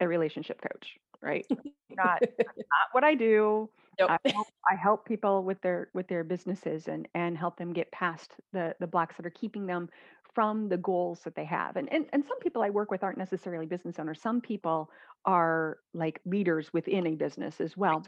a 0.00 0.08
relationship 0.08 0.60
coach, 0.60 0.96
right? 1.22 1.46
Not 1.96 2.20
not 2.22 2.88
what 2.92 3.04
I 3.04 3.14
do. 3.14 3.70
Nope. 3.98 4.14
I 4.24 4.30
help, 4.34 4.48
I 4.70 4.74
help 4.76 5.06
people 5.06 5.42
with 5.44 5.60
their 5.62 5.90
with 5.94 6.08
their 6.08 6.24
businesses 6.24 6.88
and 6.88 7.08
and 7.14 7.36
help 7.38 7.56
them 7.56 7.72
get 7.72 7.90
past 7.92 8.34
the 8.52 8.76
the 8.80 8.86
blocks 8.86 9.16
that 9.16 9.26
are 9.26 9.30
keeping 9.30 9.66
them 9.66 9.88
from 10.34 10.68
the 10.68 10.76
goals 10.78 11.22
that 11.24 11.34
they 11.34 11.44
have. 11.46 11.76
And 11.76 11.90
and 11.92 12.08
and 12.12 12.24
some 12.24 12.38
people 12.40 12.62
I 12.62 12.70
work 12.70 12.90
with 12.90 13.02
aren't 13.02 13.18
necessarily 13.18 13.66
business 13.66 13.98
owners. 13.98 14.20
Some 14.20 14.40
people 14.40 14.90
are 15.24 15.78
like 15.94 16.20
leaders 16.26 16.72
within 16.72 17.06
a 17.06 17.16
business 17.16 17.60
as 17.60 17.76
well. 17.76 18.04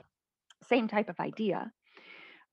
Same 0.63 0.89
type 0.89 1.09
of 1.09 1.21
idea. 1.21 1.73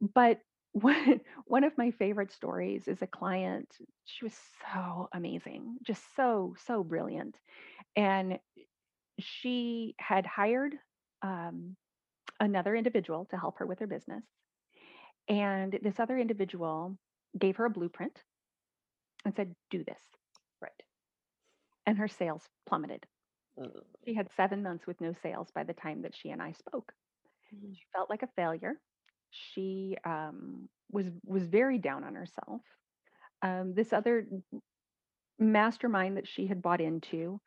But 0.02 0.42
one 0.74 1.22
one 1.46 1.64
of 1.64 1.78
my 1.78 1.92
favorite 1.92 2.32
stories 2.32 2.88
is 2.88 3.02
a 3.02 3.08
client. 3.08 3.78
She 4.06 4.26
was 4.26 4.38
so 4.74 5.08
amazing, 5.14 5.78
just 5.84 6.04
so 6.16 6.56
so 6.58 6.84
brilliant, 6.84 7.40
and 7.96 8.40
she 9.20 9.96
had 10.00 10.26
hired 10.26 10.76
um, 11.22 11.78
another 12.40 12.76
individual 12.76 13.26
to 13.28 13.38
help 13.38 13.60
her 13.60 13.66
with 13.66 13.80
her 13.80 13.88
business. 13.88 14.24
And 15.28 15.74
this 15.82 16.00
other 16.00 16.18
individual 16.18 16.98
gave 17.38 17.58
her 17.58 17.66
a 17.66 17.70
blueprint 17.70 18.24
and 19.26 19.36
said, 19.36 19.56
Do 19.70 19.84
this. 19.84 20.02
right. 20.62 20.84
And 21.88 21.98
her 21.98 22.08
sales 22.08 22.48
plummeted. 22.68 23.08
Mm. 23.58 23.86
She 24.06 24.14
had 24.14 24.30
seven 24.38 24.64
months 24.64 24.88
with 24.88 25.02
no 25.02 25.14
sales 25.14 25.52
by 25.52 25.64
the 25.64 25.74
time 25.74 26.02
that 26.04 26.16
she 26.16 26.30
and 26.30 26.42
I 26.42 26.54
spoke. 26.54 26.94
Mhm. 27.54 27.76
She 27.76 27.86
felt 27.94 28.10
like 28.10 28.24
a 28.24 28.28
failure. 28.36 28.82
she 29.32 29.98
um, 30.06 30.70
was 30.92 31.08
was 31.24 31.46
very 31.48 31.78
down 31.80 32.04
on 32.04 32.16
herself. 32.16 32.62
Um, 33.42 33.74
this 33.74 33.94
other 33.94 34.28
mastermind 35.40 36.18
that 36.18 36.28
she 36.28 36.48
had 36.48 36.62
bought 36.62 36.82
into 36.82 37.40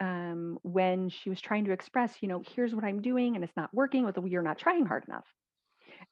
um, 0.00 0.58
when 0.62 1.08
she 1.08 1.30
was 1.30 1.40
trying 1.40 1.64
to 1.66 1.72
express, 1.72 2.14
you 2.20 2.28
know, 2.28 2.42
here's 2.54 2.74
what 2.74 2.84
I'm 2.84 3.00
doing 3.00 3.34
and 3.34 3.44
it's 3.44 3.56
not 3.56 3.72
working 3.72 4.04
with 4.04 4.14
the 4.14 4.22
you're 4.22 4.42
not 4.42 4.58
trying 4.58 4.86
hard 4.86 5.04
enough. 5.08 5.24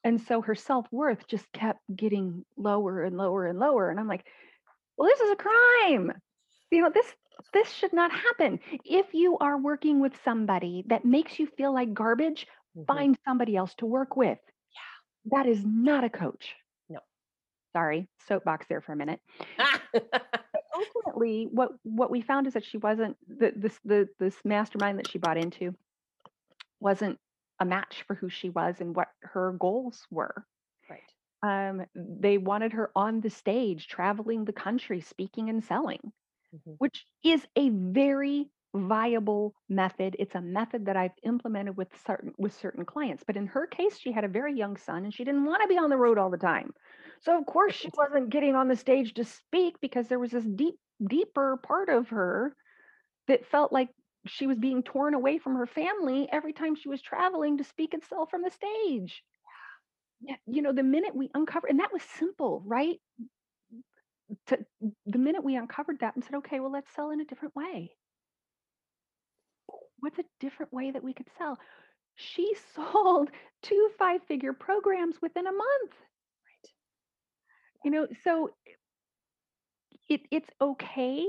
And 0.03 0.21
so 0.21 0.41
her 0.41 0.55
self 0.55 0.87
worth 0.91 1.27
just 1.27 1.51
kept 1.51 1.79
getting 1.95 2.45
lower 2.57 3.03
and 3.03 3.17
lower 3.17 3.47
and 3.47 3.59
lower. 3.59 3.89
And 3.89 3.99
I'm 3.99 4.07
like, 4.07 4.25
well, 4.97 5.09
this 5.09 5.19
is 5.19 5.31
a 5.31 5.35
crime. 5.35 6.11
You 6.71 6.81
know, 6.81 6.91
this 6.93 7.05
this 7.53 7.69
should 7.71 7.93
not 7.93 8.11
happen. 8.11 8.59
If 8.83 9.13
you 9.13 9.37
are 9.39 9.57
working 9.57 9.99
with 9.99 10.13
somebody 10.23 10.83
that 10.87 11.05
makes 11.05 11.37
you 11.39 11.47
feel 11.57 11.73
like 11.73 11.93
garbage, 11.93 12.47
mm-hmm. 12.77 12.85
find 12.85 13.17
somebody 13.25 13.55
else 13.55 13.73
to 13.75 13.85
work 13.85 14.15
with. 14.15 14.39
Yeah. 14.71 15.37
That 15.37 15.49
is 15.49 15.63
not 15.65 16.03
a 16.03 16.09
coach. 16.09 16.55
No. 16.89 16.99
Sorry, 17.73 18.07
soapbox 18.27 18.67
there 18.67 18.81
for 18.81 18.93
a 18.93 18.95
minute. 18.95 19.19
ultimately 20.75 21.47
what 21.51 21.71
what 21.83 22.11
we 22.11 22.21
found 22.21 22.47
is 22.47 22.53
that 22.53 22.65
she 22.65 22.77
wasn't 22.77 23.17
the, 23.27 23.53
this 23.55 23.79
the 23.85 24.07
this 24.19 24.35
mastermind 24.43 24.99
that 24.99 25.09
she 25.09 25.17
bought 25.17 25.37
into 25.37 25.73
wasn't 26.79 27.17
a 27.59 27.65
match 27.65 28.03
for 28.05 28.15
who 28.15 28.29
she 28.29 28.49
was 28.49 28.75
and 28.81 28.95
what 28.95 29.07
her 29.21 29.55
goals 29.59 30.05
were. 30.11 30.45
Right. 30.89 30.99
Um, 31.41 31.85
they 31.95 32.37
wanted 32.37 32.73
her 32.73 32.91
on 32.95 33.21
the 33.21 33.29
stage 33.29 33.87
traveling 33.87 34.45
the 34.45 34.53
country 34.53 35.01
speaking 35.01 35.49
and 35.49 35.63
selling 35.63 36.11
mm-hmm. 36.55 36.73
which 36.77 37.05
is 37.23 37.45
a 37.55 37.69
very 37.69 38.49
viable 38.73 39.53
method. 39.69 40.15
It's 40.19 40.35
a 40.35 40.41
method 40.41 40.85
that 40.85 40.97
i've 40.97 41.11
implemented 41.23 41.77
with 41.77 41.87
certain 42.05 42.33
with 42.37 42.53
certain 42.53 42.85
clients 42.85 43.23
but 43.25 43.37
in 43.37 43.47
her 43.47 43.65
case 43.67 43.97
she 43.97 44.11
had 44.11 44.23
a 44.23 44.29
very 44.29 44.53
young 44.55 44.77
son 44.77 45.05
and 45.05 45.13
she 45.13 45.23
didn't 45.23 45.45
want 45.45 45.61
to 45.61 45.67
be 45.67 45.77
on 45.77 45.89
the 45.89 45.97
road 45.97 46.17
all 46.17 46.29
the 46.29 46.37
time 46.37 46.73
so 47.21 47.37
of 47.37 47.45
course 47.45 47.73
she 47.75 47.89
wasn't 47.97 48.29
getting 48.29 48.55
on 48.55 48.67
the 48.67 48.75
stage 48.75 49.13
to 49.15 49.23
speak 49.23 49.75
because 49.81 50.07
there 50.07 50.19
was 50.19 50.31
this 50.31 50.45
deep, 50.45 50.75
deeper 51.05 51.57
part 51.57 51.89
of 51.89 52.09
her 52.09 52.55
that 53.27 53.45
felt 53.45 53.71
like 53.71 53.89
she 54.27 54.47
was 54.47 54.57
being 54.57 54.83
torn 54.83 55.13
away 55.13 55.37
from 55.37 55.55
her 55.55 55.67
family 55.67 56.27
every 56.31 56.53
time 56.53 56.75
she 56.75 56.89
was 56.89 57.01
traveling 57.01 57.57
to 57.57 57.63
speak 57.63 57.93
and 57.93 58.03
sell 58.03 58.25
from 58.25 58.41
the 58.41 58.51
stage. 58.51 59.23
Yeah, 60.21 60.35
you 60.47 60.61
know, 60.61 60.73
the 60.73 60.83
minute 60.83 61.15
we 61.15 61.29
uncovered, 61.33 61.69
and 61.69 61.79
that 61.79 61.93
was 61.93 62.01
simple, 62.01 62.63
right? 62.65 62.99
To, 64.47 64.59
the 65.05 65.19
minute 65.19 65.43
we 65.43 65.55
uncovered 65.55 65.99
that 65.99 66.15
and 66.15 66.23
said, 66.23 66.35
okay, 66.35 66.59
well, 66.59 66.71
let's 66.71 66.93
sell 66.95 67.11
in 67.11 67.21
a 67.21 67.25
different 67.25 67.55
way. 67.55 67.91
What's 69.99 70.19
a 70.19 70.25
different 70.39 70.73
way 70.73 70.91
that 70.91 71.03
we 71.03 71.13
could 71.13 71.27
sell? 71.37 71.59
She 72.15 72.55
sold 72.75 73.29
two 73.61 73.91
five 73.99 74.21
figure 74.23 74.53
programs 74.53 75.21
within 75.21 75.45
a 75.45 75.51
month 75.51 75.93
you 77.85 77.91
know 77.91 78.07
so 78.23 78.49
it 80.09 80.21
it's 80.31 80.49
okay 80.59 81.25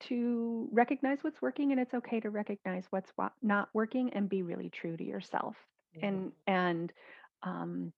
to 0.00 0.68
recognize 0.72 1.18
what's 1.22 1.40
working 1.40 1.70
and 1.70 1.80
it's 1.80 1.94
okay 1.94 2.18
to 2.18 2.30
recognize 2.30 2.84
what's 2.90 3.12
not 3.42 3.68
working 3.72 4.10
and 4.14 4.28
be 4.28 4.42
really 4.42 4.68
true 4.68 4.96
to 4.96 5.04
yourself 5.04 5.54
and 6.02 6.32
and 6.46 6.92
um 7.44 7.92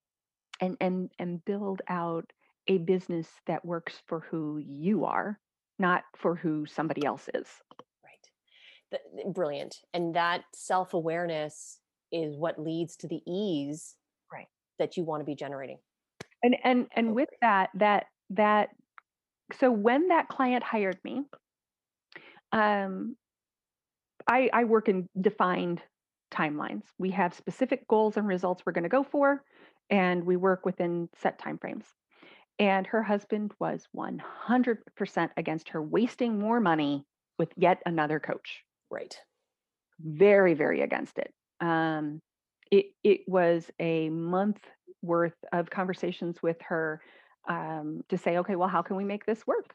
and 0.61 0.77
and 0.81 1.11
and 1.19 1.43
build 1.45 1.81
out 1.89 2.31
a 2.67 2.79
business 2.79 3.29
that 3.47 3.65
works 3.65 4.03
for 4.07 4.21
who 4.31 4.59
you 4.59 5.05
are 5.05 5.39
not 5.79 6.05
for 6.17 6.37
who 6.37 6.67
somebody 6.67 7.05
else 7.05 7.29
is. 7.35 7.49
Right. 8.05 9.01
The, 9.25 9.31
brilliant 9.31 9.77
and 9.93 10.15
that 10.15 10.45
self-awareness 10.55 11.79
is 12.13 12.37
what 12.37 12.61
leads 12.61 12.97
to 12.97 13.09
the 13.09 13.23
ease 13.27 13.97
right. 14.33 14.47
that 14.79 14.97
you 14.97 15.05
want 15.05 15.21
to 15.21 15.25
be 15.25 15.35
generating 15.35 15.79
and 16.45 16.57
and 16.65 16.89
and 16.97 17.17
with 17.17 17.31
that 17.43 17.71
that 17.75 18.07
that 18.31 18.71
so 19.53 19.71
when 19.73 20.09
that 20.09 20.29
client 20.29 20.65
hired 20.65 20.99
me 21.05 21.25
um 22.53 23.17
i 24.29 24.49
i 24.53 24.65
work 24.65 24.89
in 24.89 25.09
defined 25.21 25.83
timelines. 26.33 26.83
We 26.99 27.13
have 27.13 27.33
specific 27.33 27.87
goals 27.87 28.17
and 28.17 28.27
results 28.27 28.65
we're 28.67 28.73
going 28.73 28.83
to 28.83 28.89
go 28.89 29.05
for 29.05 29.45
and 29.91 30.25
we 30.25 30.37
work 30.37 30.67
within 30.67 31.09
set 31.15 31.39
timeframes. 31.39 31.85
And 32.59 32.87
her 32.89 33.03
husband 33.03 33.53
was 33.61 33.87
100% 33.93 35.33
against 35.37 35.71
her 35.71 35.83
wasting 35.83 36.39
more 36.39 36.61
money 36.61 37.05
with 37.39 37.51
yet 37.57 37.83
another 37.87 38.21
coach. 38.21 38.65
Right. 38.91 39.17
Very 40.01 40.55
very 40.55 40.83
against 40.83 41.19
it. 41.19 41.33
Um 41.61 42.21
it 42.71 42.87
it 43.05 43.23
was 43.29 43.71
a 43.81 44.11
month 44.11 44.61
worth 45.05 45.37
of 45.53 45.71
conversations 45.71 46.43
with 46.43 46.57
her 46.63 47.01
um, 47.49 48.03
to 48.09 48.19
say, 48.19 48.39
okay, 48.39 48.57
well, 48.57 48.69
how 48.69 48.83
can 48.83 48.97
we 48.97 49.05
make 49.05 49.27
this 49.27 49.47
work? 49.47 49.75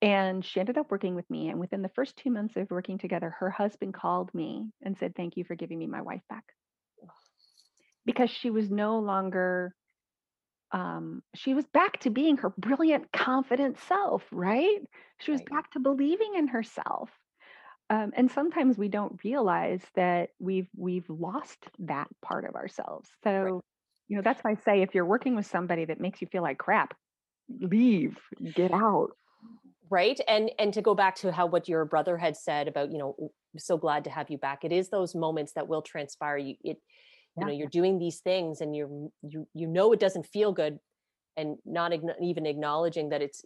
And 0.00 0.44
she 0.44 0.60
ended 0.60 0.78
up 0.78 0.90
working 0.90 1.14
with 1.14 1.28
me. 1.30 1.48
And 1.48 1.58
within 1.58 1.82
the 1.82 1.90
first 1.90 2.16
two 2.16 2.30
months 2.30 2.56
of 2.56 2.70
working 2.70 2.98
together, 2.98 3.34
her 3.38 3.50
husband 3.50 3.94
called 3.94 4.32
me 4.32 4.70
and 4.82 4.96
said, 4.98 5.14
Thank 5.14 5.36
you 5.36 5.44
for 5.44 5.54
giving 5.54 5.78
me 5.78 5.86
my 5.86 6.02
wife 6.02 6.22
back. 6.28 6.44
Because 8.06 8.30
she 8.30 8.50
was 8.50 8.70
no 8.70 9.00
longer, 9.00 9.74
um, 10.72 11.22
she 11.34 11.52
was 11.52 11.66
back 11.66 12.00
to 12.00 12.10
being 12.10 12.38
her 12.38 12.50
brilliant, 12.56 13.12
confident 13.12 13.78
self, 13.88 14.22
right? 14.32 14.78
She 15.20 15.30
was 15.30 15.40
right. 15.40 15.50
back 15.50 15.70
to 15.72 15.80
believing 15.80 16.34
in 16.36 16.48
herself. 16.48 17.10
Um, 17.90 18.12
and 18.16 18.30
sometimes 18.30 18.78
we 18.78 18.88
don't 18.88 19.18
realize 19.24 19.82
that 19.94 20.30
we've 20.38 20.68
we've 20.76 21.08
lost 21.08 21.58
that 21.80 22.08
part 22.22 22.44
of 22.44 22.54
ourselves. 22.54 23.08
So 23.24 23.30
right 23.30 23.62
you 24.08 24.16
know 24.16 24.22
that's 24.22 24.42
why 24.42 24.52
i 24.52 24.54
say 24.64 24.82
if 24.82 24.94
you're 24.94 25.04
working 25.04 25.36
with 25.36 25.46
somebody 25.46 25.84
that 25.84 26.00
makes 26.00 26.20
you 26.20 26.28
feel 26.28 26.42
like 26.42 26.58
crap 26.58 26.94
leave 27.60 28.18
get 28.54 28.72
out 28.72 29.10
right 29.90 30.20
and 30.28 30.50
and 30.58 30.74
to 30.74 30.82
go 30.82 30.94
back 30.94 31.14
to 31.14 31.32
how 31.32 31.46
what 31.46 31.68
your 31.68 31.84
brother 31.84 32.16
had 32.16 32.36
said 32.36 32.68
about 32.68 32.90
you 32.90 32.98
know 32.98 33.14
so 33.56 33.76
glad 33.76 34.04
to 34.04 34.10
have 34.10 34.30
you 34.30 34.38
back 34.38 34.64
it 34.64 34.72
is 34.72 34.90
those 34.90 35.14
moments 35.14 35.52
that 35.54 35.68
will 35.68 35.82
transpire 35.82 36.36
you 36.36 36.54
it 36.62 36.76
yeah. 37.36 37.40
you 37.42 37.46
know 37.46 37.52
you're 37.52 37.68
doing 37.68 37.98
these 37.98 38.20
things 38.20 38.60
and 38.60 38.76
you're 38.76 38.88
you 39.22 39.46
you 39.54 39.66
know 39.66 39.92
it 39.92 40.00
doesn't 40.00 40.26
feel 40.26 40.52
good 40.52 40.78
and 41.36 41.56
not 41.64 41.92
even 42.20 42.46
acknowledging 42.46 43.10
that 43.10 43.22
it's 43.22 43.42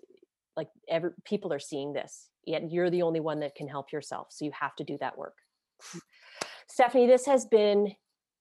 like 0.56 0.68
every 0.88 1.10
people 1.24 1.52
are 1.52 1.60
seeing 1.60 1.92
this 1.92 2.28
yet 2.44 2.70
you're 2.70 2.90
the 2.90 3.02
only 3.02 3.20
one 3.20 3.40
that 3.40 3.54
can 3.54 3.68
help 3.68 3.92
yourself 3.92 4.28
so 4.30 4.44
you 4.44 4.52
have 4.58 4.74
to 4.76 4.84
do 4.84 4.96
that 5.00 5.16
work 5.16 5.36
mm. 5.94 6.00
stephanie 6.68 7.06
this 7.06 7.26
has 7.26 7.46
been 7.46 7.92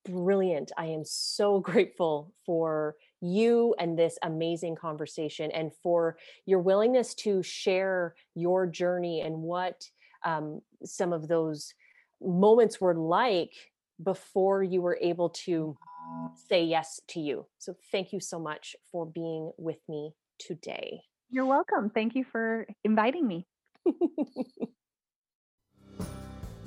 brilliant. 0.06 0.72
I 0.78 0.86
am 0.88 1.04
so 1.06 1.60
grateful 1.72 2.34
for 2.46 2.96
you 3.22 3.76
and 3.80 3.98
this 3.98 4.18
amazing 4.24 4.76
conversation 4.76 5.52
and 5.52 5.72
for 5.84 6.18
your 6.46 6.60
willingness 6.60 7.14
to 7.16 7.44
share 7.44 8.16
your 8.36 8.66
journey 8.68 9.22
and 9.22 9.36
what 9.38 9.86
um, 10.26 10.62
some 10.84 11.14
of 11.14 11.28
those 11.28 11.74
moments 12.22 12.80
were 12.80 12.96
like 12.96 13.54
before 14.04 14.64
you 14.64 14.82
were 14.82 14.98
able 15.02 15.30
to 15.30 15.78
say 16.50 16.64
yes 16.64 17.00
to 17.10 17.20
you. 17.20 17.46
So, 17.60 17.76
thank 17.92 18.14
you 18.14 18.20
so 18.20 18.40
much 18.40 18.76
for 18.92 19.06
being 19.06 19.52
with 19.58 19.80
me 19.88 20.14
today. 20.40 21.02
You're 21.30 21.46
welcome. 21.46 21.90
Thank 21.90 22.16
you 22.16 22.24
for 22.24 22.68
inviting 22.84 23.28
me. 23.28 23.48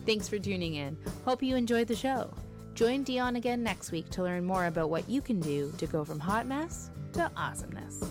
Thanks 0.07 0.29
for 0.29 0.39
tuning 0.39 0.75
in. 0.75 0.97
Hope 1.25 1.43
you 1.43 1.57
enjoyed 1.57 1.89
the 1.89 1.97
show. 1.97 2.31
Join 2.75 3.05
Dion 3.05 3.37
again 3.37 3.63
next 3.63 3.93
week 3.93 4.11
to 4.11 4.25
learn 4.25 4.45
more 4.45 4.67
about 4.67 4.91
what 4.91 5.09
you 5.09 5.23
can 5.23 5.39
do 5.39 5.73
to 5.79 5.87
go 5.87 6.05
from 6.05 6.19
hot 6.19 6.49
mess 6.49 6.91
to 7.13 7.31
awesomeness. 7.37 8.03